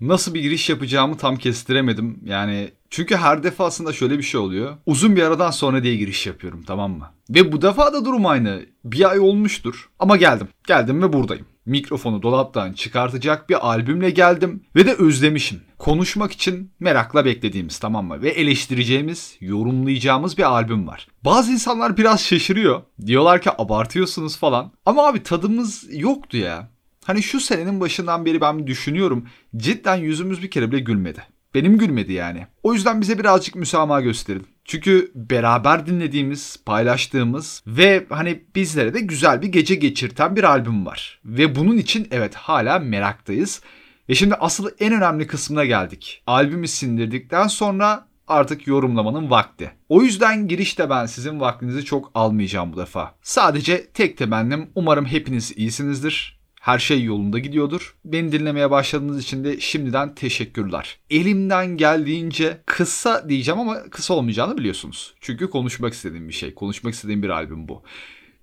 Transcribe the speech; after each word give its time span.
Nasıl 0.00 0.34
bir 0.34 0.40
giriş 0.40 0.70
yapacağımı 0.70 1.16
tam 1.16 1.36
kestiremedim. 1.36 2.20
Yani 2.24 2.70
çünkü 2.90 3.16
her 3.16 3.42
defasında 3.42 3.92
şöyle 3.92 4.18
bir 4.18 4.22
şey 4.22 4.40
oluyor. 4.40 4.76
Uzun 4.86 5.16
bir 5.16 5.22
aradan 5.22 5.50
sonra 5.50 5.82
diye 5.82 5.96
giriş 5.96 6.26
yapıyorum 6.26 6.62
tamam 6.66 6.92
mı? 6.92 7.10
Ve 7.30 7.52
bu 7.52 7.62
defa 7.62 7.92
da 7.92 8.04
durum 8.04 8.26
aynı. 8.26 8.66
Bir 8.84 9.10
ay 9.10 9.18
olmuştur. 9.18 9.88
Ama 9.98 10.16
geldim. 10.16 10.48
Geldim 10.66 11.02
ve 11.02 11.12
buradayım. 11.12 11.46
Mikrofonu 11.66 12.22
dolaptan 12.22 12.72
çıkartacak 12.72 13.48
bir 13.48 13.68
albümle 13.68 14.10
geldim. 14.10 14.62
Ve 14.76 14.86
de 14.86 14.94
özlemişim. 14.94 15.60
Konuşmak 15.78 16.32
için 16.32 16.72
merakla 16.80 17.24
beklediğimiz 17.24 17.78
tamam 17.78 18.06
mı? 18.06 18.22
Ve 18.22 18.28
eleştireceğimiz, 18.28 19.36
yorumlayacağımız 19.40 20.38
bir 20.38 20.42
albüm 20.42 20.86
var. 20.86 21.08
Bazı 21.24 21.52
insanlar 21.52 21.96
biraz 21.96 22.24
şaşırıyor. 22.24 22.82
Diyorlar 23.06 23.42
ki 23.42 23.50
abartıyorsunuz 23.58 24.36
falan. 24.36 24.72
Ama 24.86 25.06
abi 25.06 25.22
tadımız 25.22 25.84
yoktu 25.90 26.36
ya. 26.36 26.70
Hani 27.08 27.22
şu 27.22 27.40
senenin 27.40 27.80
başından 27.80 28.24
beri 28.24 28.40
ben 28.40 28.66
düşünüyorum. 28.66 29.28
Cidden 29.56 29.96
yüzümüz 29.96 30.42
bir 30.42 30.50
kere 30.50 30.72
bile 30.72 30.80
gülmedi. 30.80 31.22
Benim 31.54 31.78
gülmedi 31.78 32.12
yani. 32.12 32.46
O 32.62 32.74
yüzden 32.74 33.00
bize 33.00 33.18
birazcık 33.18 33.54
müsamaha 33.54 34.00
gösterin. 34.00 34.46
Çünkü 34.64 35.12
beraber 35.14 35.86
dinlediğimiz, 35.86 36.56
paylaştığımız 36.66 37.62
ve 37.66 38.06
hani 38.08 38.44
bizlere 38.54 38.94
de 38.94 39.00
güzel 39.00 39.42
bir 39.42 39.46
gece 39.46 39.74
geçirten 39.74 40.36
bir 40.36 40.44
albüm 40.44 40.86
var. 40.86 41.20
Ve 41.24 41.54
bunun 41.54 41.76
için 41.76 42.08
evet 42.10 42.34
hala 42.34 42.78
meraktayız. 42.78 43.62
Ve 44.08 44.14
şimdi 44.14 44.34
asıl 44.34 44.68
en 44.80 44.92
önemli 44.92 45.26
kısmına 45.26 45.64
geldik. 45.64 46.22
Albümü 46.26 46.68
sindirdikten 46.68 47.46
sonra 47.46 48.08
artık 48.26 48.66
yorumlamanın 48.66 49.30
vakti. 49.30 49.70
O 49.88 50.02
yüzden 50.02 50.48
girişte 50.48 50.90
ben 50.90 51.06
sizin 51.06 51.40
vaktinizi 51.40 51.84
çok 51.84 52.10
almayacağım 52.14 52.72
bu 52.72 52.76
defa. 52.76 53.14
Sadece 53.22 53.86
tek 53.86 54.18
temennim 54.18 54.70
umarım 54.74 55.06
hepiniz 55.06 55.52
iyisinizdir 55.56 56.37
her 56.68 56.78
şey 56.78 57.04
yolunda 57.04 57.38
gidiyordur. 57.38 57.94
Beni 58.04 58.32
dinlemeye 58.32 58.70
başladığınız 58.70 59.22
için 59.22 59.44
de 59.44 59.60
şimdiden 59.60 60.14
teşekkürler. 60.14 60.98
Elimden 61.10 61.76
geldiğince 61.76 62.60
kısa 62.66 63.28
diyeceğim 63.28 63.60
ama 63.60 63.82
kısa 63.90 64.14
olmayacağını 64.14 64.58
biliyorsunuz. 64.58 65.14
Çünkü 65.20 65.50
konuşmak 65.50 65.92
istediğim 65.92 66.28
bir 66.28 66.34
şey. 66.34 66.54
Konuşmak 66.54 66.94
istediğim 66.94 67.22
bir 67.22 67.28
albüm 67.28 67.68
bu. 67.68 67.82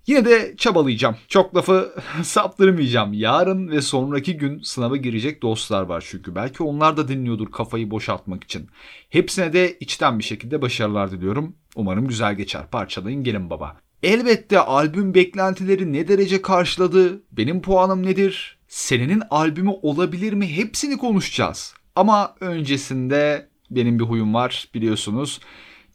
Yine 0.08 0.26
de 0.26 0.56
çabalayacağım. 0.58 1.16
Çok 1.28 1.56
lafı 1.56 1.96
saptırmayacağım. 2.24 3.14
Yarın 3.14 3.68
ve 3.68 3.82
sonraki 3.82 4.38
gün 4.38 4.62
sınava 4.62 4.98
girecek 4.98 5.42
dostlar 5.42 5.82
var 5.82 6.06
çünkü. 6.10 6.36
Belki 6.36 6.64
onlar 6.64 6.98
da 6.98 7.08
dinliyordur 7.08 7.52
kafayı 7.52 7.92
boşaltmak 7.92 8.44
için. 8.44 8.70
Hepsine 9.10 9.54
de 9.54 9.78
içten 9.80 10.20
bir 10.20 10.24
şekilde 10.24 10.62
başarılar 10.62 11.12
diliyorum. 11.12 11.56
Umarım 11.76 12.08
güzel 12.08 12.36
geçer. 12.36 12.70
Parçalayın 12.72 13.24
gelin 13.24 13.50
baba. 13.50 13.85
Elbette 14.06 14.60
albüm 14.60 15.14
beklentileri 15.14 15.94
ne 15.94 16.08
derece 16.08 16.42
karşıladı, 16.42 17.22
benim 17.32 17.62
puanım 17.62 18.06
nedir, 18.06 18.58
senenin 18.68 19.24
albümü 19.30 19.72
olabilir 19.82 20.34
mi 20.34 20.58
hepsini 20.58 20.98
konuşacağız. 20.98 21.74
Ama 21.96 22.36
öncesinde 22.40 23.50
benim 23.72 24.00
bir 24.00 24.04
huyum 24.04 24.34
var 24.34 24.68
biliyorsunuz. 24.74 25.40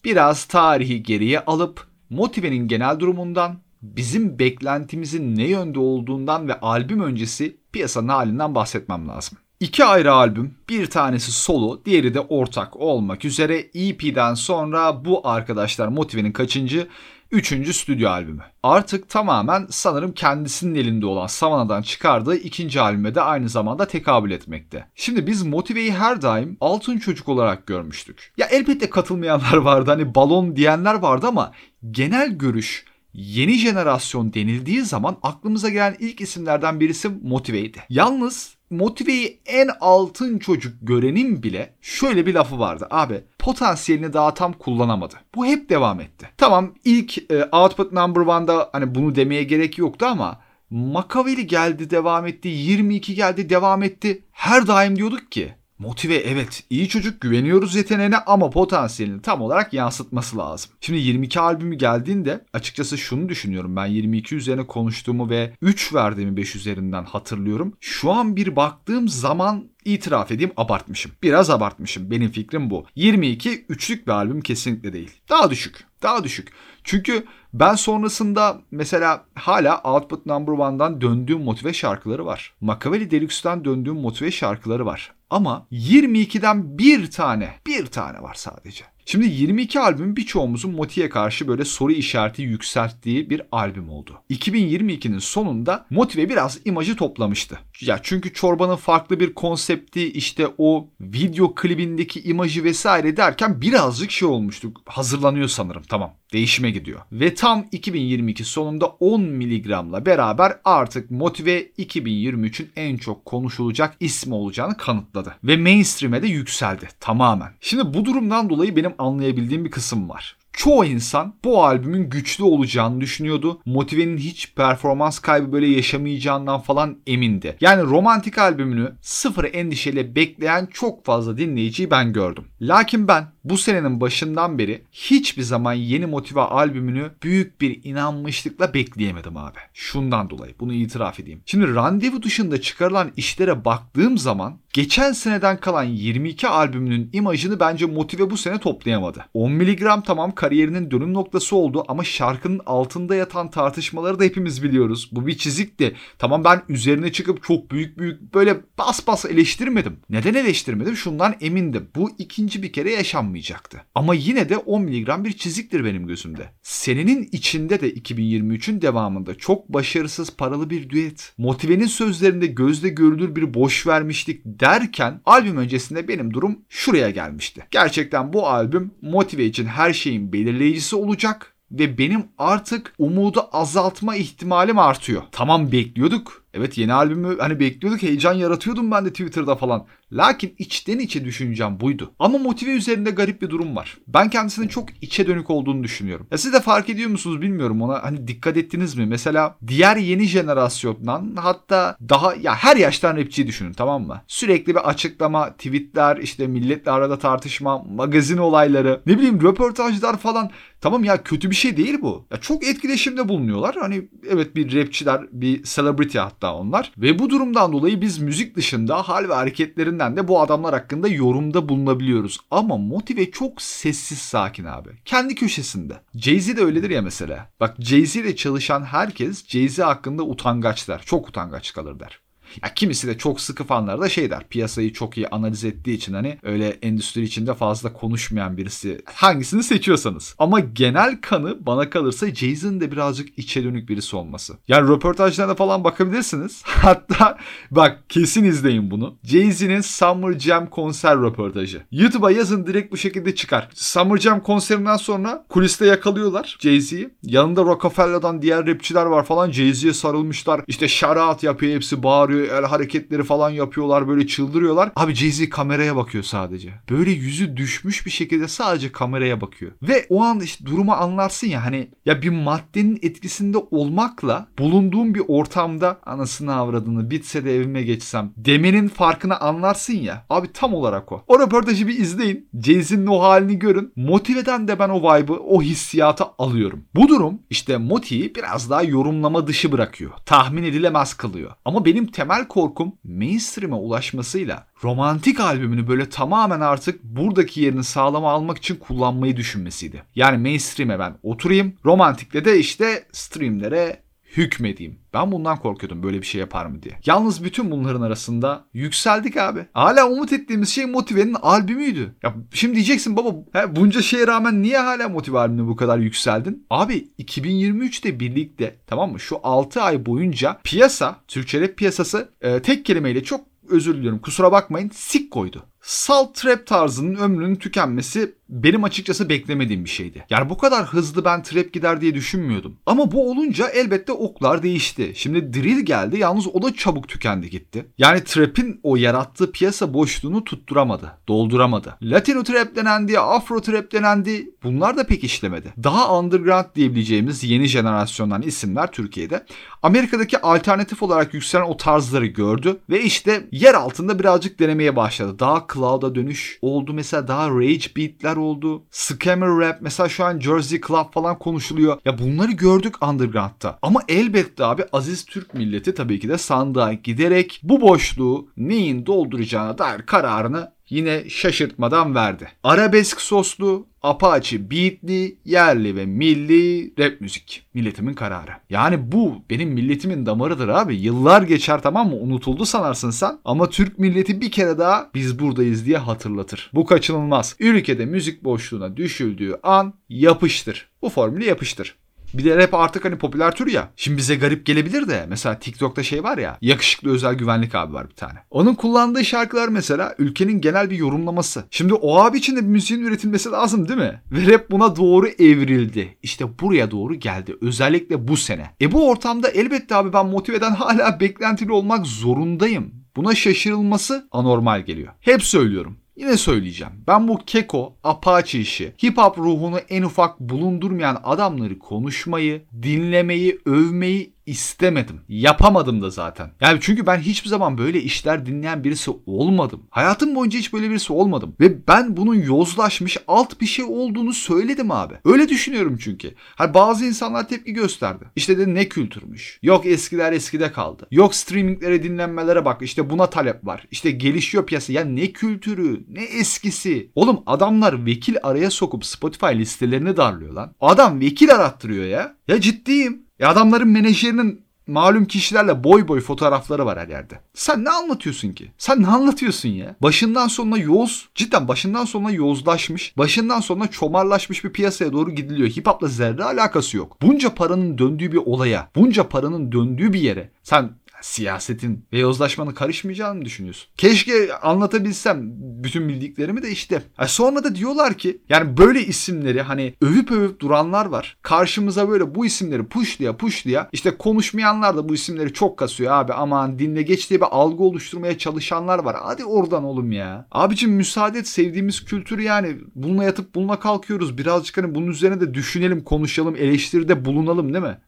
Biraz 0.04 0.44
tarihi 0.44 1.02
geriye 1.02 1.40
alıp 1.40 1.86
Motive'nin 2.10 2.68
genel 2.68 3.00
durumundan, 3.00 3.58
bizim 3.82 4.38
beklentimizin 4.38 5.36
ne 5.36 5.46
yönde 5.48 5.78
olduğundan 5.78 6.48
ve 6.48 6.60
albüm 6.60 7.00
öncesi 7.00 7.56
piyasanın 7.72 8.08
halinden 8.08 8.54
bahsetmem 8.54 9.08
lazım. 9.08 9.38
İki 9.60 9.84
ayrı 9.84 10.12
albüm, 10.12 10.54
bir 10.68 10.86
tanesi 10.86 11.32
solo, 11.32 11.84
diğeri 11.84 12.14
de 12.14 12.20
ortak 12.20 12.76
olmak 12.76 13.24
üzere 13.24 13.58
EP'den 13.74 14.34
sonra 14.34 15.04
bu 15.04 15.28
arkadaşlar 15.28 15.88
Motive'nin 15.88 16.32
kaçıncı 16.32 16.88
Üçüncü 17.32 17.72
stüdyo 17.72 18.10
albümü. 18.10 18.42
Artık 18.62 19.08
tamamen 19.08 19.66
sanırım 19.70 20.12
kendisinin 20.12 20.74
elinde 20.74 21.06
olan 21.06 21.26
Savana'dan 21.26 21.82
çıkardığı 21.82 22.36
ikinci 22.36 22.80
albüme 22.80 23.14
de 23.14 23.20
aynı 23.20 23.48
zamanda 23.48 23.86
tekabül 23.86 24.30
etmekte. 24.30 24.88
Şimdi 24.94 25.26
biz 25.26 25.42
Motive'yi 25.42 25.92
her 25.92 26.22
daim 26.22 26.56
altın 26.60 26.98
çocuk 26.98 27.28
olarak 27.28 27.66
görmüştük. 27.66 28.32
Ya 28.36 28.46
elbette 28.46 28.90
katılmayanlar 28.90 29.56
vardı 29.56 29.90
hani 29.90 30.14
balon 30.14 30.56
diyenler 30.56 30.94
vardı 30.94 31.26
ama 31.26 31.52
genel 31.90 32.38
görüş 32.38 32.84
yeni 33.12 33.58
jenerasyon 33.58 34.32
denildiği 34.32 34.82
zaman 34.82 35.16
aklımıza 35.22 35.68
gelen 35.68 35.96
ilk 35.98 36.20
isimlerden 36.20 36.80
birisi 36.80 37.08
Motive'ydi. 37.08 37.78
Yalnız 37.88 38.54
Motive'yi 38.70 39.40
en 39.46 39.70
altın 39.80 40.38
çocuk 40.38 40.74
görenin 40.82 41.42
bile 41.42 41.74
şöyle 41.80 42.26
bir 42.26 42.34
lafı 42.34 42.58
vardı. 42.58 42.86
Abi 42.90 43.24
potansiyelini 43.38 44.12
daha 44.12 44.34
tam 44.34 44.52
kullanamadı. 44.52 45.14
Bu 45.34 45.46
hep 45.46 45.70
devam 45.70 46.00
etti. 46.00 46.28
Tamam 46.36 46.74
ilk 46.84 47.32
e, 47.32 47.44
Output 47.44 47.92
Number 47.92 48.20
One'da 48.20 48.70
hani 48.72 48.94
bunu 48.94 49.14
demeye 49.14 49.42
gerek 49.42 49.78
yoktu 49.78 50.06
ama 50.06 50.40
Makaveli 50.70 51.46
geldi 51.46 51.90
devam 51.90 52.26
etti. 52.26 52.48
22 52.48 53.14
geldi 53.14 53.50
devam 53.50 53.82
etti. 53.82 54.24
Her 54.32 54.66
daim 54.66 54.96
diyorduk 54.96 55.32
ki 55.32 55.54
Motive 55.80 56.14
evet 56.14 56.64
iyi 56.70 56.88
çocuk 56.88 57.20
güveniyoruz 57.20 57.74
yeteneğine 57.74 58.16
ama 58.16 58.50
potansiyelini 58.50 59.22
tam 59.22 59.40
olarak 59.42 59.72
yansıtması 59.72 60.38
lazım. 60.38 60.70
Şimdi 60.80 61.00
22 61.00 61.40
albümü 61.40 61.76
geldiğinde 61.76 62.44
açıkçası 62.52 62.98
şunu 62.98 63.28
düşünüyorum 63.28 63.76
ben 63.76 63.86
22 63.86 64.36
üzerine 64.36 64.66
konuştuğumu 64.66 65.30
ve 65.30 65.52
3 65.62 65.94
verdiğimi 65.94 66.36
5 66.36 66.56
üzerinden 66.56 67.04
hatırlıyorum. 67.04 67.76
Şu 67.80 68.12
an 68.12 68.36
bir 68.36 68.56
baktığım 68.56 69.08
zaman 69.08 69.68
itiraf 69.84 70.30
edeyim 70.30 70.52
abartmışım. 70.56 71.12
Biraz 71.22 71.50
abartmışım. 71.50 72.10
Benim 72.10 72.30
fikrim 72.30 72.70
bu. 72.70 72.86
22 72.94 73.64
üçlük 73.68 74.06
bir 74.06 74.12
albüm 74.12 74.40
kesinlikle 74.40 74.92
değil. 74.92 75.10
Daha 75.28 75.50
düşük. 75.50 75.84
Daha 76.02 76.24
düşük. 76.24 76.48
Çünkü 76.84 77.24
ben 77.54 77.74
sonrasında 77.74 78.60
mesela 78.70 79.24
hala 79.34 79.78
Output 79.78 80.26
Number 80.26 80.52
One'dan 80.52 81.00
döndüğüm 81.00 81.40
motive 81.40 81.72
şarkıları 81.72 82.26
var. 82.26 82.54
Machiavelli 82.60 83.10
Deluxe'dan 83.10 83.64
döndüğüm 83.64 83.96
motive 83.96 84.30
şarkıları 84.30 84.86
var. 84.86 85.12
Ama 85.30 85.66
22'den 85.72 86.78
bir 86.78 87.10
tane, 87.10 87.54
bir 87.66 87.86
tane 87.86 88.22
var 88.22 88.34
sadece. 88.34 88.84
Şimdi 89.06 89.26
22 89.26 89.80
albüm 89.80 90.16
birçoğumuzun 90.16 90.74
Moti'ye 90.74 91.08
karşı 91.08 91.48
böyle 91.48 91.64
soru 91.64 91.92
işareti 91.92 92.42
yükselttiği 92.42 93.30
bir 93.30 93.42
albüm 93.52 93.90
oldu. 93.90 94.22
2022'nin 94.30 95.18
sonunda 95.18 95.86
Motive 95.90 96.28
biraz 96.28 96.58
imajı 96.64 96.96
toplamıştı. 96.96 97.58
Ya 97.80 98.00
çünkü 98.02 98.32
çorbanın 98.32 98.76
farklı 98.76 99.20
bir 99.20 99.34
konsepti 99.34 100.12
işte 100.12 100.48
o 100.58 100.88
video 101.00 101.54
klibindeki 101.54 102.22
imajı 102.22 102.64
vesaire 102.64 103.16
derken 103.16 103.60
birazcık 103.60 104.10
şey 104.10 104.28
olmuştu. 104.28 104.72
Hazırlanıyor 104.86 105.48
sanırım 105.48 105.82
tamam 105.82 106.19
değişime 106.32 106.70
gidiyor. 106.70 107.00
Ve 107.12 107.34
tam 107.34 107.66
2022 107.72 108.44
sonunda 108.44 108.86
10 108.86 109.22
miligramla 109.22 110.06
beraber 110.06 110.52
artık 110.64 111.10
Motive 111.10 111.62
2023'ün 111.78 112.70
en 112.76 112.96
çok 112.96 113.24
konuşulacak 113.24 113.96
ismi 114.00 114.34
olacağını 114.34 114.76
kanıtladı. 114.76 115.34
Ve 115.44 115.56
mainstream'e 115.56 116.22
de 116.22 116.26
yükseldi 116.26 116.88
tamamen. 117.00 117.52
Şimdi 117.60 117.94
bu 117.94 118.04
durumdan 118.04 118.50
dolayı 118.50 118.76
benim 118.76 118.92
anlayabildiğim 118.98 119.64
bir 119.64 119.70
kısım 119.70 120.08
var. 120.08 120.39
Çoğu 120.60 120.84
insan 120.84 121.34
bu 121.44 121.64
albümün 121.64 122.10
güçlü 122.10 122.44
olacağını 122.44 123.00
düşünüyordu. 123.00 123.60
Motive'nin 123.66 124.18
hiç 124.18 124.54
performans 124.54 125.18
kaybı 125.18 125.52
böyle 125.52 125.66
yaşamayacağından 125.66 126.60
falan 126.60 126.96
emindi. 127.06 127.56
Yani 127.60 127.82
romantik 127.82 128.38
albümünü 128.38 128.92
sıfır 129.00 129.54
endişeyle 129.54 130.14
bekleyen 130.14 130.68
çok 130.72 131.04
fazla 131.04 131.38
dinleyiciyi 131.38 131.90
ben 131.90 132.12
gördüm. 132.12 132.44
Lakin 132.60 133.08
ben 133.08 133.26
bu 133.44 133.58
senenin 133.58 134.00
başından 134.00 134.58
beri 134.58 134.84
hiçbir 134.92 135.42
zaman 135.42 135.72
yeni 135.72 136.06
Motive 136.06 136.40
albümünü 136.40 137.10
büyük 137.22 137.60
bir 137.60 137.84
inanmışlıkla 137.84 138.74
bekleyemedim 138.74 139.36
abi. 139.36 139.58
Şundan 139.74 140.30
dolayı 140.30 140.54
bunu 140.60 140.72
itiraf 140.72 141.20
edeyim. 141.20 141.42
Şimdi 141.46 141.74
randevu 141.74 142.22
dışında 142.22 142.60
çıkarılan 142.60 143.10
işlere 143.16 143.64
baktığım 143.64 144.18
zaman 144.18 144.58
geçen 144.72 145.12
seneden 145.12 145.60
kalan 145.60 145.84
22 145.84 146.48
albümünün 146.48 147.10
imajını 147.12 147.60
bence 147.60 147.86
Motive 147.86 148.30
bu 148.30 148.36
sene 148.36 148.58
toplayamadı. 148.58 149.24
10 149.34 149.52
miligram 149.52 150.02
tamam 150.02 150.34
kariyerinin 150.34 150.90
dönüm 150.90 151.14
noktası 151.14 151.56
oldu 151.56 151.84
ama 151.88 152.04
şarkının 152.04 152.60
altında 152.66 153.14
yatan 153.14 153.50
tartışmaları 153.50 154.18
da 154.18 154.24
hepimiz 154.24 154.62
biliyoruz. 154.62 155.08
Bu 155.12 155.26
bir 155.26 155.38
çizikti. 155.38 155.96
Tamam 156.18 156.44
ben 156.44 156.62
üzerine 156.68 157.12
çıkıp 157.12 157.42
çok 157.42 157.70
büyük 157.70 157.98
büyük 157.98 158.34
böyle 158.34 158.56
bas 158.78 159.06
bas 159.06 159.24
eleştirmedim. 159.24 159.96
Neden 160.10 160.34
eleştirmedim? 160.34 160.96
Şundan 160.96 161.34
emindim. 161.40 161.88
Bu 161.96 162.10
ikinci 162.18 162.62
bir 162.62 162.72
kere 162.72 162.90
yaşanmayacaktı. 162.92 163.82
Ama 163.94 164.14
yine 164.14 164.48
de 164.48 164.56
10 164.56 164.82
miligram 164.82 165.24
bir 165.24 165.32
çiziktir 165.32 165.84
benim 165.84 166.06
gözümde. 166.06 166.50
Senenin 166.62 167.28
içinde 167.32 167.80
de 167.80 167.94
2023'ün 167.94 168.82
devamında 168.82 169.34
çok 169.34 169.68
başarısız 169.68 170.36
paralı 170.36 170.70
bir 170.70 170.90
düet. 170.90 171.32
Motive'nin 171.38 171.86
sözlerinde 171.86 172.46
gözle 172.46 172.88
görülür 172.88 173.36
bir 173.36 173.54
boş 173.54 173.86
vermişlik 173.86 174.59
derken 174.60 175.20
albüm 175.26 175.56
öncesinde 175.56 176.08
benim 176.08 176.34
durum 176.34 176.58
şuraya 176.68 177.10
gelmişti. 177.10 177.66
Gerçekten 177.70 178.32
bu 178.32 178.48
albüm 178.48 178.90
Motive 179.02 179.44
için 179.44 179.66
her 179.66 179.92
şeyin 179.92 180.32
belirleyicisi 180.32 180.96
olacak 180.96 181.54
ve 181.70 181.98
benim 181.98 182.24
artık 182.38 182.94
umudu 182.98 183.48
azaltma 183.52 184.16
ihtimalim 184.16 184.78
artıyor. 184.78 185.22
Tamam 185.32 185.72
bekliyorduk 185.72 186.39
Evet 186.54 186.78
yeni 186.78 186.92
albümü 186.92 187.38
hani 187.38 187.60
bekliyorduk 187.60 188.02
heyecan 188.02 188.32
yaratıyordum 188.32 188.90
ben 188.90 189.04
de 189.04 189.10
Twitter'da 189.10 189.56
falan. 189.56 189.86
Lakin 190.12 190.54
içten 190.58 190.98
içe 190.98 191.24
düşüncem 191.24 191.80
buydu. 191.80 192.12
Ama 192.18 192.38
motive 192.38 192.70
üzerinde 192.70 193.10
garip 193.10 193.42
bir 193.42 193.50
durum 193.50 193.76
var. 193.76 193.98
Ben 194.08 194.30
kendisinin 194.30 194.68
çok 194.68 194.88
içe 195.02 195.26
dönük 195.26 195.50
olduğunu 195.50 195.84
düşünüyorum. 195.84 196.26
Ya 196.30 196.38
siz 196.38 196.52
de 196.52 196.60
fark 196.60 196.88
ediyor 196.88 197.10
musunuz 197.10 197.40
bilmiyorum 197.40 197.82
ona 197.82 198.02
hani 198.02 198.28
dikkat 198.28 198.56
ettiniz 198.56 198.94
mi? 198.94 199.06
Mesela 199.06 199.56
diğer 199.66 199.96
yeni 199.96 200.24
jenerasyondan 200.24 201.36
hatta 201.36 201.96
daha 202.08 202.34
ya 202.34 202.54
her 202.54 202.76
yaştan 202.76 203.16
rapçiyi 203.16 203.46
düşünün 203.46 203.72
tamam 203.72 204.06
mı? 204.06 204.22
Sürekli 204.26 204.74
bir 204.74 204.88
açıklama, 204.88 205.52
tweetler, 205.52 206.16
işte 206.16 206.46
milletle 206.46 206.90
arada 206.90 207.18
tartışma, 207.18 207.78
magazin 207.78 208.38
olayları, 208.38 209.00
ne 209.06 209.18
bileyim 209.18 209.42
röportajlar 209.42 210.16
falan. 210.16 210.50
Tamam 210.80 211.04
ya 211.04 211.22
kötü 211.22 211.50
bir 211.50 211.54
şey 211.54 211.76
değil 211.76 211.98
bu. 212.02 212.26
Ya 212.30 212.40
çok 212.40 212.64
etkileşimde 212.64 213.28
bulunuyorlar. 213.28 213.76
Hani 213.80 214.08
evet 214.28 214.56
bir 214.56 214.76
rapçiler, 214.76 215.20
bir 215.32 215.62
celebrity 215.62 216.18
hatta 216.18 216.39
onlar. 216.46 216.92
Ve 216.98 217.18
bu 217.18 217.30
durumdan 217.30 217.72
dolayı 217.72 218.00
biz 218.00 218.18
müzik 218.18 218.56
dışında 218.56 219.02
hal 219.08 219.28
ve 219.28 219.34
hareketlerinden 219.34 220.16
de 220.16 220.28
bu 220.28 220.40
adamlar 220.40 220.74
hakkında 220.74 221.08
yorumda 221.08 221.68
bulunabiliyoruz. 221.68 222.38
Ama 222.50 222.76
motive 222.76 223.30
çok 223.30 223.62
sessiz 223.62 224.18
sakin 224.18 224.64
abi. 224.64 224.90
Kendi 225.04 225.34
köşesinde. 225.34 226.00
Jay-Z 226.14 226.56
de 226.56 226.64
öyledir 226.64 226.90
ya 226.90 227.02
mesela. 227.02 227.50
Bak 227.60 227.76
Jay-Z 227.78 228.20
ile 228.20 228.36
çalışan 228.36 228.84
herkes 228.84 229.44
Jay-Z 229.46 229.82
hakkında 229.82 230.22
utangaçlar. 230.22 231.02
Çok 231.06 231.28
utangaç 231.28 231.72
kalır 231.72 232.00
der. 232.00 232.20
Ya 232.62 232.74
kimisi 232.74 233.08
de 233.08 233.18
çok 233.18 233.40
sıkı 233.40 233.64
fanlar 233.64 234.00
da 234.00 234.08
şey 234.08 234.30
der. 234.30 234.48
Piyasayı 234.50 234.92
çok 234.92 235.16
iyi 235.16 235.28
analiz 235.28 235.64
ettiği 235.64 235.94
için 235.94 236.14
hani 236.14 236.38
öyle 236.42 236.68
endüstri 236.68 237.22
içinde 237.22 237.54
fazla 237.54 237.92
konuşmayan 237.92 238.56
birisi. 238.56 239.02
Hangisini 239.04 239.62
seçiyorsanız. 239.62 240.34
Ama 240.38 240.60
genel 240.60 241.20
kanı 241.20 241.66
bana 241.66 241.90
kalırsa 241.90 242.34
Jason 242.34 242.80
de 242.80 242.92
birazcık 242.92 243.38
içe 243.38 243.64
dönük 243.64 243.88
birisi 243.88 244.16
olması. 244.16 244.54
Yani 244.68 244.88
röportajlarına 244.88 245.54
falan 245.54 245.84
bakabilirsiniz. 245.84 246.62
Hatta 246.66 247.38
bak 247.70 247.98
kesin 248.08 248.44
izleyin 248.44 248.90
bunu. 248.90 249.16
Jay-Z'nin 249.24 249.80
Summer 249.80 250.38
Jam 250.38 250.66
konser 250.70 251.18
röportajı. 251.18 251.82
YouTube'a 251.92 252.30
yazın 252.30 252.66
direkt 252.66 252.92
bu 252.92 252.96
şekilde 252.96 253.34
çıkar. 253.34 253.68
Summer 253.74 254.16
Jam 254.16 254.42
konserinden 254.42 254.96
sonra 254.96 255.44
kuliste 255.48 255.86
yakalıyorlar 255.86 256.56
Jay-Z'yi. 256.60 257.10
Yanında 257.22 257.62
Rockefeller'dan 257.62 258.42
diğer 258.42 258.66
rapçiler 258.66 259.06
var 259.06 259.24
falan. 259.24 259.50
Jay-Z'ye 259.50 259.92
sarılmışlar. 259.92 260.60
İşte 260.66 260.88
shout 260.88 261.42
yapıyor 261.42 261.74
hepsi 261.74 262.02
bağırıyor 262.02 262.39
el 262.46 262.64
hareketleri 262.64 263.22
falan 263.22 263.50
yapıyorlar 263.50 264.08
böyle 264.08 264.26
çıldırıyorlar. 264.26 264.92
Abi 264.96 265.12
Jay-Z 265.12 265.48
kameraya 265.48 265.96
bakıyor 265.96 266.24
sadece. 266.24 266.72
Böyle 266.90 267.10
yüzü 267.10 267.56
düşmüş 267.56 268.06
bir 268.06 268.10
şekilde 268.10 268.48
sadece 268.48 268.92
kameraya 268.92 269.40
bakıyor. 269.40 269.72
Ve 269.82 270.06
o 270.08 270.22
an 270.22 270.40
işte 270.40 270.66
durumu 270.66 270.92
anlarsın 270.92 271.46
ya 271.46 271.64
hani 271.64 271.90
ya 272.06 272.22
bir 272.22 272.30
maddenin 272.30 272.98
etkisinde 273.02 273.58
olmakla 273.58 274.48
bulunduğum 274.58 275.14
bir 275.14 275.22
ortamda 275.28 276.00
anasını 276.06 276.54
avradını 276.54 277.10
bitse 277.10 277.44
de 277.44 277.56
evime 277.56 277.82
geçsem 277.82 278.32
demenin 278.36 278.88
farkını 278.88 279.40
anlarsın 279.40 279.92
ya. 279.92 280.26
Abi 280.30 280.52
tam 280.52 280.74
olarak 280.74 281.12
o. 281.12 281.24
O 281.28 281.38
röportajı 281.38 281.88
bir 281.88 281.98
izleyin. 281.98 282.48
Jay-Z'nin 282.62 283.06
o 283.06 283.22
halini 283.22 283.58
görün. 283.58 283.92
Motiveden 283.96 284.68
de 284.68 284.78
ben 284.78 284.88
o 284.88 285.00
vibe'ı, 285.00 285.36
o 285.36 285.62
hissiyatı 285.62 286.24
alıyorum. 286.38 286.84
Bu 286.94 287.08
durum 287.08 287.38
işte 287.50 287.76
Moti'yi 287.76 288.34
biraz 288.34 288.70
daha 288.70 288.82
yorumlama 288.82 289.46
dışı 289.46 289.72
bırakıyor. 289.72 290.10
Tahmin 290.26 290.62
edilemez 290.62 291.14
kılıyor. 291.14 291.50
Ama 291.64 291.84
benim 291.84 292.06
temel 292.06 292.29
temel 292.30 292.48
korkum 292.48 292.92
mainstream'e 293.04 293.74
ulaşmasıyla 293.74 294.66
romantik 294.84 295.40
albümünü 295.40 295.88
böyle 295.88 296.08
tamamen 296.08 296.60
artık 296.60 297.04
buradaki 297.04 297.60
yerini 297.60 297.84
sağlama 297.84 298.30
almak 298.30 298.58
için 298.58 298.76
kullanmayı 298.76 299.36
düşünmesiydi. 299.36 300.02
Yani 300.14 300.38
mainstream'e 300.38 300.98
ben 300.98 301.14
oturayım, 301.22 301.74
romantikle 301.84 302.44
de 302.44 302.58
işte 302.58 303.06
streamlere 303.12 304.02
hükmedeyim. 304.36 304.98
Ben 305.14 305.32
bundan 305.32 305.58
korkuyordum 305.58 306.02
böyle 306.02 306.20
bir 306.20 306.26
şey 306.26 306.40
yapar 306.40 306.66
mı 306.66 306.82
diye. 306.82 306.94
Yalnız 307.06 307.44
bütün 307.44 307.70
bunların 307.70 308.00
arasında 308.00 308.64
yükseldik 308.74 309.36
abi. 309.36 309.66
Hala 309.72 310.08
umut 310.08 310.32
ettiğimiz 310.32 310.68
şey 310.68 310.86
Motive'nin 310.86 311.34
albümüydü. 311.34 312.14
Ya 312.22 312.34
şimdi 312.52 312.74
diyeceksin 312.74 313.16
baba 313.16 313.28
he, 313.52 313.76
bunca 313.76 314.02
şeye 314.02 314.26
rağmen 314.26 314.62
niye 314.62 314.78
hala 314.78 315.08
Motive 315.08 315.38
albümüne 315.38 315.68
bu 315.68 315.76
kadar 315.76 315.98
yükseldin? 315.98 316.66
Abi 316.70 317.08
2023'te 317.18 318.20
birlikte 318.20 318.76
tamam 318.86 319.12
mı 319.12 319.20
şu 319.20 319.40
6 319.42 319.82
ay 319.82 320.06
boyunca 320.06 320.60
piyasa, 320.64 321.16
Türkçe 321.28 321.60
rap 321.60 321.76
piyasası 321.76 322.28
e, 322.40 322.62
tek 322.62 322.84
kelimeyle 322.84 323.22
çok 323.24 323.40
özür 323.68 323.94
diliyorum 323.94 324.18
kusura 324.18 324.52
bakmayın 324.52 324.90
sik 324.94 325.30
koydu. 325.30 325.66
Salt 325.82 326.34
trap 326.34 326.66
tarzının 326.66 327.14
ömrünün 327.14 327.56
tükenmesi 327.56 328.34
benim 328.50 328.84
açıkçası 328.84 329.28
beklemediğim 329.28 329.84
bir 329.84 329.90
şeydi. 329.90 330.24
Yani 330.30 330.50
bu 330.50 330.58
kadar 330.58 330.84
hızlı 330.84 331.24
ben 331.24 331.42
trap 331.42 331.72
gider 331.72 332.00
diye 332.00 332.14
düşünmüyordum. 332.14 332.76
Ama 332.86 333.12
bu 333.12 333.30
olunca 333.30 333.68
elbette 333.68 334.12
oklar 334.12 334.62
değişti. 334.62 335.12
Şimdi 335.14 335.52
drill 335.52 335.80
geldi 335.80 336.18
yalnız 336.18 336.46
o 336.46 336.62
da 336.62 336.74
çabuk 336.74 337.08
tükendi 337.08 337.50
gitti. 337.50 337.86
Yani 337.98 338.24
trap'in 338.24 338.80
o 338.82 338.96
yarattığı 338.96 339.52
piyasa 339.52 339.94
boşluğunu 339.94 340.44
tutturamadı, 340.44 341.12
dolduramadı. 341.28 341.96
Latino 342.02 342.42
trap 342.42 342.76
denendi, 342.76 343.18
afro 343.18 343.60
trap 343.60 343.92
denendi. 343.92 344.50
Bunlar 344.62 344.96
da 344.96 345.06
pek 345.06 345.24
işlemedi. 345.24 345.74
Daha 345.82 346.18
underground 346.18 346.64
diyebileceğimiz 346.74 347.44
yeni 347.44 347.66
jenerasyondan 347.66 348.42
isimler 348.42 348.92
Türkiye'de 348.92 349.44
Amerika'daki 349.82 350.40
alternatif 350.40 351.02
olarak 351.02 351.34
yükselen 351.34 351.64
o 351.64 351.76
tarzları 351.76 352.26
gördü 352.26 352.80
ve 352.90 353.02
işte 353.02 353.48
yer 353.52 353.74
altında 353.74 354.18
birazcık 354.18 354.58
denemeye 354.58 354.96
başladı. 354.96 355.38
Daha 355.38 355.66
cloud'a 355.74 356.14
dönüş 356.14 356.58
oldu 356.62 356.92
mesela 356.92 357.28
daha 357.28 357.50
rage 357.50 357.86
beatler 357.96 358.36
oldu. 358.36 358.82
Scammer 358.90 359.48
rap 359.48 359.78
mesela 359.80 360.08
şu 360.08 360.24
an 360.24 360.40
Jersey 360.40 360.80
Club 360.80 361.12
falan 361.12 361.38
konuşuluyor. 361.38 361.98
Ya 362.04 362.18
bunları 362.18 362.52
gördük 362.52 363.06
underground'da. 363.06 363.78
Ama 363.82 364.00
elbette 364.08 364.64
abi 364.64 364.84
Aziz 364.92 365.24
Türk 365.24 365.54
milleti 365.54 365.94
tabii 365.94 366.20
ki 366.20 366.28
de 366.28 366.38
sandığa 366.38 366.92
giderek 366.92 367.60
bu 367.62 367.80
boşluğu 367.80 368.48
neyin 368.56 369.06
dolduracağına 369.06 369.78
dair 369.78 370.02
kararını 370.02 370.72
yine 370.90 371.28
şaşırtmadan 371.28 372.14
verdi. 372.14 372.48
Arabesk 372.62 373.20
soslu, 373.20 373.86
Apache 374.02 374.70
beatli, 374.70 375.38
yerli 375.44 375.96
ve 375.96 376.06
milli 376.06 376.92
rap 376.98 377.20
müzik. 377.20 377.66
Milletimin 377.74 378.14
kararı. 378.14 378.50
Yani 378.70 379.12
bu 379.12 379.44
benim 379.50 379.68
milletimin 379.70 380.26
damarıdır 380.26 380.68
abi. 380.68 380.96
Yıllar 380.96 381.42
geçer 381.42 381.82
tamam 381.82 382.08
mı? 382.08 382.16
Unutuldu 382.16 382.66
sanarsın 382.66 383.10
sen. 383.10 383.38
Ama 383.44 383.70
Türk 383.70 383.98
milleti 383.98 384.40
bir 384.40 384.50
kere 384.50 384.78
daha 384.78 385.10
biz 385.14 385.38
buradayız 385.38 385.86
diye 385.86 385.98
hatırlatır. 385.98 386.70
Bu 386.74 386.86
kaçınılmaz. 386.86 387.56
Ülkede 387.58 388.06
müzik 388.06 388.44
boşluğuna 388.44 388.96
düşüldüğü 388.96 389.56
an 389.62 389.94
yapıştır. 390.08 390.88
Bu 391.02 391.08
formülü 391.08 391.44
yapıştır. 391.44 391.96
Bir 392.34 392.44
de 392.44 392.56
rap 392.56 392.74
artık 392.74 393.04
hani 393.04 393.18
popüler 393.18 393.54
tür 393.54 393.66
ya. 393.66 393.88
Şimdi 393.96 394.16
bize 394.16 394.34
garip 394.36 394.66
gelebilir 394.66 395.08
de 395.08 395.26
mesela 395.28 395.58
TikTok'ta 395.58 396.02
şey 396.02 396.22
var 396.22 396.38
ya 396.38 396.58
yakışıklı 396.60 397.10
özel 397.10 397.34
güvenlik 397.34 397.74
abi 397.74 397.92
var 397.94 398.10
bir 398.10 398.14
tane. 398.14 398.38
Onun 398.50 398.74
kullandığı 398.74 399.24
şarkılar 399.24 399.68
mesela 399.68 400.14
ülkenin 400.18 400.60
genel 400.60 400.90
bir 400.90 400.96
yorumlaması. 400.96 401.64
Şimdi 401.70 401.94
o 401.94 402.18
abi 402.18 402.38
için 402.38 402.56
de 402.56 402.60
bir 402.60 402.68
müziğin 402.68 403.02
üretilmesi 403.02 403.50
lazım 403.50 403.88
değil 403.88 404.00
mi? 404.00 404.22
Ve 404.32 404.52
rap 404.52 404.70
buna 404.70 404.96
doğru 404.96 405.28
evrildi. 405.28 406.18
İşte 406.22 406.58
buraya 406.60 406.90
doğru 406.90 407.14
geldi. 407.14 407.56
Özellikle 407.60 408.28
bu 408.28 408.36
sene. 408.36 408.70
E 408.80 408.92
bu 408.92 409.08
ortamda 409.08 409.48
elbette 409.48 409.94
abi 409.96 410.12
ben 410.12 410.26
motiveden 410.26 410.70
hala 410.70 411.20
beklentili 411.20 411.72
olmak 411.72 412.06
zorundayım. 412.06 412.94
Buna 413.16 413.34
şaşırılması 413.34 414.28
anormal 414.30 414.80
geliyor. 414.80 415.12
Hep 415.20 415.42
söylüyorum. 415.42 415.96
Yine 416.20 416.36
söyleyeceğim. 416.36 416.92
Ben 417.06 417.28
bu 417.28 417.38
keko, 417.46 417.96
apache 418.04 418.60
işi, 418.60 418.92
hip 419.02 419.18
hop 419.18 419.38
ruhunu 419.38 419.78
en 419.78 420.02
ufak 420.02 420.40
bulundurmayan 420.40 421.20
adamları 421.24 421.78
konuşmayı, 421.78 422.62
dinlemeyi, 422.82 423.58
övmeyi 423.66 424.34
istemedim. 424.50 425.20
Yapamadım 425.28 426.02
da 426.02 426.10
zaten. 426.10 426.50
Yani 426.60 426.78
çünkü 426.82 427.06
ben 427.06 427.18
hiçbir 427.18 427.48
zaman 427.48 427.78
böyle 427.78 428.02
işler 428.02 428.46
dinleyen 428.46 428.84
birisi 428.84 429.10
olmadım. 429.26 429.82
Hayatım 429.90 430.34
boyunca 430.34 430.58
hiç 430.58 430.72
böyle 430.72 430.90
birisi 430.90 431.12
olmadım. 431.12 431.56
Ve 431.60 431.86
ben 431.88 432.16
bunun 432.16 432.34
yozlaşmış 432.34 433.16
alt 433.28 433.60
bir 433.60 433.66
şey 433.66 433.84
olduğunu 433.84 434.32
söyledim 434.32 434.90
abi. 434.90 435.14
Öyle 435.24 435.48
düşünüyorum 435.48 435.98
çünkü. 436.00 436.34
Hani 436.54 436.74
bazı 436.74 437.04
insanlar 437.04 437.48
tepki 437.48 437.72
gösterdi. 437.72 438.24
İşte 438.36 438.58
de 438.58 438.74
ne 438.74 438.88
kültürmüş. 438.88 439.58
Yok 439.62 439.86
eskiler 439.86 440.32
eskide 440.32 440.72
kaldı. 440.72 441.06
Yok 441.10 441.34
streaminglere 441.34 442.02
dinlenmelere 442.02 442.64
bak. 442.64 442.82
İşte 442.82 443.10
buna 443.10 443.26
talep 443.30 443.66
var. 443.66 443.86
İşte 443.90 444.10
gelişiyor 444.10 444.66
piyasa. 444.66 444.92
Ya 444.92 445.04
ne 445.04 445.32
kültürü 445.32 446.04
ne 446.08 446.22
eskisi. 446.22 447.10
Oğlum 447.14 447.42
adamlar 447.46 448.06
vekil 448.06 448.36
araya 448.42 448.70
sokup 448.70 449.04
Spotify 449.04 449.46
listelerini 449.46 450.16
darlıyor 450.16 450.52
lan. 450.52 450.74
Adam 450.80 451.20
vekil 451.20 451.54
arattırıyor 451.54 452.04
ya. 452.04 452.36
Ya 452.48 452.60
ciddiyim. 452.60 453.29
E 453.40 453.46
adamların 453.46 453.88
menajerinin 453.88 454.64
malum 454.86 455.24
kişilerle 455.24 455.84
boy 455.84 456.08
boy 456.08 456.20
fotoğrafları 456.20 456.86
var 456.86 456.98
her 456.98 457.08
yerde. 457.08 457.40
Sen 457.54 457.84
ne 457.84 457.90
anlatıyorsun 457.90 458.52
ki? 458.52 458.72
Sen 458.78 459.02
ne 459.02 459.06
anlatıyorsun 459.06 459.68
ya? 459.68 459.96
Başından 460.02 460.48
sonuna 460.48 460.78
yoz, 460.78 461.28
cidden 461.34 461.68
başından 461.68 462.04
sonuna 462.04 462.30
yozlaşmış, 462.30 463.18
başından 463.18 463.60
sonuna 463.60 463.86
çomarlaşmış 463.86 464.64
bir 464.64 464.72
piyasaya 464.72 465.12
doğru 465.12 465.30
gidiliyor. 465.30 465.68
Hip 465.68 465.86
hop'la 465.86 466.08
zerre 466.08 466.44
alakası 466.44 466.96
yok. 466.96 467.16
Bunca 467.22 467.54
paranın 467.54 467.98
döndüğü 467.98 468.32
bir 468.32 468.36
olaya, 468.36 468.90
bunca 468.96 469.28
paranın 469.28 469.72
döndüğü 469.72 470.12
bir 470.12 470.20
yere 470.20 470.50
sen 470.62 470.90
siyasetin 471.20 472.06
ve 472.12 472.18
yozlaşmanın 472.18 472.72
karışmayacağını 472.72 473.44
düşünüyorsun? 473.44 473.88
Keşke 473.96 474.54
anlatabilsem 474.54 475.40
bütün 475.84 476.08
bildiklerimi 476.08 476.62
de 476.62 476.70
işte. 476.70 477.02
Sonra 477.26 477.64
da 477.64 477.74
diyorlar 477.74 478.14
ki 478.14 478.40
yani 478.48 478.76
böyle 478.76 479.00
isimleri 479.00 479.62
hani 479.62 479.94
övüp 480.00 480.30
övüp 480.30 480.60
duranlar 480.60 481.06
var. 481.06 481.36
Karşımıza 481.42 482.08
böyle 482.08 482.34
bu 482.34 482.46
isimleri 482.46 482.86
puşlaya 482.86 483.36
puşlaya 483.36 483.88
işte 483.92 484.16
konuşmayanlar 484.16 484.96
da 484.96 485.08
bu 485.08 485.14
isimleri 485.14 485.52
çok 485.52 485.78
kasıyor 485.78 486.12
abi 486.12 486.32
aman 486.32 486.78
dinle 486.78 487.02
geç 487.02 487.30
diye 487.30 487.40
bir 487.40 487.46
algı 487.50 487.82
oluşturmaya 487.82 488.38
çalışanlar 488.38 488.98
var. 488.98 489.16
Hadi 489.22 489.44
oradan 489.44 489.84
oğlum 489.84 490.12
ya. 490.12 490.46
Abicim 490.52 490.90
müsaade 490.92 491.38
et 491.38 491.48
sevdiğimiz 491.48 492.04
kültür 492.04 492.38
yani 492.38 492.76
bununla 492.94 493.24
yatıp 493.24 493.54
bununla 493.54 493.80
kalkıyoruz. 493.80 494.38
Birazcık 494.38 494.76
hani 494.76 494.94
bunun 494.94 495.06
üzerine 495.06 495.40
de 495.40 495.54
düşünelim, 495.54 496.04
konuşalım, 496.04 496.56
eleştiride 496.56 497.24
bulunalım 497.24 497.74
değil 497.74 497.84
mi? 497.84 497.98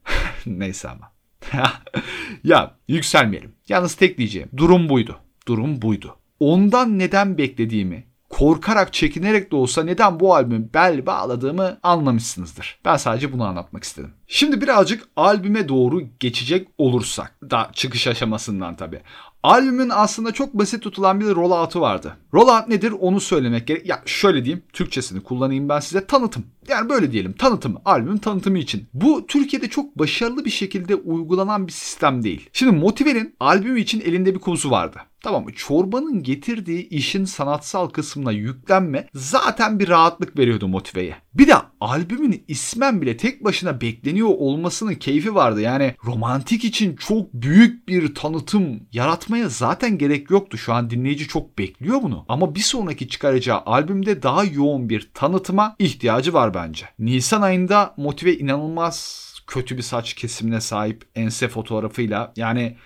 Neyse 0.47 0.89
ama. 0.89 1.22
ya 2.45 2.75
yükselmeyelim. 2.89 3.55
Yalnız 3.69 3.95
tek 3.95 4.19
diyeceğim. 4.19 4.49
Durum 4.57 4.89
buydu. 4.89 5.19
Durum 5.49 5.83
buydu. 5.83 6.17
Ondan 6.41 6.99
neden 6.99 7.39
beklediğimi, 7.39 8.05
korkarak, 8.29 8.93
çekinerek 8.93 9.51
de 9.51 9.57
olsa 9.57 9.85
neden 9.85 10.21
bu 10.21 10.35
albümü 10.35 10.69
bel 10.75 11.07
bağladığımı 11.07 11.79
anlamışsınızdır. 11.83 12.79
Ben 12.85 12.97
sadece 12.97 13.33
bunu 13.33 13.45
anlatmak 13.45 13.85
istedim. 13.85 14.11
Şimdi 14.27 14.61
birazcık 14.61 15.09
albüme 15.17 15.69
doğru 15.69 16.03
geçecek 16.21 16.69
olursak, 16.79 17.37
da 17.51 17.71
çıkış 17.73 18.07
aşamasından 18.07 18.77
tabii. 18.77 19.01
Albümün 19.43 19.89
aslında 19.89 20.33
çok 20.33 20.55
basit 20.55 20.83
tutulan 20.83 21.21
bir 21.21 21.27
rollout'u 21.27 21.81
vardı. 21.81 22.17
Rollout 22.35 22.69
nedir 22.69 22.95
onu 23.01 23.21
söylemek 23.21 23.67
gerek. 23.67 23.87
Ya 23.87 24.03
şöyle 24.07 24.45
diyeyim 24.45 24.63
Türkçesini 24.73 25.23
kullanayım 25.23 25.69
ben 25.69 25.81
size 25.81 26.07
tanıtım. 26.07 26.45
Yani 26.69 26.89
böyle 26.89 27.13
diyelim 27.13 27.33
tanıtım 27.33 27.77
albümün 27.85 28.19
tanıtımı 28.19 28.59
için. 28.59 28.87
Bu 28.95 29.27
Türkiye'de 29.27 29.69
çok 29.69 29.99
başarılı 29.99 30.45
bir 30.45 30.51
şekilde 30.51 30.95
uygulanan 30.95 31.67
bir 31.67 31.73
sistem 31.73 32.23
değil. 32.23 32.51
Şimdi 32.53 32.77
Motive'nin 32.77 33.35
albümü 33.41 33.81
için 33.81 34.01
elinde 34.01 34.35
bir 34.35 34.41
konusu 34.41 34.71
vardı. 34.71 34.99
Tamam 35.23 35.45
mı? 35.45 35.53
Çorbanın 35.53 36.23
getirdiği 36.23 36.89
işin 36.89 37.25
sanatsal 37.25 37.89
kısmına 37.89 38.33
yüklenme 38.33 39.09
zaten 39.15 39.79
bir 39.79 39.89
rahatlık 39.89 40.39
veriyordu 40.39 40.69
Motive'ye. 40.69 41.17
Bir 41.35 41.49
de 41.49 41.55
albümün 41.81 42.45
ismen 42.49 43.03
bile 43.03 43.17
tek 43.17 43.45
başına 43.45 43.81
bekleniyor 43.81 44.29
olmasının 44.29 44.95
keyfi 44.95 45.35
vardı. 45.35 45.61
Yani 45.61 45.95
romantik 46.05 46.65
için 46.65 46.97
çok 46.97 47.35
büyük 47.35 47.89
bir 47.89 48.15
tanıtım 48.15 48.81
yaratmaya 48.93 49.49
zaten 49.49 49.99
gerek 49.99 50.31
yoktu. 50.31 50.59
Şu 50.59 50.73
an 50.73 50.91
dinleyici 50.91 51.29
çok 51.29 51.59
bekliyor 51.59 52.03
bunu. 52.03 52.25
Ama 52.29 52.55
bir 52.55 52.61
sonraki 52.61 53.09
çıkaracağı 53.09 53.63
albümde 53.67 54.23
daha 54.23 54.45
yoğun 54.45 54.89
bir 54.89 55.11
tanıtıma 55.15 55.77
ihtiyacı 55.79 56.35
var 56.35 56.55
bence. 56.55 56.87
Nisan 56.99 57.43
ayında 57.43 57.95
Motive 57.97 58.39
inanılmaz 58.39 59.29
kötü 59.47 59.77
bir 59.77 59.83
saç 59.83 60.15
kesimine 60.15 60.61
sahip 60.61 61.05
ense 61.15 61.49
fotoğrafıyla 61.49 62.33
yani 62.37 62.77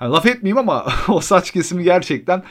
yani 0.00 0.12
laf 0.12 0.26
etmeyeyim 0.26 0.58
ama 0.58 0.86
o 1.08 1.20
saç 1.20 1.50
kesimi 1.50 1.84
gerçekten 1.84 2.42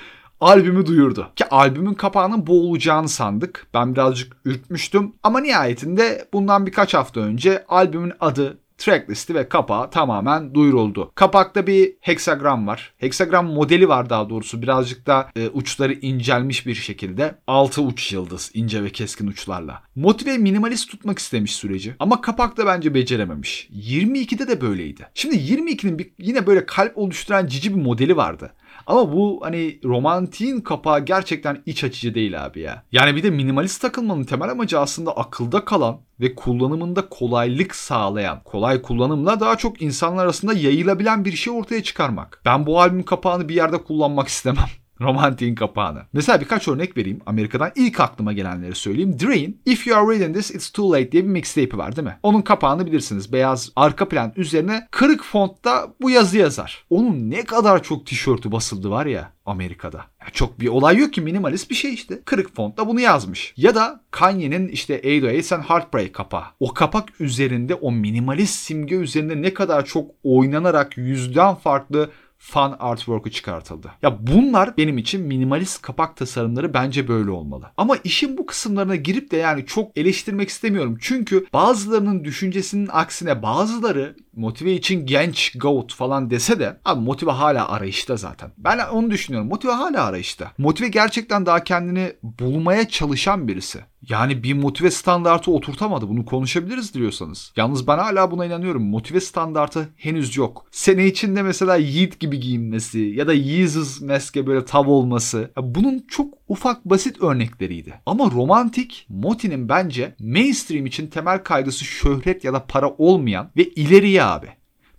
albümü 0.42 0.86
duyurdu. 0.86 1.32
Ki 1.36 1.50
albümün 1.50 1.94
kapağının 1.94 2.48
bu 2.48 2.70
olacağını 2.70 3.10
sandık. 3.10 3.68
Ben 3.74 3.94
birazcık 3.94 4.38
ürkmüştüm. 4.46 5.14
Ama 5.24 5.40
nihayetinde 5.40 6.30
bundan 6.34 6.66
birkaç 6.66 6.94
hafta 6.94 7.20
önce 7.20 7.66
albümün 7.68 8.14
adı 8.20 8.58
tracklisti 8.80 9.36
ve 9.36 9.50
kapağı 9.50 9.92
tamamen 9.92 10.54
duyuruldu. 10.54 11.12
Kapakta 11.16 11.68
bir 11.68 11.94
heksagram 12.02 12.68
var. 12.68 12.94
Heksagram 12.98 13.46
modeli 13.46 13.90
var 13.90 14.10
daha 14.10 14.30
doğrusu. 14.30 14.62
Birazcık 14.62 15.08
da 15.08 15.30
e, 15.36 15.50
uçları 15.50 15.94
incelmiş 15.94 16.68
bir 16.68 16.76
şekilde. 16.76 17.36
Altı 17.48 17.82
uç 17.82 18.14
yıldız 18.14 18.52
ince 18.54 18.84
ve 18.84 18.90
keskin 18.90 19.28
uçlarla. 19.28 19.84
Motive 19.96 20.38
minimalist 20.38 20.92
tutmak 20.92 21.20
istemiş 21.20 21.56
süreci. 21.56 21.96
Ama 22.00 22.22
kapakta 22.22 22.66
bence 22.66 22.94
becerememiş. 22.94 23.70
22'de 23.74 24.48
de 24.48 24.62
böyleydi. 24.62 25.08
Şimdi 25.14 25.36
22'nin 25.36 26.00
bir, 26.00 26.12
yine 26.20 26.48
böyle 26.48 26.66
kalp 26.66 26.98
oluşturan 26.98 27.48
cici 27.48 27.76
bir 27.76 27.82
modeli 27.82 28.18
vardı. 28.18 28.54
Ama 28.88 29.12
bu 29.12 29.40
hani 29.44 29.80
romantiğin 29.84 30.62
kapağı 30.62 31.06
gerçekten 31.06 31.64
iç 31.66 31.84
açıcı 31.84 32.16
değil 32.16 32.46
abi 32.46 32.60
ya. 32.60 32.84
Yani 32.92 33.16
bir 33.16 33.24
de 33.24 33.30
minimalist 33.30 33.82
takılmanın 33.82 34.24
temel 34.24 34.50
amacı 34.50 34.80
aslında 34.80 35.18
akılda 35.18 35.66
kalan 35.66 36.02
ve 36.20 36.36
kullanımında 36.36 37.10
kolaylık 37.10 37.76
sağlayan, 37.76 38.42
kolay 38.44 38.82
kullanımla 38.82 39.40
daha 39.40 39.58
çok 39.58 39.82
insanlar 39.82 40.24
arasında 40.24 40.54
yayılabilen 40.54 41.26
bir 41.26 41.32
şey 41.32 41.54
ortaya 41.54 41.84
çıkarmak. 41.84 42.42
Ben 42.46 42.66
bu 42.66 42.82
albüm 42.82 43.04
kapağını 43.04 43.50
bir 43.50 43.56
yerde 43.56 43.78
kullanmak 43.78 44.28
istemem. 44.28 44.66
Romantiğin 45.02 45.56
kapağını. 45.56 46.02
Mesela 46.14 46.42
birkaç 46.42 46.68
örnek 46.68 46.98
vereyim. 46.98 47.20
Amerika'dan 47.26 47.72
ilk 47.76 48.00
aklıma 48.00 48.34
gelenleri 48.34 48.76
söyleyeyim. 48.76 49.18
Drain, 49.20 49.62
If 49.66 49.88
You 49.88 49.98
Are 49.98 50.16
Reading 50.16 50.36
This 50.36 50.52
It's 50.52 50.70
Too 50.70 50.92
Late 50.92 51.12
diye 51.12 51.24
bir 51.24 51.30
mixtape'i 51.30 51.78
var 51.78 51.96
değil 51.96 52.08
mi? 52.08 52.18
Onun 52.24 52.42
kapağını 52.42 52.86
bilirsiniz. 52.86 53.34
Beyaz 53.34 53.72
arka 53.76 54.10
plan 54.10 54.34
üzerine 54.36 54.88
kırık 54.92 55.24
fontta 55.24 55.94
bu 56.02 56.10
yazı 56.10 56.38
yazar. 56.38 56.86
Onun 56.90 57.30
ne 57.30 57.44
kadar 57.44 57.84
çok 57.84 58.06
tişörtü 58.06 58.52
basıldı 58.52 58.90
var 58.90 59.06
ya 59.06 59.32
Amerika'da. 59.46 59.98
Ya 59.98 60.28
çok 60.34 60.60
bir 60.60 60.68
olay 60.68 60.98
yok 60.98 61.14
ki 61.14 61.22
minimalist 61.22 61.70
bir 61.70 61.76
şey 61.76 61.94
işte. 61.94 62.22
Kırık 62.26 62.56
fontta 62.56 62.88
bunu 62.88 63.00
yazmış. 63.00 63.54
Ya 63.58 63.76
da 63.76 64.02
Kanye'nin 64.12 64.68
işte 64.68 64.94
808 64.94 65.54
and 65.54 65.64
Heartbreak 65.64 66.14
kapağı. 66.14 66.44
O 66.60 66.74
kapak 66.74 67.22
üzerinde 67.22 67.76
o 67.76 67.92
minimalist 67.92 68.56
simge 68.56 68.96
üzerinde 68.96 69.42
ne 69.42 69.54
kadar 69.54 69.86
çok 69.86 70.12
oynanarak 70.24 70.98
yüzden 70.98 71.56
farklı 71.56 72.10
fan 72.40 72.76
artwork'u 72.80 73.32
çıkartıldı. 73.32 73.92
Ya 74.02 74.28
bunlar 74.28 74.78
benim 74.78 74.98
için 74.98 75.22
minimalist 75.22 75.82
kapak 75.82 76.18
tasarımları 76.18 76.74
bence 76.74 77.08
böyle 77.08 77.32
olmalı. 77.32 77.72
Ama 77.78 77.96
işin 78.04 78.38
bu 78.38 78.46
kısımlarına 78.46 78.96
girip 78.96 79.32
de 79.32 79.38
yani 79.38 79.66
çok 79.66 79.98
eleştirmek 79.98 80.50
istemiyorum. 80.50 80.98
Çünkü 81.02 81.46
bazılarının 81.54 82.24
düşüncesinin 82.24 82.90
aksine 82.92 83.44
bazıları 83.44 84.16
motive 84.36 84.74
için 84.74 85.06
genç 85.06 85.58
goat 85.58 85.94
falan 85.94 86.30
dese 86.30 86.60
de 86.60 86.78
abi 86.86 87.02
motive 87.02 87.32
hala 87.32 87.70
arayışta 87.70 88.18
zaten. 88.18 88.52
Ben 88.58 88.80
onu 88.80 89.12
düşünüyorum. 89.12 89.50
Motive 89.50 89.72
hala 89.72 90.06
arayışta. 90.06 90.52
Motive 90.58 90.88
gerçekten 90.88 91.46
daha 91.46 91.64
kendini 91.64 92.14
bulmaya 92.24 92.88
çalışan 92.88 93.48
birisi. 93.48 93.80
Yani 94.10 94.44
bir 94.44 94.54
motive 94.54 94.92
standartı 94.92 95.52
oturtamadı. 95.52 96.10
Bunu 96.10 96.26
konuşabiliriz 96.26 96.94
diyorsanız. 96.94 97.54
Yalnız 97.56 97.88
ben 97.88 97.98
hala 97.98 98.32
buna 98.32 98.46
inanıyorum. 98.46 98.84
Motive 98.84 99.20
standartı 99.20 99.90
henüz 99.98 100.38
yok. 100.38 100.66
Sene 100.72 101.06
içinde 101.08 101.42
mesela 101.42 101.76
Yiğit 101.76 102.20
gibi 102.20 102.40
giyinmesi 102.40 103.00
ya 103.00 103.28
da 103.28 103.34
Yeezus 103.34 104.02
meske 104.02 104.48
böyle 104.48 104.66
tav 104.66 104.88
olması. 104.88 105.52
Bunun 105.58 106.06
çok 106.08 106.34
ufak 106.48 106.86
basit 106.86 107.22
örnekleriydi. 107.22 107.94
Ama 108.06 108.32
romantik 108.32 109.06
Moti'nin 109.10 109.70
bence 109.70 110.16
mainstream 110.20 110.86
için 110.86 111.08
temel 111.08 111.44
kaygısı 111.44 111.86
şöhret 111.86 112.44
ya 112.44 112.54
da 112.54 112.66
para 112.66 112.90
olmayan 112.90 113.52
ve 113.58 113.64
ileriye 113.64 114.24
abi. 114.24 114.48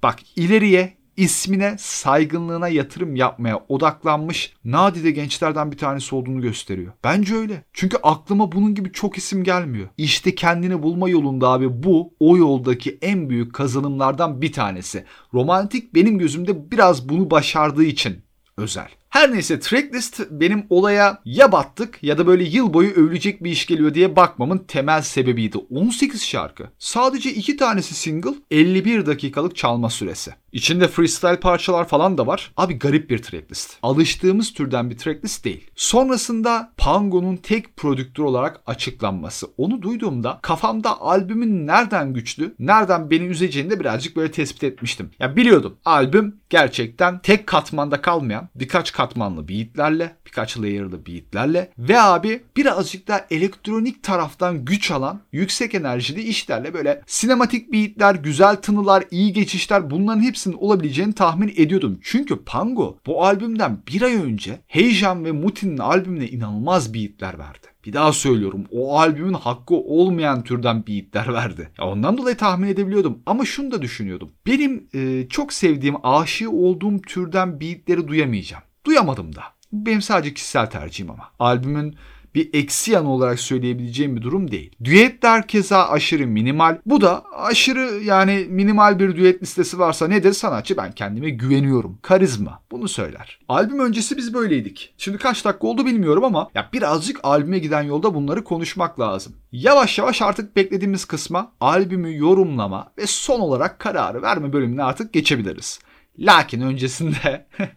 Bak 0.03 0.19
ileriye 0.37 1.00
ismine, 1.17 1.77
saygınlığına 1.79 2.69
yatırım 2.69 3.17
yapmaya 3.17 3.65
odaklanmış 3.69 4.53
nadide 4.65 5.11
gençlerden 5.11 5.73
bir 5.73 5.77
tanesi 5.77 6.15
olduğunu 6.15 6.41
gösteriyor. 6.41 6.93
Bence 7.05 7.35
öyle. 7.35 7.65
Çünkü 7.73 7.97
aklıma 8.03 8.53
bunun 8.53 8.75
gibi 8.75 8.93
çok 8.93 9.19
isim 9.19 9.45
gelmiyor. 9.45 9.89
İşte 9.97 10.35
kendini 10.35 10.83
bulma 10.83 11.09
yolunda 11.09 11.49
abi 11.49 11.83
bu 11.83 12.15
o 12.21 12.37
yoldaki 12.37 12.99
en 13.03 13.31
büyük 13.31 13.55
kazanımlardan 13.55 14.43
bir 14.43 14.53
tanesi. 14.53 15.05
Romantik 15.35 15.95
benim 15.95 16.19
gözümde 16.19 16.71
biraz 16.71 17.09
bunu 17.09 17.31
başardığı 17.31 17.85
için 17.85 18.23
özel. 18.57 18.89
Her 19.11 19.33
neyse 19.33 19.61
tracklist 19.61 20.21
benim 20.31 20.67
olaya 20.71 21.21
ya 21.25 21.53
battık 21.53 21.99
ya 22.03 22.19
da 22.19 22.27
böyle 22.27 22.45
yıl 22.45 22.75
boyu 22.75 22.91
övülecek 22.91 23.45
bir 23.45 23.51
iş 23.51 23.67
geliyor 23.67 23.95
diye 23.95 24.17
bakmamın 24.17 24.59
temel 24.59 25.03
sebebiydi. 25.03 25.59
18 25.59 26.25
şarkı. 26.25 26.69
Sadece 26.79 27.31
2 27.35 27.57
tanesi 27.57 27.95
single, 27.95 28.35
51 28.51 29.07
dakikalık 29.07 29.57
çalma 29.57 29.91
süresi. 29.91 30.35
İçinde 30.53 30.89
freestyle 30.89 31.41
parçalar 31.41 31.89
falan 31.89 32.19
da 32.19 32.27
var. 32.27 32.53
Abi 32.57 32.79
garip 32.79 33.11
bir 33.11 33.23
tracklist. 33.23 33.77
Alıştığımız 33.83 34.53
türden 34.53 34.91
bir 34.91 34.99
tracklist 34.99 35.45
değil. 35.45 35.71
Sonrasında 35.77 36.73
Pango'nun 36.77 37.37
tek 37.37 37.77
prodüktör 37.77 38.25
olarak 38.25 38.61
açıklanması. 38.67 39.47
Onu 39.57 39.83
duyduğumda 39.83 40.39
kafamda 40.43 41.01
albümün 41.01 41.67
nereden 41.67 42.15
güçlü, 42.15 42.55
nereden 42.59 43.11
beni 43.11 43.25
üzeceğini 43.25 43.71
de 43.71 43.81
birazcık 43.81 44.17
böyle 44.17 44.31
tespit 44.31 44.65
etmiştim. 44.65 45.11
Ya 45.19 45.37
biliyordum. 45.37 45.77
Albüm 45.85 46.37
gerçekten 46.51 47.19
tek 47.19 47.47
katmanda 47.47 48.01
kalmayan 48.01 48.49
birkaç 48.55 48.93
katmanlı 49.01 49.49
beatlerle, 49.49 50.17
birkaç 50.27 50.59
layer'lı 50.59 51.07
beatlerle 51.07 51.71
ve 51.79 52.01
abi 52.01 52.43
birazcık 52.57 53.09
da 53.09 53.27
elektronik 53.31 54.03
taraftan 54.03 54.65
güç 54.65 54.91
alan 54.91 55.21
yüksek 55.33 55.75
enerjili 55.75 56.23
işlerle 56.23 56.75
böyle 56.75 57.03
sinematik 57.07 57.73
beatler, 57.73 58.15
güzel 58.15 58.57
tınılar, 58.57 59.05
iyi 59.11 59.33
geçişler 59.33 59.91
bunların 59.91 60.23
hepsinin 60.23 60.57
olabileceğini 60.57 61.13
tahmin 61.13 61.55
ediyordum. 61.57 61.99
Çünkü 62.03 62.45
Pango 62.45 62.99
bu 63.07 63.25
albümden 63.25 63.79
bir 63.89 64.03
ay 64.03 64.15
önce 64.15 64.61
Heyecan 64.67 65.25
ve 65.25 65.33
Mutin'in 65.33 65.79
albümüne 65.79 66.29
inanılmaz 66.29 66.95
beatler 66.95 67.39
verdi. 67.39 67.67
Bir 67.87 67.93
daha 67.93 68.13
söylüyorum 68.13 68.65
o 68.71 68.99
albümün 68.99 69.33
hakkı 69.33 69.75
olmayan 69.75 70.45
türden 70.45 70.87
beatler 70.87 71.35
verdi. 71.35 71.69
Ya 71.79 71.87
ondan 71.87 72.19
dolayı 72.19 72.37
tahmin 72.37 72.69
edebiliyordum 72.69 73.19
ama 73.27 73.45
şunu 73.45 73.71
da 73.71 73.83
düşünüyordum. 73.83 74.31
Benim 74.47 74.89
e, 74.95 75.29
çok 75.29 75.53
sevdiğim, 75.53 76.07
aşığı 76.07 76.51
olduğum 76.51 77.03
türden 77.03 77.61
beatleri 77.61 78.09
duyamayacağım. 78.09 78.63
Duyamadım 78.87 79.37
da. 79.37 79.43
Benim 79.73 80.03
sadece 80.03 80.35
kişisel 80.35 80.71
tercihim 80.71 81.11
ama. 81.11 81.25
Albümün 81.39 81.97
bir 82.35 82.51
eksi 82.53 82.93
yanı 82.93 83.11
olarak 83.11 83.41
söyleyebileceğim 83.41 84.17
bir 84.17 84.23
durum 84.23 84.51
değil. 84.51 84.77
Düetler 84.85 85.47
keza 85.47 85.89
aşırı 85.89 86.27
minimal. 86.27 86.79
Bu 86.87 87.01
da 87.01 87.25
aşırı 87.33 88.01
yani 88.05 88.47
minimal 88.49 88.99
bir 88.99 89.17
düet 89.17 89.43
listesi 89.43 89.79
varsa 89.79 90.09
nedir 90.09 90.33
sanatçı 90.33 90.77
ben 90.77 90.93
kendime 90.93 91.31
güveniyorum. 91.31 91.99
Karizma 92.03 92.63
bunu 92.71 92.89
söyler. 92.89 93.39
Albüm 93.49 93.79
öncesi 93.79 94.17
biz 94.17 94.35
böyleydik. 94.35 94.95
Şimdi 94.99 95.19
kaç 95.19 95.45
dakika 95.45 95.67
oldu 95.67 95.87
bilmiyorum 95.87 96.25
ama 96.25 96.51
ya 96.55 96.69
birazcık 96.73 97.21
albüme 97.23 97.59
giden 97.59 97.83
yolda 97.83 98.15
bunları 98.15 98.45
konuşmak 98.45 99.01
lazım. 99.01 99.37
Yavaş 99.53 99.99
yavaş 99.99 100.23
artık 100.23 100.57
beklediğimiz 100.57 101.05
kısma 101.05 101.53
albümü 101.61 102.19
yorumlama 102.19 102.93
ve 102.99 103.07
son 103.07 103.41
olarak 103.41 103.79
kararı 103.79 104.23
verme 104.23 104.53
bölümüne 104.53 104.83
artık 104.83 105.13
geçebiliriz. 105.13 105.81
Lakin 106.19 106.61
öncesinde 106.61 107.47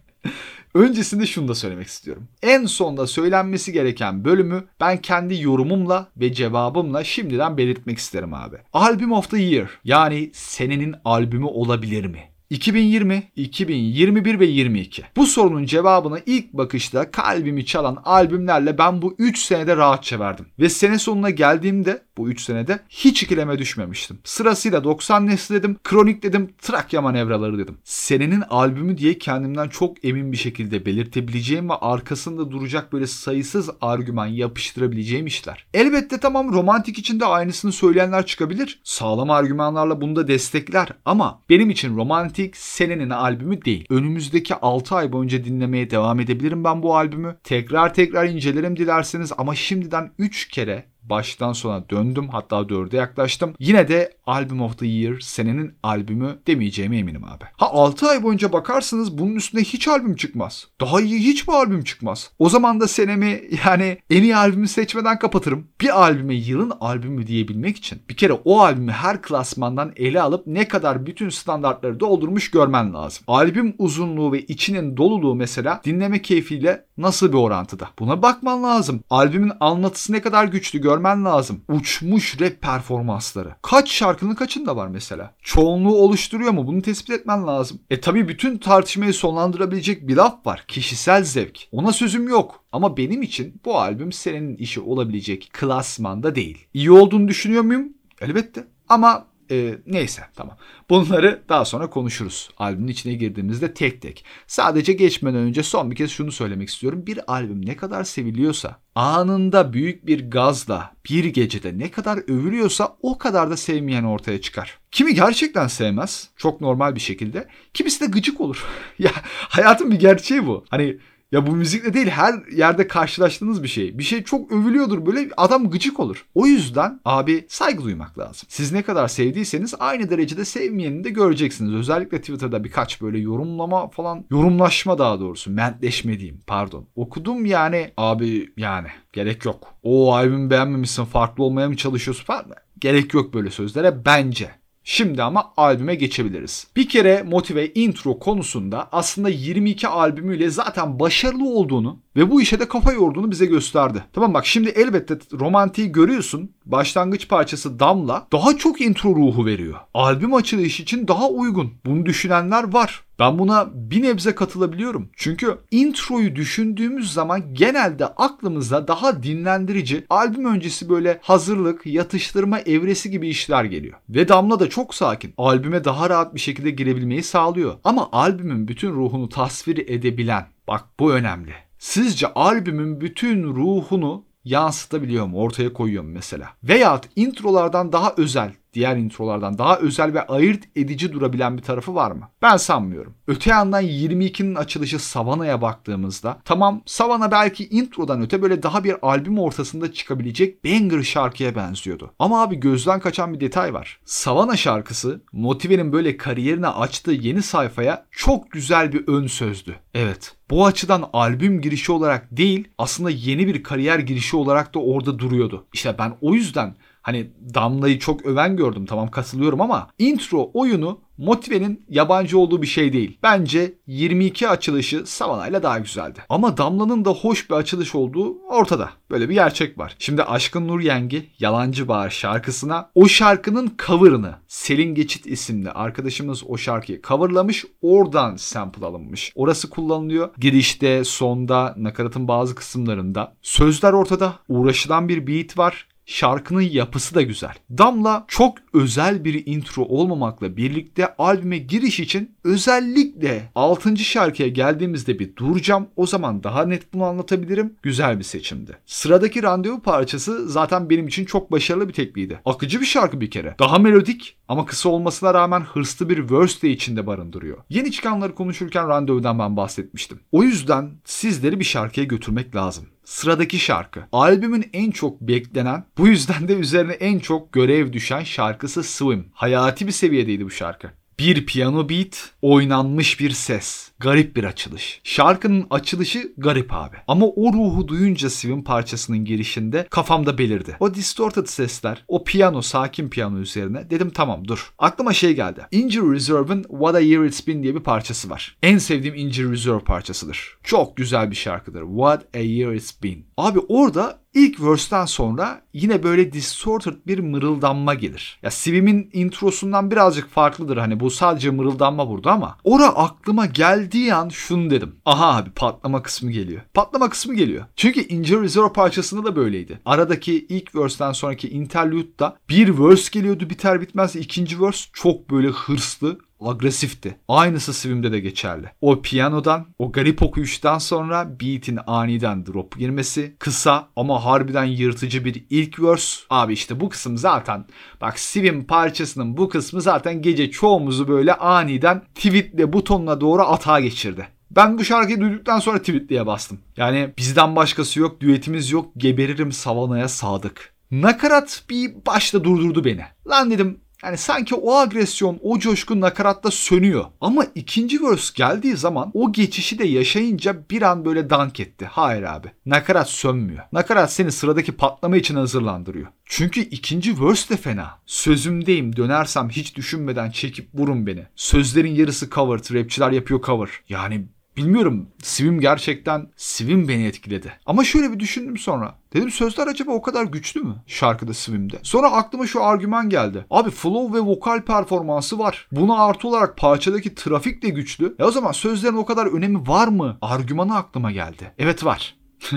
Öncesinde 0.74 1.26
şunu 1.26 1.48
da 1.48 1.54
söylemek 1.54 1.86
istiyorum. 1.86 2.28
En 2.42 2.66
sonda 2.66 3.06
söylenmesi 3.06 3.72
gereken 3.72 4.24
bölümü 4.24 4.64
ben 4.80 5.02
kendi 5.02 5.42
yorumumla 5.42 6.08
ve 6.16 6.32
cevabımla 6.32 7.04
şimdiden 7.04 7.56
belirtmek 7.56 7.98
isterim 7.98 8.34
abi. 8.34 8.56
Album 8.72 9.12
of 9.12 9.30
the 9.30 9.42
Year 9.42 9.70
yani 9.84 10.30
senenin 10.32 10.94
albümü 11.04 11.46
olabilir 11.46 12.04
mi? 12.04 12.18
2020, 12.50 13.22
2021 13.36 14.40
ve 14.40 14.46
22. 14.46 15.02
Bu 15.16 15.26
sorunun 15.26 15.64
cevabını 15.64 16.20
ilk 16.26 16.52
bakışta 16.52 17.10
kalbimi 17.10 17.66
çalan 17.66 17.98
albümlerle 18.04 18.78
ben 18.78 19.02
bu 19.02 19.14
3 19.18 19.38
senede 19.38 19.76
rahatça 19.76 20.20
verdim. 20.20 20.46
Ve 20.58 20.68
sene 20.68 20.98
sonuna 20.98 21.30
geldiğimde 21.30 22.02
bu 22.16 22.28
3 22.28 22.40
senede 22.40 22.80
hiç 22.88 23.22
ikileme 23.22 23.58
düşmemiştim. 23.58 24.18
Sırasıyla 24.24 24.84
90 24.84 25.26
nesli 25.26 25.54
dedim, 25.54 25.76
kronik 25.84 26.22
dedim, 26.22 26.50
Trakya 26.62 27.02
manevraları 27.02 27.58
dedim. 27.58 27.78
Senenin 27.84 28.40
albümü 28.40 28.98
diye 28.98 29.18
kendimden 29.18 29.68
çok 29.68 30.04
emin 30.04 30.32
bir 30.32 30.36
şekilde 30.36 30.86
belirtebileceğim 30.86 31.68
ve 31.68 31.74
arkasında 31.74 32.50
duracak 32.50 32.92
böyle 32.92 33.06
sayısız 33.06 33.70
argüman 33.80 34.26
yapıştırabileceğim 34.26 35.26
işler. 35.26 35.66
Elbette 35.74 36.20
tamam 36.20 36.52
romantik 36.52 36.98
için 36.98 37.20
de 37.20 37.24
aynısını 37.24 37.72
söyleyenler 37.72 38.26
çıkabilir. 38.26 38.80
Sağlam 38.84 39.30
argümanlarla 39.30 40.00
bunu 40.00 40.16
da 40.16 40.28
destekler 40.28 40.88
ama 41.04 41.42
benim 41.50 41.70
için 41.70 41.96
romantik 41.96 42.56
senenin 42.56 43.10
albümü 43.10 43.64
değil. 43.64 43.86
Önümüzdeki 43.90 44.54
6 44.54 44.94
ay 44.94 45.12
boyunca 45.12 45.44
dinlemeye 45.44 45.90
devam 45.90 46.20
edebilirim 46.20 46.64
ben 46.64 46.82
bu 46.82 46.96
albümü. 46.96 47.36
Tekrar 47.44 47.94
tekrar 47.94 48.24
incelerim 48.24 48.76
dilerseniz 48.76 49.32
ama 49.38 49.54
şimdiden 49.54 50.10
3 50.18 50.48
kere 50.48 50.93
baştan 51.04 51.52
sona 51.52 51.90
döndüm 51.90 52.28
hatta 52.28 52.68
dörde 52.68 52.96
yaklaştım. 52.96 53.54
Yine 53.58 53.88
de 53.88 54.12
Album 54.26 54.60
of 54.60 54.78
the 54.78 54.86
Year 54.86 55.20
senenin 55.20 55.74
albümü 55.82 56.38
demeyeceğime 56.46 56.98
eminim 56.98 57.24
abi. 57.24 57.44
Ha 57.56 57.70
6 57.70 58.08
ay 58.08 58.22
boyunca 58.22 58.52
bakarsınız 58.52 59.18
bunun 59.18 59.34
üstünde 59.34 59.62
hiç 59.64 59.88
albüm 59.88 60.16
çıkmaz. 60.16 60.66
Daha 60.80 61.00
iyi 61.00 61.18
hiç 61.18 61.48
bir 61.48 61.52
albüm 61.52 61.84
çıkmaz. 61.84 62.30
O 62.38 62.48
zaman 62.48 62.80
da 62.80 62.88
senemi 62.88 63.42
yani 63.66 63.98
en 64.10 64.22
iyi 64.22 64.36
albümü 64.36 64.68
seçmeden 64.68 65.18
kapatırım. 65.18 65.66
Bir 65.80 66.02
albüme 66.02 66.34
yılın 66.34 66.72
albümü 66.80 67.26
diyebilmek 67.26 67.76
için 67.76 68.02
bir 68.08 68.16
kere 68.16 68.32
o 68.32 68.60
albümü 68.60 68.92
her 68.92 69.22
klasmandan 69.22 69.92
ele 69.96 70.20
alıp 70.20 70.46
ne 70.46 70.68
kadar 70.68 71.06
bütün 71.06 71.28
standartları 71.28 72.00
doldurmuş 72.00 72.50
görmen 72.50 72.94
lazım. 72.94 73.24
Albüm 73.26 73.74
uzunluğu 73.78 74.32
ve 74.32 74.42
içinin 74.42 74.96
doluluğu 74.96 75.34
mesela 75.34 75.80
dinleme 75.84 76.22
keyfiyle 76.22 76.84
nasıl 76.98 77.28
bir 77.28 77.38
orantıda? 77.38 77.88
Buna 77.98 78.22
bakman 78.22 78.62
lazım. 78.62 79.00
Albümün 79.10 79.52
anlatısı 79.60 80.12
ne 80.12 80.22
kadar 80.22 80.44
güçlü 80.44 80.80
gör 80.80 80.93
görmen 80.94 81.24
lazım. 81.24 81.60
Uçmuş 81.68 82.40
rap 82.40 82.60
performansları. 82.60 83.54
Kaç 83.62 83.90
şarkının 83.90 84.34
kaçında 84.34 84.76
var 84.76 84.88
mesela? 84.88 85.34
Çoğunluğu 85.42 85.94
oluşturuyor 85.94 86.52
mu? 86.52 86.66
Bunu 86.66 86.82
tespit 86.82 87.10
etmen 87.10 87.46
lazım. 87.46 87.80
E 87.90 88.00
tabi 88.00 88.28
bütün 88.28 88.58
tartışmayı 88.58 89.14
sonlandırabilecek 89.14 90.08
bir 90.08 90.16
laf 90.16 90.46
var. 90.46 90.64
Kişisel 90.68 91.24
zevk. 91.24 91.58
Ona 91.72 91.92
sözüm 91.92 92.28
yok. 92.28 92.64
Ama 92.72 92.96
benim 92.96 93.22
için 93.22 93.60
bu 93.64 93.78
albüm 93.78 94.12
senin 94.12 94.56
işi 94.56 94.80
olabilecek 94.80 95.50
klasmanda 95.52 96.34
değil. 96.34 96.66
İyi 96.74 96.90
olduğunu 96.90 97.28
düşünüyor 97.28 97.62
muyum? 97.62 97.88
Elbette. 98.20 98.64
Ama 98.88 99.26
e, 99.50 99.78
neyse 99.86 100.22
tamam. 100.34 100.56
Bunları 100.90 101.42
daha 101.48 101.64
sonra 101.64 101.90
konuşuruz. 101.90 102.50
Albümün 102.58 102.88
içine 102.88 103.14
girdiğimizde 103.14 103.74
tek 103.74 104.02
tek. 104.02 104.24
Sadece 104.46 104.92
geçmeden 104.92 105.40
önce 105.40 105.62
son 105.62 105.90
bir 105.90 105.96
kez 105.96 106.10
şunu 106.10 106.32
söylemek 106.32 106.68
istiyorum. 106.68 107.06
Bir 107.06 107.32
albüm 107.32 107.66
ne 107.66 107.76
kadar 107.76 108.04
seviliyorsa 108.04 108.80
anında 108.94 109.72
büyük 109.72 110.06
bir 110.06 110.30
gazla 110.30 110.94
bir 111.10 111.24
gecede 111.24 111.78
ne 111.78 111.90
kadar 111.90 112.18
övülüyorsa 112.18 112.96
o 113.02 113.18
kadar 113.18 113.50
da 113.50 113.56
sevmeyen 113.56 114.04
ortaya 114.04 114.40
çıkar. 114.40 114.78
Kimi 114.90 115.14
gerçekten 115.14 115.66
sevmez 115.66 116.30
çok 116.36 116.60
normal 116.60 116.94
bir 116.94 117.00
şekilde. 117.00 117.48
Kimisi 117.74 118.00
de 118.00 118.06
gıcık 118.06 118.40
olur. 118.40 118.64
ya 118.98 119.10
hayatın 119.48 119.90
bir 119.90 119.98
gerçeği 119.98 120.46
bu. 120.46 120.64
Hani 120.70 120.98
ya 121.34 121.46
bu 121.46 121.56
müzikle 121.56 121.94
değil 121.94 122.06
her 122.06 122.34
yerde 122.52 122.88
karşılaştığınız 122.88 123.62
bir 123.62 123.68
şey. 123.68 123.98
Bir 123.98 124.02
şey 124.02 124.22
çok 124.22 124.52
övülüyordur 124.52 125.06
böyle 125.06 125.30
adam 125.36 125.70
gıcık 125.70 126.00
olur. 126.00 126.26
O 126.34 126.46
yüzden 126.46 127.00
abi 127.04 127.46
saygı 127.48 127.82
duymak 127.84 128.18
lazım. 128.18 128.48
Siz 128.48 128.72
ne 128.72 128.82
kadar 128.82 129.08
sevdiyseniz 129.08 129.74
aynı 129.78 130.10
derecede 130.10 130.44
sevmeyeni 130.44 131.04
de 131.04 131.10
göreceksiniz. 131.10 131.74
Özellikle 131.74 132.20
Twitter'da 132.20 132.64
birkaç 132.64 133.02
böyle 133.02 133.18
yorumlama 133.18 133.88
falan 133.88 134.24
yorumlaşma 134.30 134.98
daha 134.98 135.20
doğrusu 135.20 135.50
mentleşme 135.50 136.18
diyeyim 136.18 136.42
pardon. 136.46 136.86
Okudum 136.96 137.46
yani 137.46 137.90
abi 137.96 138.52
yani 138.56 138.88
gerek 139.12 139.44
yok. 139.44 139.74
O 139.82 140.14
albümü 140.14 140.50
beğenmemişsin 140.50 141.04
farklı 141.04 141.44
olmaya 141.44 141.68
mı 141.68 141.76
çalışıyorsun 141.76 142.24
falan. 142.24 142.44
Gerek 142.78 143.14
yok 143.14 143.34
böyle 143.34 143.50
sözlere 143.50 144.04
bence. 144.04 144.50
Şimdi 144.86 145.22
ama 145.22 145.52
albüme 145.56 145.94
geçebiliriz. 145.94 146.66
Bir 146.76 146.88
kere 146.88 147.22
motive 147.22 147.72
intro 147.72 148.18
konusunda 148.18 148.88
aslında 148.92 149.28
22 149.28 149.88
albümüyle 149.88 150.50
zaten 150.50 151.00
başarılı 151.00 151.48
olduğunu 151.48 151.98
ve 152.16 152.30
bu 152.30 152.42
işe 152.42 152.60
de 152.60 152.68
kafa 152.68 152.92
yorduğunu 152.92 153.30
bize 153.30 153.46
gösterdi. 153.46 154.04
Tamam 154.12 154.34
bak 154.34 154.46
şimdi 154.46 154.68
elbette 154.68 155.18
romantiği 155.32 155.92
görüyorsun. 155.92 156.50
Başlangıç 156.66 157.28
parçası 157.28 157.80
Damla 157.80 158.26
daha 158.32 158.56
çok 158.56 158.80
intro 158.80 159.16
ruhu 159.16 159.46
veriyor. 159.46 159.74
Albüm 159.94 160.34
açılışı 160.34 160.82
için 160.82 161.08
daha 161.08 161.28
uygun. 161.28 161.72
Bunu 161.86 162.06
düşünenler 162.06 162.72
var. 162.72 163.03
Ben 163.18 163.38
buna 163.38 163.70
bir 163.74 164.02
nebze 164.02 164.34
katılabiliyorum. 164.34 165.08
Çünkü 165.16 165.58
introyu 165.70 166.36
düşündüğümüz 166.36 167.12
zaman 167.12 167.54
genelde 167.54 168.06
aklımıza 168.06 168.88
daha 168.88 169.22
dinlendirici, 169.22 170.04
albüm 170.10 170.44
öncesi 170.44 170.88
böyle 170.88 171.18
hazırlık, 171.22 171.86
yatıştırma 171.86 172.60
evresi 172.60 173.10
gibi 173.10 173.28
işler 173.28 173.64
geliyor. 173.64 173.98
Ve 174.08 174.28
Damla 174.28 174.60
da 174.60 174.70
çok 174.70 174.94
sakin. 174.94 175.34
Albüme 175.38 175.84
daha 175.84 176.10
rahat 176.10 176.34
bir 176.34 176.40
şekilde 176.40 176.70
girebilmeyi 176.70 177.22
sağlıyor. 177.22 177.74
Ama 177.84 178.08
albümün 178.12 178.68
bütün 178.68 178.92
ruhunu 178.92 179.28
tasvir 179.28 179.88
edebilen, 179.88 180.46
bak 180.68 180.84
bu 181.00 181.12
önemli. 181.12 181.52
Sizce 181.78 182.26
albümün 182.34 183.00
bütün 183.00 183.44
ruhunu 183.44 184.24
yansıtabiliyor 184.44 185.26
mu? 185.26 185.38
Ortaya 185.38 185.72
koyuyor 185.72 186.02
mu 186.02 186.10
mesela? 186.12 186.50
Veyahut 186.62 187.04
introlardan 187.16 187.92
daha 187.92 188.14
özel, 188.16 188.52
diğer 188.74 188.96
introlardan 188.96 189.58
daha 189.58 189.78
özel 189.78 190.14
ve 190.14 190.26
ayırt 190.26 190.64
edici 190.76 191.12
durabilen 191.12 191.56
bir 191.56 191.62
tarafı 191.62 191.94
var 191.94 192.10
mı? 192.10 192.28
Ben 192.42 192.56
sanmıyorum. 192.56 193.14
Öte 193.26 193.50
yandan 193.50 193.84
22'nin 193.84 194.54
açılışı 194.54 194.98
Savana'ya 194.98 195.62
baktığımızda 195.62 196.38
tamam 196.44 196.82
Savana 196.86 197.30
belki 197.30 197.68
introdan 197.68 198.22
öte 198.22 198.42
böyle 198.42 198.62
daha 198.62 198.84
bir 198.84 198.96
albüm 199.02 199.38
ortasında 199.38 199.92
çıkabilecek 199.92 200.64
banger 200.64 201.02
şarkıya 201.02 201.54
benziyordu. 201.54 202.10
Ama 202.18 202.42
abi 202.42 202.56
gözden 202.56 203.00
kaçan 203.00 203.34
bir 203.34 203.40
detay 203.40 203.74
var. 203.74 204.00
Savana 204.04 204.56
şarkısı 204.56 205.22
Motive'nin 205.32 205.92
böyle 205.92 206.16
kariyerine 206.16 206.68
açtığı 206.68 207.12
yeni 207.12 207.42
sayfaya 207.42 208.06
çok 208.10 208.50
güzel 208.50 208.92
bir 208.92 209.08
ön 209.08 209.26
sözdü. 209.26 209.76
Evet. 209.94 210.36
Bu 210.50 210.66
açıdan 210.66 211.10
albüm 211.12 211.60
girişi 211.60 211.92
olarak 211.92 212.36
değil 212.36 212.68
aslında 212.78 213.10
yeni 213.10 213.46
bir 213.46 213.62
kariyer 213.62 213.98
girişi 213.98 214.36
olarak 214.36 214.74
da 214.74 214.78
orada 214.78 215.18
duruyordu. 215.18 215.66
İşte 215.72 215.94
ben 215.98 216.12
o 216.20 216.34
yüzden 216.34 216.76
Hani 217.04 217.30
Damla'yı 217.54 217.98
çok 217.98 218.26
öven 218.26 218.56
gördüm 218.56 218.86
tamam 218.86 219.10
katılıyorum 219.10 219.60
ama 219.60 219.88
intro 219.98 220.50
oyunu 220.54 221.00
Motive'nin 221.18 221.84
yabancı 221.88 222.38
olduğu 222.38 222.62
bir 222.62 222.66
şey 222.66 222.92
değil. 222.92 223.18
Bence 223.22 223.74
22 223.86 224.48
açılışı 224.48 225.06
Savana'yla 225.06 225.62
daha 225.62 225.78
güzeldi. 225.78 226.20
Ama 226.28 226.56
Damla'nın 226.56 227.04
da 227.04 227.10
hoş 227.10 227.50
bir 227.50 227.54
açılış 227.54 227.94
olduğu 227.94 228.38
ortada. 228.38 228.90
Böyle 229.10 229.28
bir 229.28 229.34
gerçek 229.34 229.78
var. 229.78 229.96
Şimdi 229.98 230.22
Aşkın 230.22 230.68
Nur 230.68 230.80
Yengi 230.80 231.30
Yalancı 231.38 231.88
Bağır 231.88 232.10
şarkısına 232.10 232.90
o 232.94 233.08
şarkının 233.08 233.74
cover'ını 233.86 234.34
Selin 234.48 234.94
Geçit 234.94 235.26
isimli 235.26 235.70
arkadaşımız 235.70 236.42
o 236.48 236.56
şarkıyı 236.56 237.02
coverlamış. 237.02 237.64
Oradan 237.82 238.36
sample 238.36 238.86
alınmış. 238.86 239.32
Orası 239.34 239.70
kullanılıyor. 239.70 240.30
Girişte, 240.38 241.04
sonda, 241.04 241.74
nakaratın 241.76 242.28
bazı 242.28 242.54
kısımlarında. 242.54 243.34
Sözler 243.42 243.92
ortada. 243.92 244.34
Uğraşılan 244.48 245.08
bir 245.08 245.26
beat 245.26 245.58
var. 245.58 245.88
Şarkının 246.06 246.60
yapısı 246.60 247.14
da 247.14 247.22
güzel. 247.22 247.54
Damla 247.70 248.24
çok 248.28 248.58
özel 248.72 249.24
bir 249.24 249.46
intro 249.46 249.82
olmamakla 249.82 250.56
birlikte 250.56 251.16
albüme 251.16 251.58
giriş 251.58 252.00
için 252.00 252.34
özellikle 252.44 253.50
6. 253.54 253.96
şarkıya 253.96 254.48
geldiğimizde 254.48 255.18
bir 255.18 255.36
duracağım. 255.36 255.86
O 255.96 256.06
zaman 256.06 256.42
daha 256.42 256.64
net 256.64 256.92
bunu 256.92 257.04
anlatabilirim. 257.04 257.74
Güzel 257.82 258.18
bir 258.18 258.24
seçimdi. 258.24 258.78
Sıradaki 258.86 259.42
randevu 259.42 259.82
parçası 259.82 260.48
zaten 260.48 260.90
benim 260.90 261.08
için 261.08 261.24
çok 261.24 261.52
başarılı 261.52 261.88
bir 261.88 261.92
tekliydi. 261.92 262.40
Akıcı 262.44 262.80
bir 262.80 262.86
şarkı 262.86 263.20
bir 263.20 263.30
kere. 263.30 263.54
Daha 263.58 263.78
melodik 263.78 264.36
ama 264.48 264.66
kısa 264.66 264.88
olmasına 264.88 265.34
rağmen 265.34 265.60
hırslı 265.60 266.08
bir 266.08 266.30
verse 266.30 266.62
de 266.62 266.70
içinde 266.70 267.06
barındırıyor. 267.06 267.58
Yeni 267.70 267.92
çıkanları 267.92 268.34
konuşurken 268.34 268.88
randevudan 268.88 269.38
ben 269.38 269.56
bahsetmiştim. 269.56 270.20
O 270.32 270.42
yüzden 270.42 270.90
sizleri 271.04 271.60
bir 271.60 271.64
şarkıya 271.64 272.06
götürmek 272.06 272.56
lazım. 272.56 272.86
Sıradaki 273.04 273.58
şarkı. 273.58 274.04
Albümün 274.12 274.70
en 274.72 274.90
çok 274.90 275.20
beklenen, 275.20 275.84
bu 275.98 276.08
yüzden 276.08 276.48
de 276.48 276.54
üzerine 276.54 276.92
en 276.92 277.18
çok 277.18 277.52
görev 277.52 277.92
düşen 277.92 278.22
şarkısı 278.22 278.82
Swim. 278.82 279.28
Hayati 279.32 279.86
bir 279.86 279.92
seviyedeydi 279.92 280.44
bu 280.44 280.50
şarkı. 280.50 280.90
Bir 281.18 281.46
piyano 281.46 281.88
beat, 281.88 282.30
oynanmış 282.42 283.20
bir 283.20 283.30
ses. 283.30 283.90
Garip 283.98 284.36
bir 284.36 284.44
açılış. 284.44 285.00
Şarkının 285.04 285.66
açılışı 285.70 286.32
garip 286.36 286.72
abi. 286.72 286.96
Ama 287.08 287.26
o 287.26 287.52
ruhu 287.52 287.88
duyunca 287.88 288.30
Swim 288.30 288.64
parçasının 288.64 289.24
girişinde 289.24 289.86
kafamda 289.90 290.38
belirdi. 290.38 290.76
O 290.80 290.94
distorted 290.94 291.46
sesler, 291.46 292.04
o 292.08 292.24
piyano, 292.24 292.62
sakin 292.62 293.08
piyano 293.08 293.38
üzerine 293.38 293.90
dedim 293.90 294.10
tamam 294.10 294.48
dur. 294.48 294.72
Aklıma 294.78 295.12
şey 295.12 295.34
geldi. 295.34 295.66
Injury 295.70 296.14
Reserve'ın 296.14 296.62
What 296.62 296.94
a 296.94 297.00
Year 297.00 297.24
It's 297.24 297.46
Been 297.46 297.62
diye 297.62 297.74
bir 297.74 297.80
parçası 297.80 298.30
var. 298.30 298.56
En 298.62 298.78
sevdiğim 298.78 299.14
Injury 299.14 299.52
Reserve 299.52 299.84
parçasıdır. 299.84 300.58
Çok 300.62 300.96
güzel 300.96 301.30
bir 301.30 301.36
şarkıdır. 301.36 301.82
What 301.82 302.36
a 302.36 302.38
Year 302.38 302.72
It's 302.72 303.02
Been. 303.02 303.24
Abi 303.36 303.58
orada 303.58 304.23
İlk 304.34 304.60
verse'ten 304.60 305.04
sonra 305.04 305.62
yine 305.72 306.02
böyle 306.02 306.32
distorted 306.32 306.94
bir 307.06 307.18
mırıldanma 307.18 307.94
gelir. 307.94 308.38
Ya 308.42 308.50
Sivim'in 308.50 309.10
introsundan 309.12 309.90
birazcık 309.90 310.30
farklıdır 310.30 310.76
hani 310.76 311.00
bu 311.00 311.10
sadece 311.10 311.50
mırıldanma 311.50 312.08
burada 312.08 312.32
ama 312.32 312.56
ora 312.64 312.86
aklıma 312.86 313.46
geldiği 313.46 314.14
an 314.14 314.28
şunu 314.28 314.70
dedim. 314.70 314.96
Aha 315.04 315.36
abi 315.36 315.50
patlama 315.50 316.02
kısmı 316.02 316.30
geliyor. 316.30 316.62
Patlama 316.74 317.10
kısmı 317.10 317.34
geliyor. 317.34 317.64
Çünkü 317.76 318.00
Injury 318.00 318.42
Reserve 318.44 318.72
parçasında 318.72 319.24
da 319.24 319.36
böyleydi. 319.36 319.80
Aradaki 319.84 320.46
ilk 320.48 320.74
verse'ten 320.74 321.12
sonraki 321.12 321.50
interlude'da 321.50 322.36
bir 322.48 322.78
verse 322.78 323.08
geliyordu 323.12 323.50
biter 323.50 323.80
bitmez 323.80 324.16
ikinci 324.16 324.62
verse 324.62 324.90
çok 324.92 325.30
böyle 325.30 325.48
hırslı 325.48 326.18
agresifti. 326.48 327.16
Aynısı 327.28 327.74
Swim'de 327.74 328.12
de 328.12 328.20
geçerli. 328.20 328.66
O 328.80 329.02
piyanodan, 329.02 329.66
o 329.78 329.92
garip 329.92 330.22
okuyuştan 330.22 330.78
sonra 330.78 331.40
beat'in 331.40 331.78
aniden 331.86 332.46
drop 332.46 332.78
girmesi, 332.78 333.36
kısa 333.38 333.88
ama 333.96 334.24
harbiden 334.24 334.64
yırtıcı 334.64 335.24
bir 335.24 335.44
ilk 335.50 335.80
verse. 335.82 336.20
Abi 336.30 336.52
işte 336.52 336.80
bu 336.80 336.88
kısım 336.88 337.16
zaten 337.16 337.64
bak 338.00 338.18
Swim 338.18 338.64
parçasının 338.66 339.36
bu 339.36 339.48
kısmı 339.48 339.80
zaten 339.80 340.22
gece 340.22 340.50
çoğumuzu 340.50 341.08
böyle 341.08 341.34
aniden 341.34 342.02
tweetle 342.14 342.72
butonuna 342.72 343.20
doğru 343.20 343.42
atağa 343.42 343.80
geçirdi. 343.80 344.28
Ben 344.50 344.78
bu 344.78 344.84
şarkıyı 344.84 345.20
duyduktan 345.20 345.58
sonra 345.58 345.78
tweet 345.78 346.26
bastım. 346.26 346.58
Yani 346.76 347.10
bizden 347.18 347.56
başkası 347.56 348.00
yok, 348.00 348.20
düetimiz 348.20 348.70
yok, 348.70 348.92
geberirim 348.96 349.52
savanaya 349.52 350.08
sadık. 350.08 350.74
Nakarat 350.90 351.64
bir 351.70 351.94
başta 352.06 352.44
durdurdu 352.44 352.84
beni. 352.84 353.04
Lan 353.26 353.50
dedim 353.50 353.80
yani 354.04 354.18
sanki 354.18 354.54
o 354.54 354.74
agresyon, 354.74 355.38
o 355.42 355.58
coşku 355.58 356.00
nakaratta 356.00 356.50
sönüyor. 356.50 357.04
Ama 357.20 357.46
ikinci 357.54 358.02
verse 358.02 358.32
geldiği 358.36 358.76
zaman 358.76 359.10
o 359.14 359.32
geçişi 359.32 359.78
de 359.78 359.84
yaşayınca 359.84 360.56
bir 360.70 360.82
an 360.82 361.04
böyle 361.04 361.30
dank 361.30 361.60
etti. 361.60 361.88
Hayır 361.90 362.22
abi. 362.22 362.48
Nakarat 362.66 363.10
sönmüyor. 363.10 363.64
Nakarat 363.72 364.12
seni 364.12 364.32
sıradaki 364.32 364.72
patlama 364.72 365.16
için 365.16 365.34
hazırlandırıyor. 365.34 366.06
Çünkü 366.24 366.60
ikinci 366.60 367.24
verse 367.24 367.54
de 367.54 367.56
fena. 367.56 367.98
Sözümdeyim 368.06 368.96
dönersem 368.96 369.48
hiç 369.48 369.76
düşünmeden 369.76 370.30
çekip 370.30 370.68
vurun 370.74 371.06
beni. 371.06 371.26
Sözlerin 371.36 371.94
yarısı 371.94 372.30
cover, 372.30 372.58
rapçiler 372.58 373.10
yapıyor 373.10 373.42
cover. 373.42 373.68
Yani 373.88 374.24
Bilmiyorum 374.56 375.08
Swim 375.22 375.60
gerçekten 375.60 376.26
Swim 376.36 376.88
beni 376.88 377.06
etkiledi. 377.06 377.52
Ama 377.66 377.84
şöyle 377.84 378.12
bir 378.12 378.20
düşündüm 378.20 378.58
sonra. 378.58 378.94
Dedim 379.12 379.30
sözler 379.30 379.66
acaba 379.66 379.92
o 379.92 380.02
kadar 380.02 380.24
güçlü 380.24 380.60
mü 380.60 380.74
şarkıda 380.86 381.34
Swim'de? 381.34 381.78
Sonra 381.82 382.12
aklıma 382.12 382.46
şu 382.46 382.64
argüman 382.64 383.08
geldi. 383.08 383.46
Abi 383.50 383.70
flow 383.70 384.18
ve 384.18 384.22
vokal 384.22 384.62
performansı 384.62 385.38
var. 385.38 385.68
Buna 385.72 386.04
artı 386.04 386.28
olarak 386.28 386.56
parçadaki 386.56 387.14
trafik 387.14 387.62
de 387.62 387.68
güçlü. 387.68 388.16
E 388.18 388.24
o 388.24 388.30
zaman 388.30 388.52
sözlerin 388.52 388.96
o 388.96 389.04
kadar 389.04 389.26
önemi 389.26 389.68
var 389.68 389.88
mı? 389.88 390.18
Argümanı 390.22 390.76
aklıma 390.76 391.12
geldi. 391.12 391.52
Evet 391.58 391.84
var. 391.84 392.16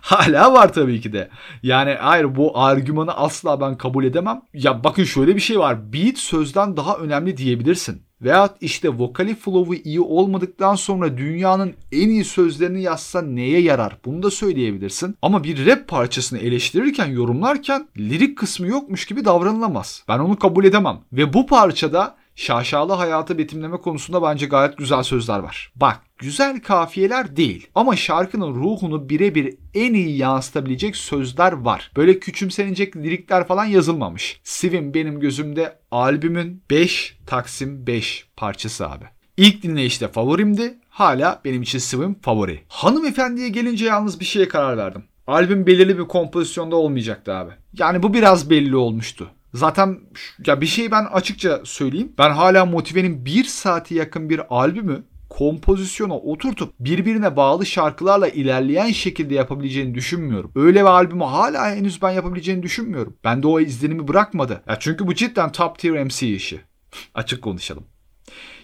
Hala 0.00 0.52
var 0.52 0.72
tabii 0.72 1.00
ki 1.00 1.12
de. 1.12 1.30
Yani 1.62 1.94
hayır 2.00 2.36
bu 2.36 2.58
argümanı 2.58 3.16
asla 3.16 3.60
ben 3.60 3.78
kabul 3.78 4.04
edemem. 4.04 4.42
Ya 4.54 4.84
bakın 4.84 5.04
şöyle 5.04 5.36
bir 5.36 5.40
şey 5.40 5.58
var. 5.58 5.92
Beat 5.92 6.18
sözden 6.18 6.76
daha 6.76 6.96
önemli 6.96 7.36
diyebilirsin. 7.36 8.02
Veyahut 8.22 8.52
işte 8.60 8.88
vokali 8.88 9.34
flow'u 9.34 9.74
iyi 9.74 10.00
olmadıktan 10.00 10.74
sonra 10.74 11.18
dünyanın 11.18 11.74
en 11.92 12.08
iyi 12.08 12.24
sözlerini 12.24 12.82
yazsa 12.82 13.22
neye 13.22 13.60
yarar? 13.60 13.96
Bunu 14.04 14.22
da 14.22 14.30
söyleyebilirsin. 14.30 15.16
Ama 15.22 15.44
bir 15.44 15.66
rap 15.66 15.88
parçasını 15.88 16.38
eleştirirken, 16.38 17.06
yorumlarken 17.06 17.88
lirik 17.98 18.38
kısmı 18.38 18.66
yokmuş 18.66 19.06
gibi 19.06 19.24
davranılamaz. 19.24 20.04
Ben 20.08 20.18
onu 20.18 20.38
kabul 20.38 20.64
edemem. 20.64 21.00
Ve 21.12 21.32
bu 21.32 21.46
parçada 21.46 22.16
şaşalı 22.34 22.92
hayatı 22.92 23.38
betimleme 23.38 23.76
konusunda 23.76 24.22
bence 24.22 24.46
gayet 24.46 24.78
güzel 24.78 25.02
sözler 25.02 25.38
var. 25.38 25.72
Bak 25.76 26.00
güzel 26.18 26.60
kafiyeler 26.60 27.36
değil 27.36 27.66
ama 27.74 27.96
şarkının 27.96 28.54
ruhunu 28.54 29.08
birebir 29.08 29.54
en 29.74 29.94
iyi 29.94 30.16
yansıtabilecek 30.16 30.96
sözler 30.96 31.52
var. 31.52 31.92
Böyle 31.96 32.18
küçümsenecek 32.18 32.96
lirikler 32.96 33.46
falan 33.46 33.64
yazılmamış. 33.64 34.40
Sivim 34.44 34.94
benim 34.94 35.20
gözümde 35.20 35.78
albümün 35.90 36.62
5 36.70 37.18
Taksim 37.26 37.86
5 37.86 38.26
parçası 38.36 38.88
abi. 38.88 39.04
İlk 39.36 39.62
dinleyişte 39.62 40.08
favorimdi. 40.08 40.78
Hala 40.88 41.40
benim 41.44 41.62
için 41.62 41.78
Swim 41.78 42.14
favori. 42.14 42.60
Hanımefendiye 42.68 43.48
gelince 43.48 43.86
yalnız 43.86 44.20
bir 44.20 44.24
şeye 44.24 44.48
karar 44.48 44.76
verdim. 44.76 45.04
Albüm 45.26 45.66
belirli 45.66 45.98
bir 45.98 46.08
kompozisyonda 46.08 46.76
olmayacaktı 46.76 47.34
abi. 47.34 47.50
Yani 47.78 48.02
bu 48.02 48.14
biraz 48.14 48.50
belli 48.50 48.76
olmuştu. 48.76 49.30
Zaten 49.54 50.00
ya 50.46 50.60
bir 50.60 50.66
şey 50.66 50.90
ben 50.90 51.04
açıkça 51.04 51.60
söyleyeyim. 51.64 52.12
Ben 52.18 52.30
hala 52.30 52.64
Motive'nin 52.64 53.24
bir 53.24 53.44
saati 53.44 53.94
yakın 53.94 54.30
bir 54.30 54.40
albümü 54.50 55.04
kompozisyona 55.30 56.14
oturtup 56.14 56.74
birbirine 56.80 57.36
bağlı 57.36 57.66
şarkılarla 57.66 58.28
ilerleyen 58.28 58.90
şekilde 58.90 59.34
yapabileceğini 59.34 59.94
düşünmüyorum. 59.94 60.52
Öyle 60.54 60.80
bir 60.80 60.86
albümü 60.86 61.24
hala 61.24 61.70
henüz 61.70 62.02
ben 62.02 62.10
yapabileceğini 62.10 62.62
düşünmüyorum. 62.62 63.16
Bende 63.24 63.46
o 63.46 63.60
izlenimi 63.60 64.08
bırakmadı. 64.08 64.62
Ya 64.68 64.76
çünkü 64.80 65.06
bu 65.06 65.14
cidden 65.14 65.52
top 65.52 65.78
tier 65.78 66.04
MC 66.04 66.28
işi. 66.28 66.60
Açık 67.14 67.42
konuşalım. 67.42 67.84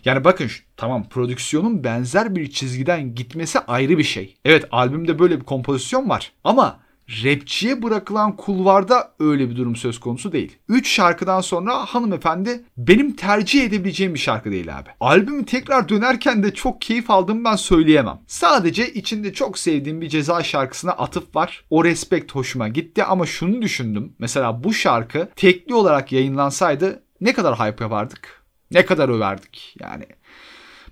Yani 0.05 0.25
bakın 0.25 0.51
tamam 0.77 1.09
prodüksiyonun 1.09 1.85
benzer 1.85 2.37
bir 2.37 2.51
çizgiden 2.51 3.15
gitmesi 3.15 3.59
ayrı 3.59 3.99
bir 3.99 4.05
şey. 4.05 4.37
Evet 4.45 4.65
albümde 4.71 5.19
böyle 5.19 5.41
bir 5.41 5.45
kompozisyon 5.45 6.09
var 6.09 6.33
ama 6.45 6.81
rapçiye 7.09 7.83
bırakılan 7.83 8.37
kulvarda 8.37 9.13
öyle 9.21 9.51
bir 9.51 9.57
durum 9.57 9.77
söz 9.77 10.01
konusu 10.01 10.33
değil. 10.33 10.57
3 10.69 10.89
şarkıdan 10.89 11.41
sonra 11.41 11.77
hanımefendi 11.77 12.65
benim 12.77 13.17
tercih 13.17 13.65
edebileceğim 13.65 14.15
bir 14.15 14.19
şarkı 14.19 14.51
değil 14.51 14.79
abi. 14.79 14.89
Albümü 15.01 15.45
tekrar 15.45 15.89
dönerken 15.89 16.43
de 16.43 16.55
çok 16.55 16.81
keyif 16.81 17.11
aldım 17.11 17.45
ben 17.45 17.57
söyleyemem. 17.57 18.19
Sadece 18.27 18.93
içinde 18.93 19.33
çok 19.33 19.59
sevdiğim 19.59 20.01
bir 20.01 20.09
ceza 20.09 20.43
şarkısına 20.43 20.93
atıf 20.93 21.37
var. 21.37 21.65
O 21.71 21.85
respect 21.85 22.35
hoşuma 22.35 22.69
gitti 22.69 23.05
ama 23.05 23.27
şunu 23.27 23.63
düşündüm. 23.63 24.13
Mesela 24.19 24.65
bu 24.65 24.75
şarkı 24.75 25.29
tekli 25.37 25.75
olarak 25.75 26.13
yayınlansaydı 26.13 27.03
ne 27.21 27.33
kadar 27.33 27.59
hype 27.59 27.85
yapardık? 27.85 28.43
Ne 28.71 28.85
kadar 28.87 29.09
överdik 29.09 29.77
yani. 29.81 30.05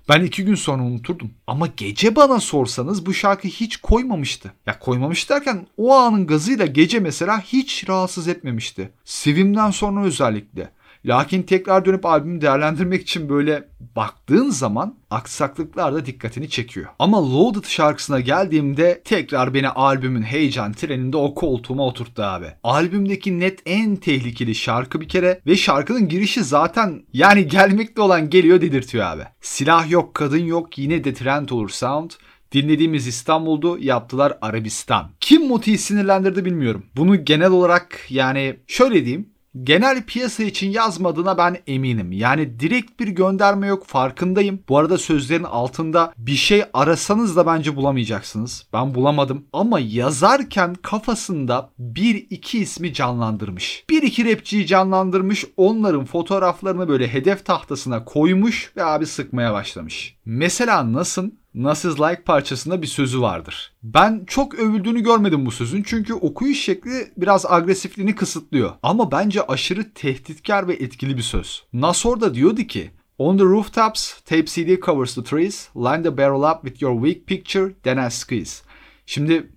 Ben 0.09 0.23
iki 0.23 0.45
gün 0.45 0.55
sonra 0.55 0.83
unuturdum. 0.83 1.31
Ama 1.47 1.67
gece 1.77 2.15
bana 2.15 2.39
sorsanız 2.39 3.05
bu 3.05 3.13
şarkı 3.13 3.47
hiç 3.47 3.77
koymamıştı. 3.77 4.53
Ya 4.65 4.79
koymamış 4.79 5.29
derken 5.29 5.67
o 5.77 5.93
anın 5.95 6.27
gazıyla 6.27 6.65
gece 6.65 6.99
mesela 6.99 7.41
hiç 7.41 7.89
rahatsız 7.89 8.27
etmemişti. 8.27 8.91
Sevimden 9.05 9.71
sonra 9.71 10.03
özellikle. 10.03 10.69
Lakin 11.05 11.43
tekrar 11.43 11.85
dönüp 11.85 12.05
albümü 12.05 12.41
değerlendirmek 12.41 13.01
için 13.01 13.29
böyle 13.29 13.69
baktığın 13.95 14.49
zaman 14.49 14.95
aksaklıklar 15.09 15.93
da 15.93 16.05
dikkatini 16.05 16.49
çekiyor. 16.49 16.85
Ama 16.99 17.33
Loaded 17.33 17.63
şarkısına 17.63 18.19
geldiğimde 18.19 19.01
tekrar 19.05 19.53
beni 19.53 19.69
albümün 19.69 20.21
heyecan 20.21 20.73
treninde 20.73 21.17
o 21.17 21.35
koltuğuma 21.35 21.85
oturttu 21.85 22.23
abi. 22.23 22.47
Albümdeki 22.63 23.39
net 23.39 23.59
en 23.65 23.95
tehlikeli 23.95 24.55
şarkı 24.55 25.01
bir 25.01 25.09
kere 25.09 25.41
ve 25.45 25.55
şarkının 25.55 26.07
girişi 26.07 26.43
zaten 26.43 27.03
yani 27.13 27.47
gelmekte 27.47 28.01
olan 28.01 28.29
geliyor 28.29 28.61
dedirtiyor 28.61 29.05
abi. 29.05 29.23
Silah 29.41 29.91
yok, 29.91 30.13
kadın 30.13 30.45
yok, 30.45 30.77
yine 30.77 31.03
de 31.03 31.13
trend 31.13 31.49
olur 31.49 31.69
sound. 31.69 32.11
Dinlediğimiz 32.51 33.07
İstanbul'du, 33.07 33.77
yaptılar 33.79 34.37
Arabistan. 34.41 35.09
Kim 35.19 35.47
Moti'yi 35.47 35.77
sinirlendirdi 35.77 36.45
bilmiyorum. 36.45 36.85
Bunu 36.95 37.25
genel 37.25 37.51
olarak 37.51 37.99
yani 38.09 38.55
şöyle 38.67 39.05
diyeyim 39.05 39.34
genel 39.63 40.03
piyasa 40.03 40.43
için 40.43 40.71
yazmadığına 40.71 41.37
ben 41.37 41.57
eminim. 41.67 42.11
Yani 42.11 42.59
direkt 42.59 42.99
bir 42.99 43.07
gönderme 43.07 43.67
yok 43.67 43.85
farkındayım. 43.85 44.59
Bu 44.69 44.77
arada 44.77 44.97
sözlerin 44.97 45.43
altında 45.43 46.13
bir 46.17 46.35
şey 46.35 46.63
arasanız 46.73 47.35
da 47.35 47.45
bence 47.45 47.75
bulamayacaksınız. 47.75 48.67
Ben 48.73 48.95
bulamadım. 48.95 49.45
Ama 49.53 49.79
yazarken 49.79 50.75
kafasında 50.75 51.69
bir 51.79 52.27
iki 52.29 52.59
ismi 52.59 52.93
canlandırmış. 52.93 53.85
Bir 53.89 54.03
iki 54.03 54.31
rapçiyi 54.31 54.67
canlandırmış. 54.67 55.45
Onların 55.57 56.05
fotoğraflarını 56.05 56.87
böyle 56.87 57.07
hedef 57.07 57.45
tahtasına 57.45 58.05
koymuş 58.05 58.71
ve 58.77 58.85
abi 58.85 59.05
sıkmaya 59.05 59.53
başlamış. 59.53 60.15
Mesela 60.25 60.93
Nas'ın 60.93 61.39
Nas 61.55 61.85
is 61.85 61.99
Like 61.99 62.21
parçasında 62.21 62.81
bir 62.81 62.87
sözü 62.87 63.21
vardır. 63.21 63.73
Ben 63.83 64.23
çok 64.27 64.55
övüldüğünü 64.55 65.03
görmedim 65.03 65.45
bu 65.45 65.51
sözün 65.51 65.83
çünkü 65.83 66.13
okuyuş 66.13 66.59
şekli 66.59 67.11
biraz 67.17 67.45
agresifliğini 67.45 68.15
kısıtlıyor. 68.15 68.71
Ama 68.83 69.11
bence 69.11 69.41
aşırı 69.41 69.93
tehditkar 69.93 70.67
ve 70.67 70.73
etkili 70.73 71.17
bir 71.17 71.21
söz. 71.21 71.63
Nas 71.73 72.05
orada 72.05 72.33
diyordu 72.33 72.61
ki 72.61 72.91
On 73.17 73.37
the 73.37 73.43
rooftops, 73.43 74.21
tape 74.21 74.45
CD 74.45 74.81
covers 74.81 75.15
the 75.15 75.23
trees, 75.23 75.69
line 75.75 76.03
the 76.03 76.17
barrel 76.17 76.51
up 76.51 76.65
with 76.65 76.81
your 76.81 77.05
weak 77.05 77.27
picture, 77.27 77.73
then 77.83 78.07
I 78.07 78.11
squeeze. 78.11 78.63
Şimdi 79.05 79.51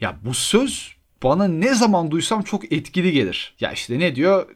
Ya 0.00 0.18
bu 0.24 0.34
söz 0.34 0.92
bana 1.22 1.48
ne 1.48 1.74
zaman 1.74 2.10
duysam 2.10 2.42
çok 2.42 2.72
etkili 2.72 3.12
gelir. 3.12 3.56
Ya 3.60 3.72
işte 3.72 3.98
ne 3.98 4.14
diyor? 4.14 4.46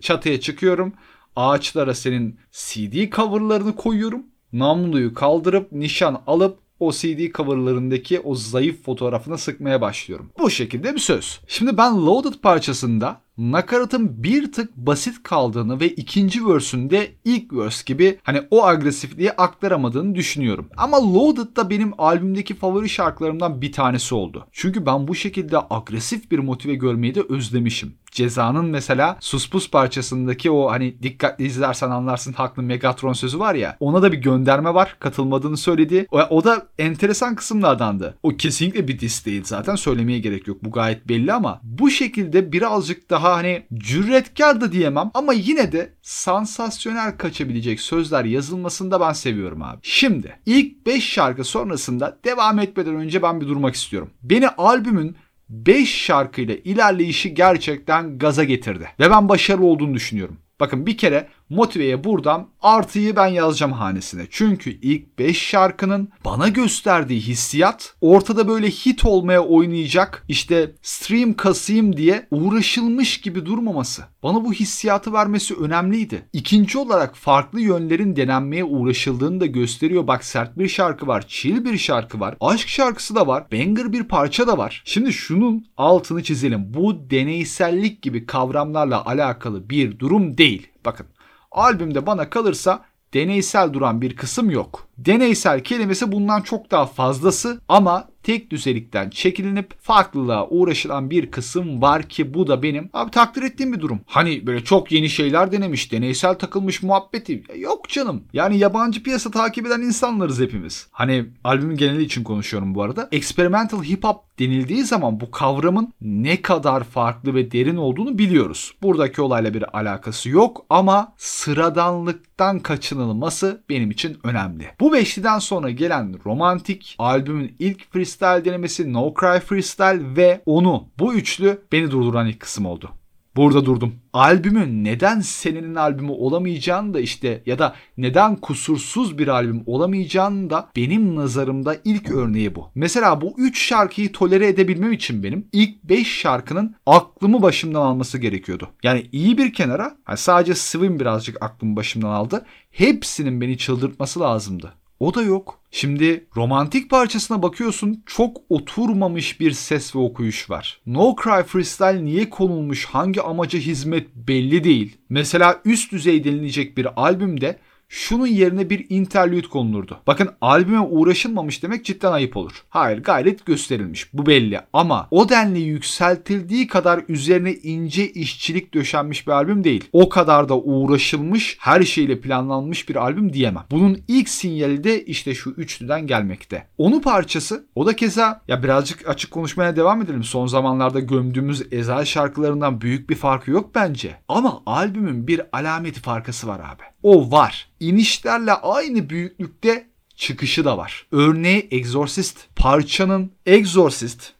Çatıya 0.00 0.40
çıkıyorum. 0.40 0.92
Ağaçlara 1.36 1.94
senin 1.94 2.40
CD 2.52 3.10
coverlarını 3.10 3.76
koyuyorum. 3.76 4.22
Namluyu 4.52 5.14
kaldırıp 5.14 5.72
nişan 5.72 6.22
alıp 6.26 6.58
o 6.80 6.92
CD 6.92 7.32
coverlarındaki 7.34 8.20
o 8.20 8.34
zayıf 8.34 8.82
fotoğrafına 8.84 9.38
sıkmaya 9.38 9.80
başlıyorum. 9.80 10.30
Bu 10.38 10.50
şekilde 10.50 10.94
bir 10.94 11.00
söz. 11.00 11.40
Şimdi 11.46 11.76
ben 11.76 12.06
Loaded 12.06 12.40
parçasında 12.42 13.20
nakaratın 13.38 14.22
bir 14.22 14.52
tık 14.52 14.76
basit 14.76 15.22
kaldığını 15.22 15.80
ve 15.80 15.88
ikinci 15.88 16.46
verse'ünde 16.46 17.10
ilk 17.24 17.52
verse 17.52 17.82
gibi 17.86 18.18
hani 18.22 18.42
o 18.50 18.66
agresifliği 18.66 19.32
aktaramadığını 19.32 20.14
düşünüyorum. 20.14 20.68
Ama 20.76 21.14
Loaded 21.14 21.56
da 21.56 21.70
benim 21.70 21.92
albümdeki 21.98 22.54
favori 22.54 22.88
şarkılarımdan 22.88 23.60
bir 23.60 23.72
tanesi 23.72 24.14
oldu. 24.14 24.46
Çünkü 24.52 24.86
ben 24.86 25.08
bu 25.08 25.14
şekilde 25.14 25.58
agresif 25.70 26.30
bir 26.30 26.38
motive 26.38 26.74
görmeyi 26.74 27.14
de 27.14 27.22
özlemişim. 27.28 27.94
Ceza'nın 28.10 28.64
mesela 28.64 29.16
Suspus 29.20 29.70
parçasındaki 29.70 30.50
o 30.50 30.70
hani 30.70 31.02
dikkatli 31.02 31.46
izlersen 31.46 31.90
anlarsın 31.90 32.32
haklı 32.32 32.62
Megatron 32.62 33.12
sözü 33.12 33.38
var 33.38 33.54
ya 33.54 33.76
ona 33.80 34.02
da 34.02 34.12
bir 34.12 34.18
gönderme 34.18 34.74
var 34.74 34.96
katılmadığını 35.00 35.56
söyledi. 35.56 36.06
O, 36.10 36.20
o 36.20 36.44
da 36.44 36.66
enteresan 36.78 37.34
kısımlardandı. 37.34 38.18
O 38.22 38.28
kesinlikle 38.28 38.88
bir 38.88 39.00
diss 39.00 39.26
değil 39.26 39.42
zaten 39.44 39.74
söylemeye 39.74 40.18
gerek 40.18 40.48
yok 40.48 40.64
bu 40.64 40.70
gayet 40.70 41.08
belli 41.08 41.32
ama 41.32 41.60
bu 41.62 41.90
şekilde 41.90 42.52
birazcık 42.52 43.10
daha 43.10 43.36
hani 43.36 43.66
cüretkar 43.74 44.60
da 44.60 44.72
diyemem 44.72 45.10
ama 45.14 45.32
yine 45.32 45.72
de 45.72 45.92
sansasyonel 46.02 47.16
kaçabilecek 47.16 47.80
sözler 47.80 48.24
yazılmasında 48.24 49.00
ben 49.00 49.12
seviyorum 49.12 49.62
abi. 49.62 49.78
Şimdi 49.82 50.36
ilk 50.46 50.86
5 50.86 51.04
şarkı 51.12 51.44
sonrasında 51.44 52.18
devam 52.24 52.58
etmeden 52.58 52.94
önce 52.94 53.22
ben 53.22 53.40
bir 53.40 53.48
durmak 53.48 53.74
istiyorum. 53.74 54.10
Beni 54.22 54.48
albümün 54.48 55.16
5 55.48 55.94
şarkıyla 55.94 56.54
ilerleyişi 56.54 57.34
gerçekten 57.34 58.18
gaza 58.18 58.44
getirdi. 58.44 58.88
Ve 59.00 59.10
ben 59.10 59.28
başarılı 59.28 59.66
olduğunu 59.66 59.94
düşünüyorum. 59.94 60.38
Bakın 60.60 60.86
bir 60.86 60.96
kere 60.96 61.28
Motive'ye 61.50 62.04
buradan 62.04 62.48
artıyı 62.60 63.16
ben 63.16 63.26
yazacağım 63.26 63.72
hanesine. 63.72 64.26
Çünkü 64.30 64.70
ilk 64.70 65.18
5 65.18 65.42
şarkının 65.42 66.08
bana 66.24 66.48
gösterdiği 66.48 67.20
hissiyat 67.20 67.94
ortada 68.00 68.48
böyle 68.48 68.70
hit 68.70 69.04
olmaya 69.04 69.44
oynayacak 69.44 70.24
işte 70.28 70.74
stream 70.82 71.34
kasayım 71.34 71.96
diye 71.96 72.26
uğraşılmış 72.30 73.20
gibi 73.20 73.46
durmaması. 73.46 74.04
Bana 74.22 74.44
bu 74.44 74.52
hissiyatı 74.52 75.12
vermesi 75.12 75.54
önemliydi. 75.54 76.22
İkinci 76.32 76.78
olarak 76.78 77.16
farklı 77.16 77.60
yönlerin 77.60 78.16
denenmeye 78.16 78.64
uğraşıldığını 78.64 79.40
da 79.40 79.46
gösteriyor. 79.46 80.06
Bak 80.06 80.24
sert 80.24 80.58
bir 80.58 80.68
şarkı 80.68 81.06
var, 81.06 81.24
chill 81.28 81.64
bir 81.64 81.78
şarkı 81.78 82.20
var, 82.20 82.36
aşk 82.40 82.68
şarkısı 82.68 83.14
da 83.14 83.26
var, 83.26 83.44
banger 83.52 83.92
bir 83.92 84.02
parça 84.02 84.46
da 84.46 84.58
var. 84.58 84.82
Şimdi 84.84 85.12
şunun 85.12 85.66
altını 85.76 86.22
çizelim. 86.22 86.74
Bu 86.74 87.10
deneysellik 87.10 88.02
gibi 88.02 88.26
kavramlarla 88.26 89.06
alakalı 89.06 89.70
bir 89.70 89.98
durum 89.98 90.38
değil. 90.38 90.66
Bakın 90.84 91.06
albümde 91.50 92.06
bana 92.06 92.30
kalırsa 92.30 92.84
deneysel 93.14 93.72
duran 93.72 94.00
bir 94.00 94.16
kısım 94.16 94.50
yok. 94.50 94.88
Deneysel 94.98 95.64
kelimesi 95.64 96.12
bundan 96.12 96.40
çok 96.40 96.70
daha 96.70 96.86
fazlası 96.86 97.60
ama 97.68 98.08
tek 98.28 98.50
düzelikten 98.50 99.10
çekilinip 99.10 99.74
farklılığa 99.80 100.48
uğraşılan 100.48 101.10
bir 101.10 101.30
kısım 101.30 101.82
var 101.82 102.02
ki 102.02 102.34
bu 102.34 102.46
da 102.46 102.62
benim 102.62 102.90
abi 102.92 103.10
takdir 103.10 103.42
ettiğim 103.42 103.72
bir 103.72 103.80
durum. 103.80 104.00
Hani 104.06 104.46
böyle 104.46 104.64
çok 104.64 104.92
yeni 104.92 105.08
şeyler 105.08 105.52
denemiş, 105.52 105.92
deneysel 105.92 106.34
takılmış 106.34 106.82
muhabbeti 106.82 107.42
yok 107.56 107.88
canım. 107.88 108.24
Yani 108.32 108.58
yabancı 108.58 109.02
piyasa 109.02 109.30
takip 109.30 109.66
eden 109.66 109.80
insanlarız 109.80 110.40
hepimiz. 110.40 110.88
Hani 110.90 111.26
albümün 111.44 111.76
geneli 111.76 112.02
için 112.02 112.24
konuşuyorum 112.24 112.74
bu 112.74 112.82
arada. 112.82 113.08
Experimental 113.12 113.84
hip 113.84 114.04
hop 114.04 114.28
denildiği 114.38 114.84
zaman 114.84 115.20
bu 115.20 115.30
kavramın 115.30 115.92
ne 116.00 116.42
kadar 116.42 116.84
farklı 116.84 117.34
ve 117.34 117.50
derin 117.50 117.76
olduğunu 117.76 118.18
biliyoruz. 118.18 118.74
Buradaki 118.82 119.22
olayla 119.22 119.54
bir 119.54 119.78
alakası 119.78 120.28
yok 120.28 120.66
ama 120.70 121.12
sıradanlıktan 121.16 122.58
kaçınılması 122.58 123.62
benim 123.68 123.90
için 123.90 124.18
önemli. 124.24 124.66
Bu 124.80 124.92
beşliden 124.92 125.38
sonra 125.38 125.70
gelen 125.70 126.16
romantik 126.24 126.96
albümün 126.98 127.56
ilk 127.58 127.92
freestyle 127.92 128.17
freestyle 128.18 128.44
denemesi, 128.44 128.92
No 128.92 129.14
Cry 129.20 129.40
Freestyle 129.40 130.16
ve 130.16 130.40
onu 130.46 130.88
bu 130.98 131.14
üçlü 131.14 131.62
beni 131.72 131.90
durduran 131.90 132.26
ilk 132.26 132.40
kısım 132.40 132.66
oldu. 132.66 132.90
Burada 133.36 133.64
durdum. 133.64 133.94
Albümün 134.12 134.84
neden 134.84 135.20
senenin 135.20 135.74
albümü 135.74 136.10
olamayacağını 136.10 136.94
da 136.94 137.00
işte 137.00 137.42
ya 137.46 137.58
da 137.58 137.74
neden 137.96 138.36
kusursuz 138.36 139.18
bir 139.18 139.28
albüm 139.28 139.62
olamayacağını 139.66 140.50
da 140.50 140.68
benim 140.76 141.16
nazarımda 141.16 141.76
ilk 141.84 142.10
örneği 142.10 142.54
bu. 142.54 142.70
Mesela 142.74 143.20
bu 143.20 143.34
3 143.38 143.62
şarkıyı 143.66 144.12
tolere 144.12 144.48
edebilmem 144.48 144.92
için 144.92 145.22
benim 145.22 145.48
ilk 145.52 145.84
5 145.84 146.20
şarkının 146.20 146.74
aklımı 146.86 147.42
başımdan 147.42 147.80
alması 147.80 148.18
gerekiyordu. 148.18 148.68
Yani 148.82 149.06
iyi 149.12 149.38
bir 149.38 149.52
kenara 149.52 149.96
yani 150.08 150.18
sadece 150.18 150.54
Swim 150.54 151.00
birazcık 151.00 151.42
aklımı 151.42 151.76
başımdan 151.76 152.10
aldı. 152.10 152.46
Hepsinin 152.70 153.40
beni 153.40 153.58
çıldırtması 153.58 154.20
lazımdı. 154.20 154.74
O 155.00 155.14
da 155.14 155.22
yok. 155.22 155.60
Şimdi 155.70 156.26
romantik 156.36 156.90
parçasına 156.90 157.42
bakıyorsun 157.42 158.02
çok 158.06 158.36
oturmamış 158.48 159.40
bir 159.40 159.52
ses 159.52 159.96
ve 159.96 159.98
okuyuş 159.98 160.50
var. 160.50 160.80
No 160.86 161.16
Cry 161.24 161.42
Freestyle 161.42 162.04
niye 162.04 162.30
konulmuş 162.30 162.84
hangi 162.84 163.22
amaca 163.22 163.58
hizmet 163.58 164.14
belli 164.14 164.64
değil. 164.64 164.96
Mesela 165.08 165.60
üst 165.64 165.92
düzey 165.92 166.24
denilecek 166.24 166.76
bir 166.76 167.02
albümde 167.02 167.58
şunun 167.88 168.26
yerine 168.26 168.70
bir 168.70 168.86
interlude 168.88 169.48
konulurdu. 169.48 170.00
Bakın 170.06 170.30
albüme 170.40 170.80
uğraşılmamış 170.80 171.62
demek 171.62 171.84
cidden 171.84 172.12
ayıp 172.12 172.36
olur. 172.36 172.64
Hayır 172.68 173.02
gayret 173.02 173.46
gösterilmiş 173.46 174.14
bu 174.14 174.26
belli 174.26 174.60
ama 174.72 175.08
o 175.10 175.28
denli 175.28 175.60
yükseltildiği 175.60 176.66
kadar 176.66 177.04
üzerine 177.08 177.52
ince 177.52 178.12
işçilik 178.12 178.74
döşenmiş 178.74 179.26
bir 179.26 179.32
albüm 179.32 179.64
değil. 179.64 179.84
O 179.92 180.08
kadar 180.08 180.48
da 180.48 180.58
uğraşılmış 180.58 181.56
her 181.60 181.82
şeyle 181.82 182.20
planlanmış 182.20 182.88
bir 182.88 182.96
albüm 182.96 183.32
diyemem. 183.32 183.64
Bunun 183.70 183.98
ilk 184.08 184.28
sinyali 184.28 184.84
de 184.84 185.04
işte 185.04 185.34
şu 185.34 185.50
üçlüden 185.50 186.06
gelmekte. 186.06 186.66
Onu 186.78 187.00
parçası 187.00 187.66
o 187.74 187.86
da 187.86 187.96
keza 187.96 188.42
ya 188.48 188.62
birazcık 188.62 189.08
açık 189.08 189.30
konuşmaya 189.30 189.76
devam 189.76 190.02
edelim. 190.02 190.24
Son 190.24 190.46
zamanlarda 190.46 191.00
gömdüğümüz 191.00 191.62
Ezel 191.72 192.04
şarkılarından 192.04 192.80
büyük 192.80 193.10
bir 193.10 193.14
farkı 193.14 193.50
yok 193.50 193.70
bence. 193.74 194.16
Ama 194.28 194.62
albümün 194.66 195.26
bir 195.26 195.40
alameti 195.52 196.00
farkası 196.00 196.46
var 196.46 196.60
abi. 196.60 196.82
O 197.02 197.30
var. 197.30 197.68
İnişlerle 197.80 198.52
aynı 198.52 199.10
büyüklükte 199.10 199.86
çıkışı 200.16 200.64
da 200.64 200.78
var. 200.78 201.06
Örneği 201.12 201.68
Exorcist. 201.70 202.38
Parçanın 202.56 203.32
Exorcist 203.46 204.32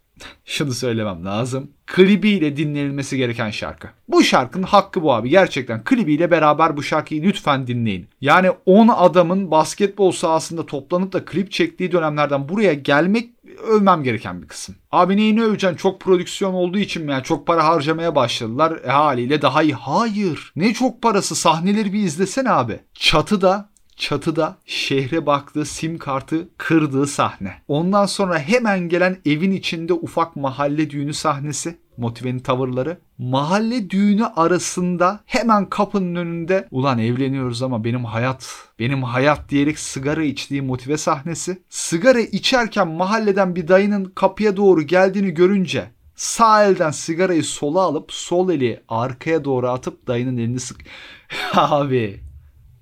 şunu 0.44 0.72
söylemem 0.72 1.24
lazım. 1.24 1.70
Klibiyle 1.87 2.57
dinlenilmesi 2.57 3.16
gereken 3.16 3.50
şarkı. 3.50 3.88
Bu 4.09 4.22
şarkının 4.22 4.62
hakkı 4.62 5.02
bu 5.02 5.14
abi. 5.14 5.28
Gerçekten 5.28 5.85
klibiyle 5.85 6.31
beraber 6.31 6.76
bu 6.76 6.83
şarkıyı 6.83 7.22
lütfen 7.22 7.66
dinleyin. 7.66 8.09
Yani 8.20 8.50
10 8.66 8.88
adamın 8.88 9.50
basketbol 9.50 10.12
sahasında 10.12 10.66
toplanıp 10.66 11.12
da 11.12 11.24
klip 11.24 11.52
çektiği 11.52 11.92
dönemlerden 11.92 12.48
buraya 12.48 12.74
gelmek 12.74 13.31
övmem 13.66 14.02
gereken 14.02 14.42
bir 14.42 14.48
kısım. 14.48 14.74
Abi 14.92 15.16
neyini 15.16 15.42
öveceksin? 15.42 15.76
Çok 15.76 16.00
prodüksiyon 16.00 16.54
olduğu 16.54 16.78
için 16.78 17.04
mi? 17.04 17.12
Yani 17.12 17.22
çok 17.22 17.46
para 17.46 17.64
harcamaya 17.64 18.14
başladılar. 18.14 18.81
E, 18.85 18.88
haliyle 18.88 19.42
daha 19.42 19.62
iyi. 19.62 19.74
Hayır. 19.74 20.52
Ne 20.57 20.74
çok 20.74 21.02
parası? 21.02 21.35
Sahneleri 21.35 21.92
bir 21.92 22.02
izlesene 22.02 22.50
abi. 22.50 22.81
Çatıda 22.94 23.70
çatıda 23.98 24.58
şehre 24.66 25.26
baktığı 25.26 25.64
sim 25.64 25.98
kartı 25.98 26.48
kırdığı 26.58 27.06
sahne. 27.06 27.54
Ondan 27.68 28.06
sonra 28.06 28.38
hemen 28.38 28.88
gelen 28.88 29.16
evin 29.26 29.50
içinde 29.50 29.92
ufak 29.92 30.37
mahalle 30.37 30.90
düğünü 30.90 31.14
sahnesi. 31.14 31.78
Motive'nin 31.96 32.38
tavırları. 32.38 32.98
Mahalle 33.18 33.90
düğünü 33.90 34.26
arasında 34.26 35.20
hemen 35.26 35.66
kapının 35.66 36.14
önünde 36.14 36.68
ulan 36.70 36.98
evleniyoruz 36.98 37.62
ama 37.62 37.84
benim 37.84 38.04
hayat, 38.04 38.68
benim 38.78 39.02
hayat 39.02 39.48
diyerek 39.48 39.78
sigara 39.78 40.22
içtiği 40.22 40.62
motive 40.62 40.96
sahnesi. 40.96 41.62
Sigara 41.68 42.20
içerken 42.20 42.88
mahalleden 42.88 43.56
bir 43.56 43.68
dayının 43.68 44.04
kapıya 44.04 44.56
doğru 44.56 44.82
geldiğini 44.82 45.30
görünce 45.30 45.90
sağ 46.14 46.64
elden 46.64 46.90
sigarayı 46.90 47.44
sola 47.44 47.80
alıp 47.80 48.12
sol 48.12 48.50
eli 48.50 48.82
arkaya 48.88 49.44
doğru 49.44 49.68
atıp 49.68 50.06
dayının 50.06 50.37
elini 50.37 50.61
sık. 50.61 50.80
abi, 51.54 52.20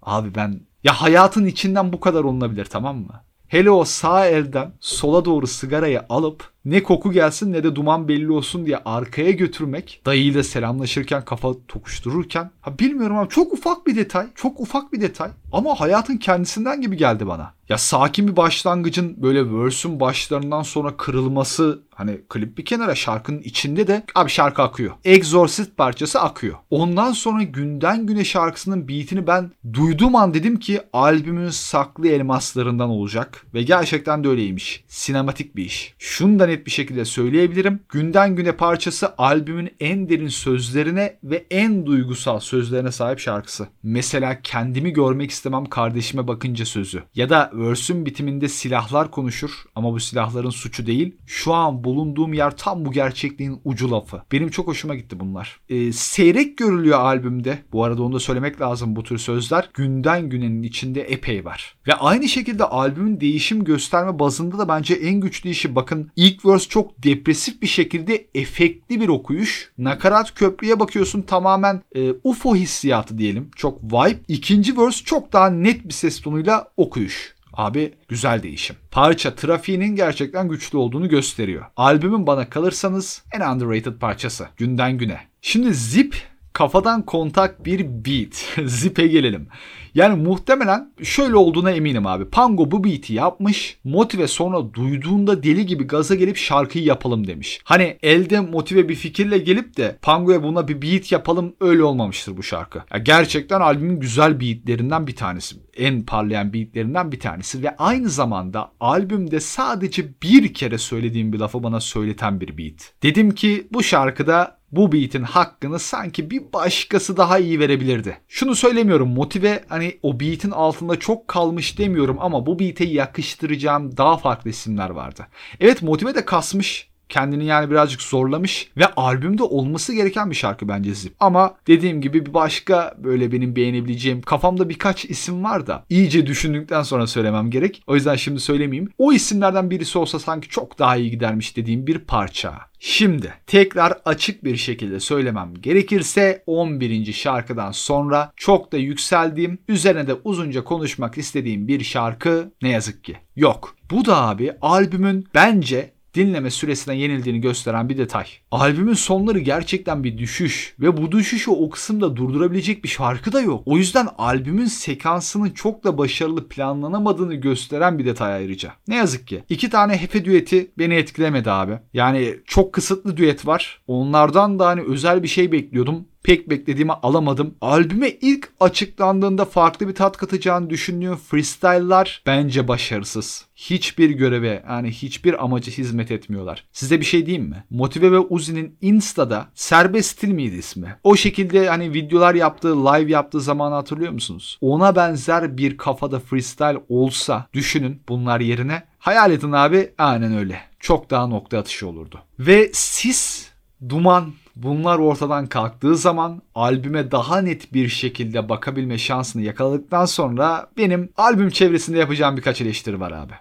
abi 0.02 0.34
ben 0.34 0.65
ya 0.86 0.92
hayatın 0.92 1.46
içinden 1.46 1.92
bu 1.92 2.00
kadar 2.00 2.24
olunabilir 2.24 2.64
tamam 2.64 2.96
mı? 2.96 3.24
Hele 3.48 3.70
o 3.70 3.84
sağ 3.84 4.26
elden 4.26 4.72
sola 4.80 5.24
doğru 5.24 5.46
sigarayı 5.46 6.02
alıp 6.08 6.50
ne 6.66 6.82
koku 6.82 7.12
gelsin 7.12 7.52
ne 7.52 7.64
de 7.64 7.76
duman 7.76 8.08
belli 8.08 8.32
olsun 8.32 8.66
diye 8.66 8.78
arkaya 8.84 9.30
götürmek 9.30 10.00
dayıyla 10.06 10.44
selamlaşırken 10.44 11.24
kafa 11.24 11.52
tokuştururken 11.68 12.50
ha 12.60 12.78
bilmiyorum 12.78 13.16
ama 13.16 13.28
çok 13.28 13.52
ufak 13.52 13.86
bir 13.86 13.96
detay 13.96 14.26
çok 14.34 14.60
ufak 14.60 14.92
bir 14.92 15.00
detay 15.00 15.30
ama 15.52 15.80
hayatın 15.80 16.16
kendisinden 16.16 16.80
gibi 16.80 16.96
geldi 16.96 17.26
bana. 17.26 17.56
Ya 17.68 17.78
sakin 17.78 18.28
bir 18.28 18.36
başlangıcın 18.36 19.22
böyle 19.22 19.52
verse'ün 19.52 20.00
başlarından 20.00 20.62
sonra 20.62 20.96
kırılması 20.96 21.82
hani 21.94 22.20
klip 22.28 22.58
bir 22.58 22.64
kenara 22.64 22.94
şarkının 22.94 23.40
içinde 23.40 23.86
de 23.86 24.04
abi 24.14 24.30
şarkı 24.30 24.62
akıyor. 24.62 24.92
Exorcist 25.04 25.76
parçası 25.76 26.20
akıyor. 26.20 26.56
Ondan 26.70 27.12
sonra 27.12 27.42
günden 27.42 28.06
güne 28.06 28.24
şarkısının 28.24 28.88
beatini 28.88 29.26
ben 29.26 29.50
duyduğum 29.72 30.16
an 30.16 30.34
dedim 30.34 30.58
ki 30.58 30.80
albümün 30.92 31.50
saklı 31.50 32.08
elmaslarından 32.08 32.90
olacak 32.90 33.46
ve 33.54 33.62
gerçekten 33.62 34.24
de 34.24 34.28
öyleymiş. 34.28 34.84
Sinematik 34.88 35.56
bir 35.56 35.64
iş. 35.64 35.94
Şundan 35.98 36.50
net 36.56 36.66
bir 36.66 36.70
şekilde 36.70 37.04
söyleyebilirim. 37.04 37.80
Günden 37.88 38.36
güne 38.36 38.52
parçası 38.52 39.14
albümün 39.18 39.70
en 39.80 40.08
derin 40.08 40.28
sözlerine 40.28 41.18
ve 41.24 41.46
en 41.50 41.86
duygusal 41.86 42.40
sözlerine 42.40 42.92
sahip 42.92 43.18
şarkısı. 43.18 43.68
Mesela 43.82 44.40
kendimi 44.42 44.92
görmek 44.92 45.30
istemem 45.30 45.66
kardeşime 45.66 46.28
bakınca 46.28 46.64
sözü. 46.64 47.02
Ya 47.14 47.30
da 47.30 47.50
verse'ün 47.54 48.06
bitiminde 48.06 48.48
silahlar 48.48 49.10
konuşur 49.10 49.50
ama 49.74 49.92
bu 49.92 50.00
silahların 50.00 50.50
suçu 50.50 50.86
değil. 50.86 51.16
Şu 51.26 51.54
an 51.54 51.84
bulunduğum 51.84 52.32
yer 52.34 52.56
tam 52.56 52.84
bu 52.84 52.92
gerçekliğin 52.92 53.60
ucu 53.64 53.90
lafı. 53.90 54.22
Benim 54.32 54.50
çok 54.50 54.66
hoşuma 54.66 54.94
gitti 54.94 55.20
bunlar. 55.20 55.60
Ee, 55.68 55.92
seyrek 55.92 56.58
görülüyor 56.58 56.98
albümde. 56.98 57.58
Bu 57.72 57.84
arada 57.84 58.02
onu 58.02 58.14
da 58.14 58.20
söylemek 58.20 58.60
lazım 58.60 58.96
bu 58.96 59.02
tür 59.02 59.18
sözler. 59.18 59.70
Günden 59.74 60.28
günenin 60.28 60.62
içinde 60.62 61.02
epey 61.02 61.44
var. 61.44 61.76
Ve 61.86 61.94
aynı 61.94 62.28
şekilde 62.28 62.64
albümün 62.64 63.20
değişim 63.20 63.64
gösterme 63.64 64.18
bazında 64.18 64.58
da 64.58 64.68
bence 64.68 64.94
en 64.94 65.20
güçlü 65.20 65.50
işi 65.50 65.74
bakın 65.74 66.10
ilk 66.16 66.35
verse 66.44 66.68
çok 66.68 67.02
depresif 67.02 67.62
bir 67.62 67.66
şekilde 67.66 68.26
efektli 68.34 69.00
bir 69.00 69.08
okuyuş. 69.08 69.72
Nakarat 69.78 70.34
köprüye 70.34 70.80
bakıyorsun 70.80 71.22
tamamen 71.22 71.82
e, 71.94 72.12
UFO 72.24 72.56
hissiyatı 72.56 73.18
diyelim. 73.18 73.50
Çok 73.56 73.82
vibe. 73.82 74.20
İkinci 74.28 74.78
verse 74.78 75.04
çok 75.04 75.32
daha 75.32 75.50
net 75.50 75.84
bir 75.84 75.92
ses 75.92 76.20
tonuyla 76.20 76.68
okuyuş. 76.76 77.36
Abi 77.52 77.94
güzel 78.08 78.42
değişim. 78.42 78.76
Parça 78.90 79.34
trafiğinin 79.34 79.96
gerçekten 79.96 80.48
güçlü 80.48 80.78
olduğunu 80.78 81.08
gösteriyor. 81.08 81.64
Albümün 81.76 82.26
bana 82.26 82.50
kalırsanız 82.50 83.22
en 83.32 83.40
underrated 83.40 83.98
parçası. 83.98 84.48
Günden 84.56 84.98
güne. 84.98 85.20
Şimdi 85.42 85.74
Zip 85.74 86.16
kafadan 86.56 87.02
kontak 87.02 87.66
bir 87.66 87.80
beat. 87.80 88.34
Zip'e 88.70 89.06
gelelim. 89.06 89.48
Yani 89.94 90.22
muhtemelen 90.22 90.92
şöyle 91.02 91.36
olduğuna 91.36 91.70
eminim 91.70 92.06
abi. 92.06 92.24
Pango 92.24 92.70
bu 92.70 92.84
beat'i 92.84 93.14
yapmış. 93.14 93.78
Motive 93.84 94.28
sonra 94.28 94.74
duyduğunda 94.74 95.42
deli 95.42 95.66
gibi 95.66 95.84
gaza 95.84 96.14
gelip 96.14 96.36
şarkıyı 96.36 96.84
yapalım 96.84 97.26
demiş. 97.26 97.60
Hani 97.64 97.98
elde 98.02 98.40
motive 98.40 98.88
bir 98.88 98.94
fikirle 98.94 99.38
gelip 99.38 99.76
de 99.76 99.98
Pango'ya 100.02 100.42
buna 100.42 100.68
bir 100.68 100.82
beat 100.82 101.12
yapalım 101.12 101.54
öyle 101.60 101.82
olmamıştır 101.82 102.36
bu 102.36 102.42
şarkı. 102.42 102.82
Ya 102.92 102.98
gerçekten 102.98 103.60
albümün 103.60 104.00
güzel 104.00 104.40
beatlerinden 104.40 105.06
bir 105.06 105.16
tanesi. 105.16 105.56
En 105.76 106.02
parlayan 106.02 106.52
beatlerinden 106.52 107.12
bir 107.12 107.20
tanesi 107.20 107.62
ve 107.62 107.76
aynı 107.76 108.08
zamanda 108.08 108.72
albümde 108.80 109.40
sadece 109.40 110.04
bir 110.22 110.54
kere 110.54 110.78
söylediğim 110.78 111.32
bir 111.32 111.38
lafı 111.38 111.62
bana 111.62 111.80
söyleten 111.80 112.40
bir 112.40 112.58
beat. 112.58 112.92
Dedim 113.02 113.30
ki 113.30 113.66
bu 113.72 113.82
şarkıda 113.82 114.56
bu 114.76 114.92
beat'in 114.92 115.22
hakkını 115.22 115.78
sanki 115.78 116.30
bir 116.30 116.52
başkası 116.52 117.16
daha 117.16 117.38
iyi 117.38 117.60
verebilirdi. 117.60 118.18
Şunu 118.28 118.54
söylemiyorum 118.54 119.08
motive 119.08 119.64
hani 119.68 119.98
o 120.02 120.20
beat'in 120.20 120.50
altında 120.50 120.98
çok 120.98 121.28
kalmış 121.28 121.78
demiyorum 121.78 122.16
ama 122.20 122.46
bu 122.46 122.58
beat'e 122.58 122.84
yakıştıracağım 122.84 123.96
daha 123.96 124.16
farklı 124.16 124.50
isimler 124.50 124.90
vardı. 124.90 125.26
Evet 125.60 125.82
motive 125.82 126.14
de 126.14 126.24
kasmış 126.24 126.88
kendini 127.08 127.44
yani 127.44 127.70
birazcık 127.70 128.02
zorlamış 128.02 128.70
ve 128.76 128.86
albümde 128.86 129.42
olması 129.42 129.94
gereken 129.94 130.30
bir 130.30 130.36
şarkı 130.36 130.68
bence 130.68 130.94
Zip. 130.94 131.14
Ama 131.20 131.54
dediğim 131.66 132.00
gibi 132.00 132.26
bir 132.26 132.34
başka 132.34 132.94
böyle 132.98 133.32
benim 133.32 133.56
beğenebileceğim 133.56 134.22
kafamda 134.22 134.68
birkaç 134.68 135.04
isim 135.04 135.44
var 135.44 135.66
da 135.66 135.84
iyice 135.88 136.26
düşündükten 136.26 136.82
sonra 136.82 137.06
söylemem 137.06 137.50
gerek. 137.50 137.82
O 137.86 137.94
yüzden 137.94 138.16
şimdi 138.16 138.40
söylemeyeyim. 138.40 138.90
O 138.98 139.12
isimlerden 139.12 139.70
birisi 139.70 139.98
olsa 139.98 140.18
sanki 140.18 140.48
çok 140.48 140.78
daha 140.78 140.96
iyi 140.96 141.10
gidermiş 141.10 141.56
dediğim 141.56 141.86
bir 141.86 141.98
parça. 141.98 142.66
Şimdi 142.78 143.34
tekrar 143.46 143.98
açık 144.04 144.44
bir 144.44 144.56
şekilde 144.56 145.00
söylemem 145.00 145.54
gerekirse 145.60 146.42
11. 146.46 147.12
şarkıdan 147.12 147.70
sonra 147.70 148.32
çok 148.36 148.72
da 148.72 148.76
yükseldiğim, 148.76 149.58
üzerine 149.68 150.06
de 150.06 150.14
uzunca 150.24 150.64
konuşmak 150.64 151.18
istediğim 151.18 151.68
bir 151.68 151.84
şarkı 151.84 152.52
ne 152.62 152.68
yazık 152.68 153.04
ki 153.04 153.16
yok. 153.36 153.76
Bu 153.90 154.04
da 154.04 154.16
abi 154.16 154.52
albümün 154.62 155.26
bence 155.34 155.95
dinleme 156.16 156.50
süresine 156.50 156.96
yenildiğini 156.96 157.40
gösteren 157.40 157.88
bir 157.88 157.98
detay. 157.98 158.24
Albümün 158.50 158.94
sonları 158.94 159.38
gerçekten 159.38 160.04
bir 160.04 160.18
düşüş 160.18 160.74
ve 160.80 160.96
bu 160.96 161.12
düşüşü 161.12 161.50
o 161.50 161.70
kısımda 161.70 162.16
durdurabilecek 162.16 162.84
bir 162.84 162.88
şarkı 162.88 163.32
da 163.32 163.40
yok. 163.40 163.62
O 163.66 163.76
yüzden 163.76 164.08
albümün 164.18 164.66
sekansının 164.66 165.50
çok 165.50 165.84
da 165.84 165.98
başarılı 165.98 166.48
planlanamadığını 166.48 167.34
gösteren 167.34 167.98
bir 167.98 168.04
detay 168.04 168.32
ayrıca. 168.32 168.72
Ne 168.88 168.96
yazık 168.96 169.26
ki. 169.26 169.42
iki 169.48 169.70
tane 169.70 169.96
Hefe 169.96 170.24
düeti 170.24 170.70
beni 170.78 170.94
etkilemedi 170.94 171.50
abi. 171.50 171.78
Yani 171.92 172.36
çok 172.46 172.72
kısıtlı 172.72 173.16
düet 173.16 173.46
var. 173.46 173.80
Onlardan 173.86 174.58
da 174.58 174.66
hani 174.66 174.80
özel 174.80 175.22
bir 175.22 175.28
şey 175.28 175.52
bekliyordum 175.52 176.04
pek 176.26 176.50
beklediğimi 176.50 176.92
alamadım. 176.92 177.54
Albüme 177.60 178.10
ilk 178.10 178.48
açıklandığında 178.60 179.44
farklı 179.44 179.88
bir 179.88 179.94
tat 179.94 180.16
katacağını 180.16 180.70
düşündüğüm 180.70 181.16
freestyle'lar 181.16 182.22
bence 182.26 182.68
başarısız. 182.68 183.44
Hiçbir 183.56 184.10
göreve 184.10 184.64
yani 184.68 184.90
hiçbir 184.90 185.44
amaca 185.44 185.72
hizmet 185.72 186.10
etmiyorlar. 186.10 186.64
Size 186.72 187.00
bir 187.00 187.04
şey 187.04 187.26
diyeyim 187.26 187.48
mi? 187.48 187.64
Motive 187.70 188.12
ve 188.12 188.18
Uzi'nin 188.18 188.76
Insta'da 188.80 189.48
serbest 189.54 190.10
stil 190.10 190.28
miydi 190.28 190.56
ismi? 190.56 190.96
O 191.04 191.16
şekilde 191.16 191.68
hani 191.68 191.92
videolar 191.92 192.34
yaptığı, 192.34 192.84
live 192.84 193.10
yaptığı 193.10 193.40
zamanı 193.40 193.74
hatırlıyor 193.74 194.12
musunuz? 194.12 194.58
Ona 194.60 194.96
benzer 194.96 195.56
bir 195.56 195.76
kafada 195.76 196.20
freestyle 196.20 196.82
olsa 196.88 197.46
düşünün 197.52 198.02
bunlar 198.08 198.40
yerine. 198.40 198.82
Hayal 198.98 199.32
edin 199.32 199.52
abi 199.52 199.90
aynen 199.98 200.36
öyle. 200.36 200.60
Çok 200.80 201.10
daha 201.10 201.26
nokta 201.26 201.58
atışı 201.58 201.88
olurdu. 201.88 202.20
Ve 202.38 202.70
sis, 202.72 203.48
duman, 203.88 204.32
Bunlar 204.56 204.98
ortadan 204.98 205.46
kalktığı 205.46 205.96
zaman 205.96 206.42
albüme 206.54 207.10
daha 207.10 207.38
net 207.38 207.72
bir 207.72 207.88
şekilde 207.88 208.48
bakabilme 208.48 208.98
şansını 208.98 209.42
yakaladıktan 209.42 210.04
sonra 210.04 210.70
benim 210.76 211.08
albüm 211.16 211.50
çevresinde 211.50 211.98
yapacağım 211.98 212.36
birkaç 212.36 212.60
eleştiri 212.60 213.00
var 213.00 213.12
abi. 213.12 213.32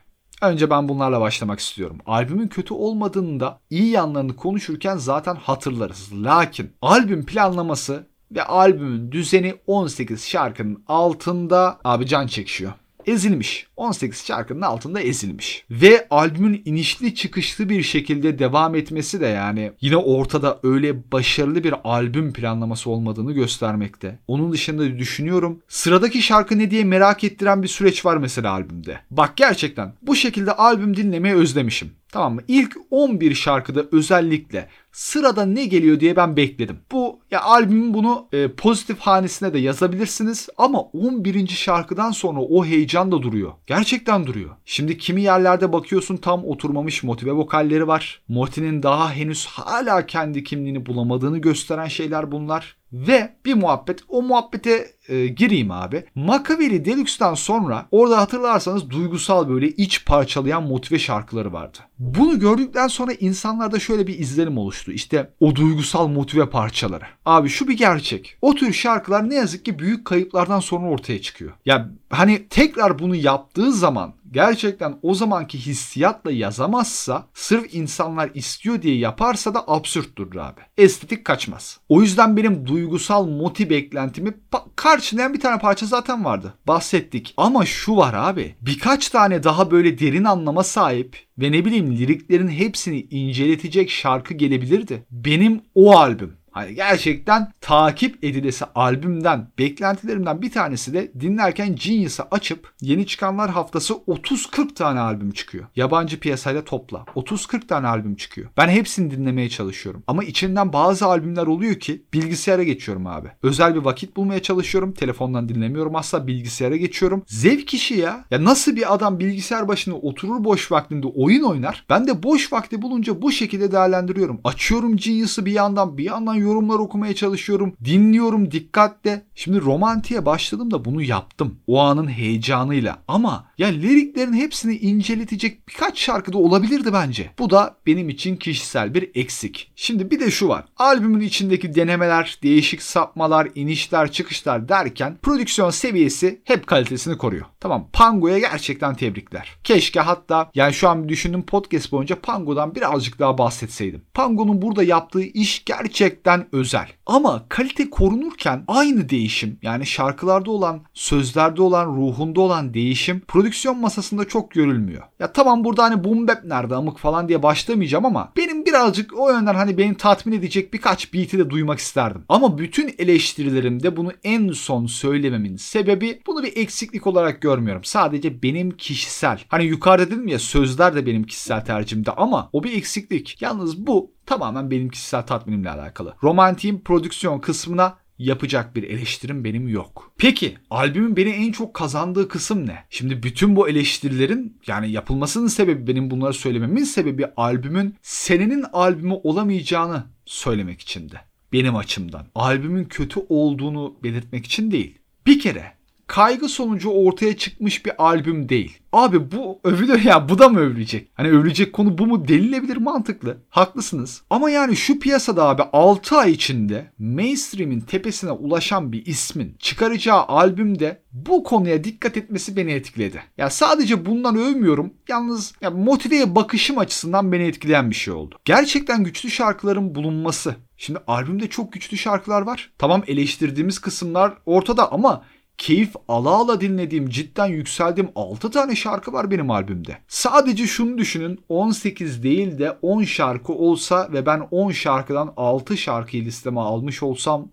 Önce 0.42 0.70
ben 0.70 0.90
bunlarla 0.90 1.22
başlamak 1.22 1.60
istiyorum. 1.60 1.98
Albümün 2.06 2.48
kötü 2.48 2.74
olmadığını 2.74 3.40
da 3.40 3.60
iyi 3.70 3.90
yanlarını 3.90 4.36
konuşurken 4.36 4.98
zaten 4.98 5.36
hatırlarız. 5.36 6.10
Lakin 6.24 6.72
albüm 6.82 7.26
planlaması 7.26 8.08
ve 8.32 8.44
albümün 8.44 9.12
düzeni 9.12 9.56
18 9.68 10.28
şarkının 10.28 10.84
altında 10.88 11.80
abi 11.84 12.08
can 12.08 12.28
çekişiyor 12.28 12.74
ezilmiş. 13.08 13.68
18 13.76 14.26
şarkının 14.26 14.62
altında 14.62 15.02
ezilmiş. 15.02 15.66
Ve 15.72 16.08
albümün 16.10 16.62
inişli 16.66 17.16
çıkışlı 17.16 17.70
bir 17.70 17.84
şekilde 17.84 18.40
devam 18.40 18.76
etmesi 18.76 19.22
de 19.22 19.28
yani 19.28 19.72
yine 19.82 19.98
ortada 19.98 20.60
öyle 20.64 21.12
başarılı 21.12 21.64
bir 21.64 21.74
albüm 21.84 22.34
planlaması 22.34 22.90
olmadığını 22.90 23.32
göstermekte. 23.32 24.20
Onun 24.28 24.52
dışında 24.52 24.98
düşünüyorum 25.00 25.62
sıradaki 25.68 26.22
şarkı 26.22 26.60
ne 26.60 26.72
diye 26.72 26.84
merak 26.84 27.24
ettiren 27.24 27.64
bir 27.64 27.68
süreç 27.68 28.06
var 28.06 28.18
mesela 28.18 28.52
albümde. 28.52 29.00
Bak 29.12 29.38
gerçekten 29.38 29.94
bu 30.02 30.16
şekilde 30.16 30.52
albüm 30.52 30.98
dinlemeyi 30.98 31.36
özlemişim. 31.36 31.92
Tamam 32.16 32.36
mı? 32.36 32.42
İlk 32.48 32.78
11 32.92 33.36
şarkıda 33.36 33.86
özellikle 33.92 34.70
sırada 34.96 35.46
ne 35.46 35.66
geliyor 35.66 36.00
diye 36.00 36.16
ben 36.16 36.38
bekledim. 36.38 36.80
Bu 36.92 37.20
ya 37.32 37.42
albümün 37.42 37.94
bunu 37.94 38.28
e, 38.34 38.52
pozitif 38.52 39.00
hanesine 39.00 39.54
de 39.54 39.60
yazabilirsiniz 39.60 40.50
ama 40.58 40.82
11. 40.82 41.48
şarkıdan 41.48 42.12
sonra 42.12 42.40
o 42.40 42.66
heyecan 42.66 43.12
da 43.12 43.22
duruyor. 43.22 43.54
Gerçekten 43.68 44.28
duruyor. 44.28 44.50
Şimdi 44.66 44.98
kimi 44.98 45.22
yerlerde 45.22 45.74
bakıyorsun 45.74 46.18
tam 46.18 46.46
oturmamış 46.46 47.04
motive 47.04 47.32
vokalleri 47.32 47.88
var. 47.88 48.22
Morty'nin 48.28 48.84
daha 48.84 49.12
henüz 49.12 49.46
hala 49.46 50.06
kendi 50.06 50.44
kimliğini 50.44 50.86
bulamadığını 50.86 51.38
gösteren 51.38 51.88
şeyler 51.88 52.32
bunlar. 52.32 52.78
Ve 52.94 53.36
bir 53.46 53.54
muhabbet 53.54 54.00
o 54.10 54.22
muhabbete 54.22 54.88
e, 55.10 55.28
gireyim 55.28 55.72
abi. 55.72 56.04
Makaveli 56.16 56.86
Deluxe'dan 56.86 57.34
sonra 57.34 57.88
orada 57.92 58.18
hatırlarsanız 58.18 58.90
duygusal 58.90 59.50
böyle 59.50 59.68
iç 59.68 60.06
parçalayan 60.06 60.64
motive 60.64 61.00
şarkıları 61.00 61.54
vardı. 61.54 61.78
Bunu 62.00 62.40
gördükten 62.40 62.88
sonra 62.88 63.14
insanlarda 63.14 63.80
şöyle 63.80 64.08
bir 64.08 64.20
izlenim 64.20 64.58
oluştu. 64.58 64.85
İşte 64.92 65.30
o 65.40 65.56
duygusal 65.56 66.08
motive 66.08 66.50
parçaları. 66.50 67.06
Abi 67.26 67.50
şu 67.50 67.68
bir 67.68 67.78
gerçek. 67.78 68.38
O 68.42 68.56
tür 68.56 68.74
şarkılar 68.74 69.30
ne 69.30 69.36
yazık 69.36 69.66
ki 69.66 69.80
büyük 69.80 70.06
kayıplardan 70.06 70.60
sonra 70.60 70.88
ortaya 70.88 71.22
çıkıyor. 71.22 71.52
Ya 71.66 71.90
hani 72.10 72.48
tekrar 72.50 73.00
bunu 73.00 73.16
yaptığı 73.16 73.74
zaman 73.74 74.14
gerçekten 74.32 75.00
o 75.02 75.14
zamanki 75.14 75.66
hissiyatla 75.66 76.32
yazamazsa 76.32 77.28
sırf 77.34 77.76
insanlar 77.76 78.30
istiyor 78.34 78.82
diye 78.82 78.98
yaparsa 78.98 79.54
da 79.54 79.64
absürt 79.68 80.18
durur 80.18 80.36
abi. 80.36 80.62
Estetik 80.78 81.26
kaçmaz. 81.26 81.80
O 81.90 82.02
yüzden 82.02 82.38
benim 82.38 82.68
duygusal 82.68 83.28
moti 83.28 83.70
beklentimi 83.70 84.34
karşılayan 84.76 85.34
bir 85.34 85.40
tane 85.40 85.60
parça 85.60 85.86
zaten 85.86 86.26
vardı. 86.26 86.54
Bahsettik. 86.68 87.34
Ama 87.38 87.66
şu 87.66 87.96
var 87.96 88.14
abi. 88.14 88.56
Birkaç 88.62 89.10
tane 89.10 89.44
daha 89.44 89.72
böyle 89.72 90.00
derin 90.00 90.24
anlama 90.24 90.64
sahip 90.64 91.18
ve 91.38 91.52
ne 91.52 91.66
bileyim 91.66 91.98
liriklerin 91.98 92.50
hepsini 92.50 93.02
inceletecek 93.02 93.90
şarkı 93.90 94.34
gelebilirdi. 94.34 95.06
Benim 95.12 95.62
o 95.76 95.98
albüm 95.98 96.38
Hani 96.56 96.76
gerçekten 96.76 97.52
takip 97.62 98.24
edilesi 98.24 98.66
albümden 98.76 99.48
beklentilerimden 99.60 100.42
bir 100.42 100.52
tanesi 100.52 100.94
de 100.94 101.12
dinlerken 101.20 101.76
Genius'ı 101.76 102.24
açıp 102.32 102.74
yeni 102.82 103.08
çıkanlar 103.08 103.50
haftası 103.50 103.94
30-40 103.94 104.74
tane 104.74 105.00
albüm 105.00 105.32
çıkıyor. 105.32 105.66
Yabancı 105.76 106.20
piyasayla 106.20 106.64
topla. 106.64 107.06
30-40 107.16 107.68
tane 107.68 107.88
albüm 107.88 108.16
çıkıyor. 108.16 108.50
Ben 108.58 108.68
hepsini 108.70 109.12
dinlemeye 109.12 109.50
çalışıyorum. 109.50 110.04
Ama 110.08 110.24
içinden 110.24 110.74
bazı 110.74 111.06
albümler 111.06 111.48
oluyor 111.48 111.76
ki 111.76 112.04
bilgisayara 112.14 112.64
geçiyorum 112.64 113.08
abi. 113.08 113.28
Özel 113.44 113.76
bir 113.76 113.80
vakit 113.80 114.18
bulmaya 114.18 114.42
çalışıyorum. 114.42 114.94
Telefondan 114.94 115.50
dinlemiyorum 115.50 115.96
asla 115.96 116.28
bilgisayara 116.28 116.76
geçiyorum. 116.76 117.24
Zevk 117.28 117.74
işi 117.74 117.94
ya. 117.94 118.26
Ya 118.32 118.44
nasıl 118.44 118.76
bir 118.76 118.94
adam 118.94 119.20
bilgisayar 119.20 119.68
başına 119.68 119.96
oturur 119.96 120.44
boş 120.44 120.72
vaktinde 120.72 121.08
oyun 121.08 121.44
oynar. 121.44 121.86
Ben 121.90 122.08
de 122.08 122.24
boş 122.24 122.54
vakti 122.54 122.82
bulunca 122.82 123.22
bu 123.22 123.32
şekilde 123.32 123.72
değerlendiriyorum. 123.72 124.42
Açıyorum 124.44 124.98
Genius'ı 124.98 125.46
bir 125.46 125.52
yandan 125.52 125.98
bir 125.98 126.04
yandan 126.04 126.45
yorumlar 126.46 126.80
okumaya 126.80 127.16
çalışıyorum. 127.16 127.74
Dinliyorum 127.86 128.52
dikkatle. 128.52 129.26
Şimdi 129.36 129.62
romantiğe 129.62 130.26
başladım 130.26 130.72
da 130.72 130.86
bunu 130.86 131.02
yaptım. 131.02 131.60
O 131.68 131.80
anın 131.80 132.08
heyecanıyla. 132.08 132.98
Ama 133.08 133.48
ya 133.58 133.68
liriklerin 133.68 134.34
hepsini 134.34 134.76
inceletecek 134.78 135.68
birkaç 135.68 136.00
şarkı 136.00 136.34
da 136.34 136.38
olabilirdi 136.38 136.94
bence. 136.94 137.32
Bu 137.40 137.50
da 137.50 137.76
benim 137.86 138.10
için 138.10 138.36
kişisel 138.36 138.94
bir 138.94 139.12
eksik. 139.16 139.72
Şimdi 139.76 140.12
bir 140.12 140.20
de 140.20 140.32
şu 140.32 140.48
var. 140.48 140.66
Albümün 140.78 141.20
içindeki 141.20 141.76
denemeler, 141.76 142.40
değişik 142.44 142.82
sapmalar, 142.82 143.48
inişler, 143.56 144.12
çıkışlar 144.12 144.70
derken 144.70 145.18
prodüksiyon 145.22 145.70
seviyesi 145.70 146.42
hep 146.44 146.68
kalitesini 146.68 147.18
koruyor. 147.18 147.46
Tamam 147.60 147.90
Pango'ya 147.94 148.40
gerçekten 148.40 148.96
tebrikler. 148.96 149.58
Keşke 149.64 150.00
hatta 150.00 150.52
yani 150.56 150.74
şu 150.74 150.90
an 150.90 151.10
düşündüm 151.10 151.46
podcast 151.46 151.92
boyunca 151.92 152.20
Pango'dan 152.22 152.76
birazcık 152.76 153.20
daha 153.20 153.38
bahsetseydim. 153.38 154.02
Pango'nun 154.14 154.62
burada 154.62 154.84
yaptığı 154.84 155.24
iş 155.24 155.66
gerçekten 155.66 156.35
özel. 156.52 156.88
Ama 157.06 157.46
kalite 157.50 157.90
korunurken 157.90 158.64
aynı 158.68 159.10
değişim 159.10 159.60
yani 159.62 159.86
şarkılarda 159.86 160.52
olan, 160.52 160.82
sözlerde 160.94 161.62
olan, 161.62 161.86
ruhunda 161.86 162.42
olan 162.42 162.74
değişim 162.74 163.20
prodüksiyon 163.28 163.78
masasında 163.78 164.26
çok 164.26 164.52
görülmüyor. 164.52 165.04
Ya 165.20 165.34
tamam 165.34 165.64
burada 165.64 165.84
hani 165.84 166.04
boom 166.04 166.28
bap 166.28 166.44
nerede 166.46 166.76
amık 166.76 167.00
falan 167.00 167.30
diye 167.30 167.44
başlamayacağım 167.44 168.06
ama 168.06 168.32
benim 168.38 168.66
birazcık 168.66 169.20
o 169.20 169.32
yönden 169.32 169.56
hani 169.56 169.78
beni 169.78 169.98
tatmin 169.98 170.34
edecek 170.34 170.74
birkaç 170.74 171.14
beat'i 171.14 171.38
de 171.38 171.50
duymak 171.50 171.80
isterdim. 171.80 172.24
Ama 172.30 172.58
bütün 172.58 172.96
eleştirilerimde 172.98 173.98
bunu 173.98 174.12
en 174.24 174.52
son 174.52 174.86
söylememin 174.86 175.58
sebebi 175.58 176.22
bunu 176.28 176.44
bir 176.44 176.58
eksiklik 176.58 177.08
olarak 177.08 177.42
görmüyorum. 177.42 177.84
Sadece 177.84 178.44
benim 178.44 178.72
kişisel. 178.72 179.40
Hani 179.48 179.66
yukarıda 179.66 180.12
dedim 180.12 180.28
ya 180.28 180.40
sözler 180.40 180.96
de 180.96 181.06
benim 181.06 181.24
kişisel 181.24 181.66
tercihimde 181.66 182.12
ama 182.12 182.50
o 182.54 182.64
bir 182.64 182.78
eksiklik. 182.78 183.42
Yalnız 183.42 183.88
bu 183.88 184.15
tamamen 184.26 184.72
benim 184.72 184.90
kişisel 184.90 185.22
tatminimle 185.22 185.70
alakalı. 185.70 186.16
Romantiğin 186.24 186.80
prodüksiyon 186.80 187.40
kısmına 187.40 187.98
yapacak 188.18 188.76
bir 188.76 188.84
eleştirim 188.84 189.44
benim 189.44 189.68
yok. 189.68 190.12
Peki 190.18 190.58
albümün 190.70 191.18
beni 191.18 191.30
en 191.30 191.52
çok 191.52 191.74
kazandığı 191.74 192.28
kısım 192.28 192.68
ne? 192.68 192.84
Şimdi 192.90 193.24
bütün 193.24 193.56
bu 193.56 193.70
eleştirilerin 193.70 194.58
yani 194.68 194.92
yapılmasının 194.92 195.48
sebebi 195.48 195.88
benim 195.88 196.12
bunları 196.12 196.34
söylememin 196.34 196.84
sebebi 196.84 197.26
albümün 197.38 197.96
senenin 198.02 198.66
albümü 198.74 199.14
olamayacağını 199.14 200.04
söylemek 200.26 200.82
içindi. 200.82 201.22
Benim 201.54 201.76
açımdan. 201.76 202.28
Albümün 202.36 202.84
kötü 202.84 203.20
olduğunu 203.30 203.96
belirtmek 204.04 204.46
için 204.46 204.72
değil. 204.72 205.00
Bir 205.26 205.40
kere 205.40 205.74
kaygı 206.08 206.50
sonucu 206.50 206.90
ortaya 206.90 207.38
çıkmış 207.38 207.86
bir 207.86 208.04
albüm 208.04 208.50
değil. 208.50 208.78
Abi 208.94 209.32
bu 209.32 209.60
övülüyor 209.64 210.00
ya 210.00 210.30
bu 210.30 210.40
da 210.40 210.50
mı 210.50 210.60
övülecek? 210.60 211.10
Hani 211.14 211.30
övülecek 211.30 211.74
konu 211.74 211.98
bu 211.98 212.08
mu 212.08 212.28
denilebilir 212.28 212.78
mantıklı. 212.78 213.38
Haklısınız. 213.50 214.22
Ama 214.30 214.50
yani 214.50 214.76
şu 214.76 215.00
piyasada 215.00 215.44
abi 215.44 215.62
6 215.74 216.18
ay 216.18 216.32
içinde 216.32 216.92
mainstream'in 217.00 217.80
tepesine 217.80 218.32
ulaşan 218.32 218.92
bir 218.92 219.06
ismin 219.06 219.56
çıkaracağı 219.60 220.24
albümde 220.24 221.02
bu 221.12 221.44
konuya 221.44 221.84
dikkat 221.84 222.18
etmesi 222.18 222.58
beni 222.58 222.72
etkiledi. 222.72 223.24
Ya 223.38 223.50
sadece 223.50 224.06
bundan 224.06 224.36
övmüyorum. 224.36 224.94
Yalnız 225.10 225.54
ya 225.62 225.72
motiveye 225.72 226.36
bakışım 226.36 226.78
açısından 226.78 227.32
beni 227.32 227.44
etkileyen 227.44 227.90
bir 227.90 227.96
şey 227.96 228.14
oldu. 228.14 228.36
Gerçekten 228.46 229.04
güçlü 229.04 229.30
şarkıların 229.32 229.96
bulunması. 229.96 230.56
Şimdi 230.78 231.00
albümde 231.08 231.50
çok 231.50 231.74
güçlü 231.74 231.98
şarkılar 231.98 232.42
var. 232.42 232.72
Tamam 232.78 233.04
eleştirdiğimiz 233.08 233.80
kısımlar 233.80 234.34
ortada 234.46 234.92
ama 234.92 235.24
keyif 235.58 235.96
ala 236.08 236.30
ala 236.30 236.62
dinlediğim, 236.62 237.10
cidden 237.10 237.48
yükseldiğim 237.48 238.10
6 238.16 238.52
tane 238.52 238.76
şarkı 238.76 239.14
var 239.14 239.32
benim 239.32 239.52
albümde. 239.52 239.98
Sadece 240.08 240.68
şunu 240.68 240.98
düşünün 240.98 241.40
18 241.50 242.24
değil 242.24 242.60
de 242.60 242.78
10 242.82 243.04
şarkı 243.04 243.54
olsa 243.54 244.10
ve 244.14 244.26
ben 244.26 244.48
10 244.52 244.72
şarkıdan 244.72 245.34
6 245.38 245.78
şarkıyı 245.78 246.26
listeme 246.26 246.60
almış 246.60 247.04
olsam 247.04 247.48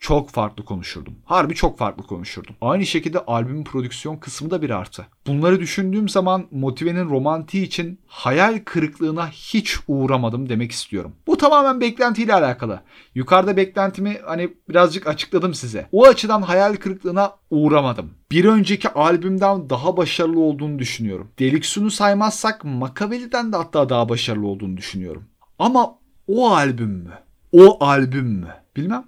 çok 0.00 0.30
farklı 0.30 0.64
konuşurdum. 0.64 1.14
Harbi 1.24 1.54
çok 1.54 1.78
farklı 1.78 2.06
konuşurdum. 2.06 2.56
Aynı 2.60 2.86
şekilde 2.86 3.18
albümün 3.18 3.64
prodüksiyon 3.64 4.16
kısmı 4.16 4.50
da 4.50 4.62
bir 4.62 4.70
artı. 4.70 5.06
Bunları 5.26 5.60
düşündüğüm 5.60 6.08
zaman 6.08 6.46
Motive'nin 6.50 7.08
romantiği 7.08 7.66
için 7.66 8.00
hayal 8.06 8.60
kırıklığına 8.64 9.28
hiç 9.28 9.76
uğramadım 9.88 10.48
demek 10.48 10.72
istiyorum. 10.72 11.12
Bu 11.26 11.36
tamamen 11.36 11.80
beklentiyle 11.80 12.34
alakalı. 12.34 12.80
Yukarıda 13.14 13.56
beklentimi 13.56 14.18
hani 14.26 14.54
birazcık 14.68 15.06
açıkladım 15.06 15.54
size. 15.54 15.88
O 15.92 16.06
açıdan 16.06 16.42
hayal 16.42 16.76
kırıklığına 16.76 17.32
uğramadım. 17.50 18.10
Bir 18.30 18.44
önceki 18.44 18.88
albümden 18.88 19.70
daha 19.70 19.96
başarılı 19.96 20.40
olduğunu 20.40 20.78
düşünüyorum. 20.78 21.30
Deliksun'u 21.38 21.90
saymazsak 21.90 22.64
Makaveli'den 22.64 23.52
de 23.52 23.56
hatta 23.56 23.88
daha 23.88 24.08
başarılı 24.08 24.46
olduğunu 24.46 24.76
düşünüyorum. 24.76 25.24
Ama 25.58 25.98
o 26.26 26.50
albüm 26.50 26.90
mü? 26.90 27.12
O 27.52 27.84
albüm 27.84 28.26
mü? 28.26 28.54
Bilmem. 28.76 29.04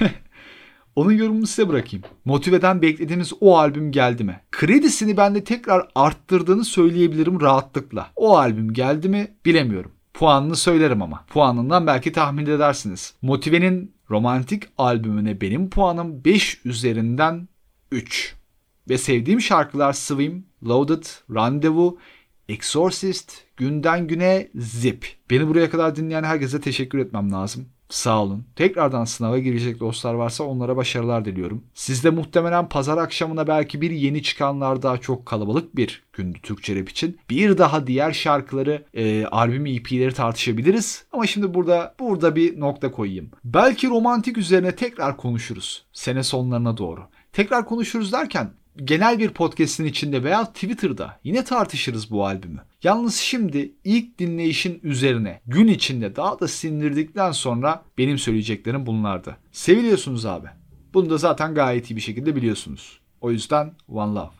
Onun 0.96 1.12
yorumunu 1.12 1.46
size 1.46 1.68
bırakayım. 1.68 2.04
Motive'den 2.24 2.82
beklediğimiz 2.82 3.32
o 3.40 3.58
albüm 3.58 3.92
geldi 3.92 4.24
mi? 4.24 4.40
Kredisini 4.50 5.16
bende 5.16 5.44
tekrar 5.44 5.88
arttırdığını 5.94 6.64
söyleyebilirim 6.64 7.40
rahatlıkla. 7.40 8.10
O 8.16 8.36
albüm 8.36 8.72
geldi 8.72 9.08
mi 9.08 9.28
bilemiyorum. 9.46 9.92
Puanını 10.14 10.56
söylerim 10.56 11.02
ama. 11.02 11.24
Puanından 11.28 11.86
belki 11.86 12.12
tahmin 12.12 12.46
edersiniz. 12.46 13.14
Motive'nin 13.22 13.94
romantik 14.10 14.62
albümüne 14.78 15.40
benim 15.40 15.70
puanım 15.70 16.24
5 16.24 16.60
üzerinden 16.64 17.48
3. 17.92 18.34
Ve 18.88 18.98
sevdiğim 18.98 19.40
şarkılar 19.40 19.92
Swim, 19.92 20.46
Loaded, 20.68 21.04
Rendezvous, 21.34 21.94
Exorcist, 22.48 23.32
Günden 23.56 24.06
Güne, 24.06 24.48
Zip. 24.54 25.06
Beni 25.30 25.48
buraya 25.48 25.70
kadar 25.70 25.96
dinleyen 25.96 26.22
herkese 26.22 26.60
teşekkür 26.60 26.98
etmem 26.98 27.32
lazım. 27.32 27.66
Sağ 27.90 28.22
olun. 28.22 28.44
Tekrardan 28.56 29.04
sınava 29.04 29.38
girecek 29.38 29.80
dostlar 29.80 30.14
varsa 30.14 30.44
onlara 30.44 30.76
başarılar 30.76 31.24
diliyorum. 31.24 31.64
Sizde 31.74 32.10
muhtemelen 32.10 32.68
pazar 32.68 32.98
akşamına 32.98 33.46
belki 33.46 33.80
bir 33.80 33.90
yeni 33.90 34.22
çıkanlar 34.22 34.82
daha 34.82 34.98
çok 34.98 35.26
kalabalık 35.26 35.76
bir 35.76 36.02
gündü 36.12 36.38
Türkçe 36.42 36.76
rap 36.80 36.88
için. 36.88 37.18
Bir 37.30 37.58
daha 37.58 37.86
diğer 37.86 38.12
şarkıları, 38.12 38.84
e, 38.94 39.24
albüm 39.26 39.66
EP'leri 39.66 40.14
tartışabiliriz. 40.14 41.04
Ama 41.12 41.26
şimdi 41.26 41.54
burada 41.54 41.94
burada 42.00 42.36
bir 42.36 42.60
nokta 42.60 42.92
koyayım. 42.92 43.30
Belki 43.44 43.88
romantik 43.88 44.38
üzerine 44.38 44.76
tekrar 44.76 45.16
konuşuruz. 45.16 45.84
Sene 45.92 46.22
sonlarına 46.22 46.76
doğru. 46.76 47.00
Tekrar 47.32 47.66
konuşuruz 47.66 48.12
derken 48.12 48.50
genel 48.84 49.18
bir 49.18 49.30
podcast'in 49.30 49.84
içinde 49.84 50.24
veya 50.24 50.44
Twitter'da 50.44 51.20
yine 51.24 51.44
tartışırız 51.44 52.10
bu 52.10 52.26
albümü. 52.26 52.60
Yalnız 52.82 53.16
şimdi 53.16 53.72
ilk 53.84 54.18
dinleyişin 54.18 54.80
üzerine 54.82 55.40
gün 55.46 55.68
içinde 55.68 56.16
daha 56.16 56.40
da 56.40 56.48
sindirdikten 56.48 57.32
sonra 57.32 57.84
benim 57.98 58.18
söyleyeceklerim 58.18 58.86
bunlardı. 58.86 59.36
Seviliyorsunuz 59.52 60.26
abi. 60.26 60.46
Bunu 60.94 61.10
da 61.10 61.18
zaten 61.18 61.54
gayet 61.54 61.90
iyi 61.90 61.96
bir 61.96 62.00
şekilde 62.00 62.36
biliyorsunuz. 62.36 63.00
O 63.20 63.30
yüzden 63.30 63.72
one 63.88 64.14
love. 64.14 64.30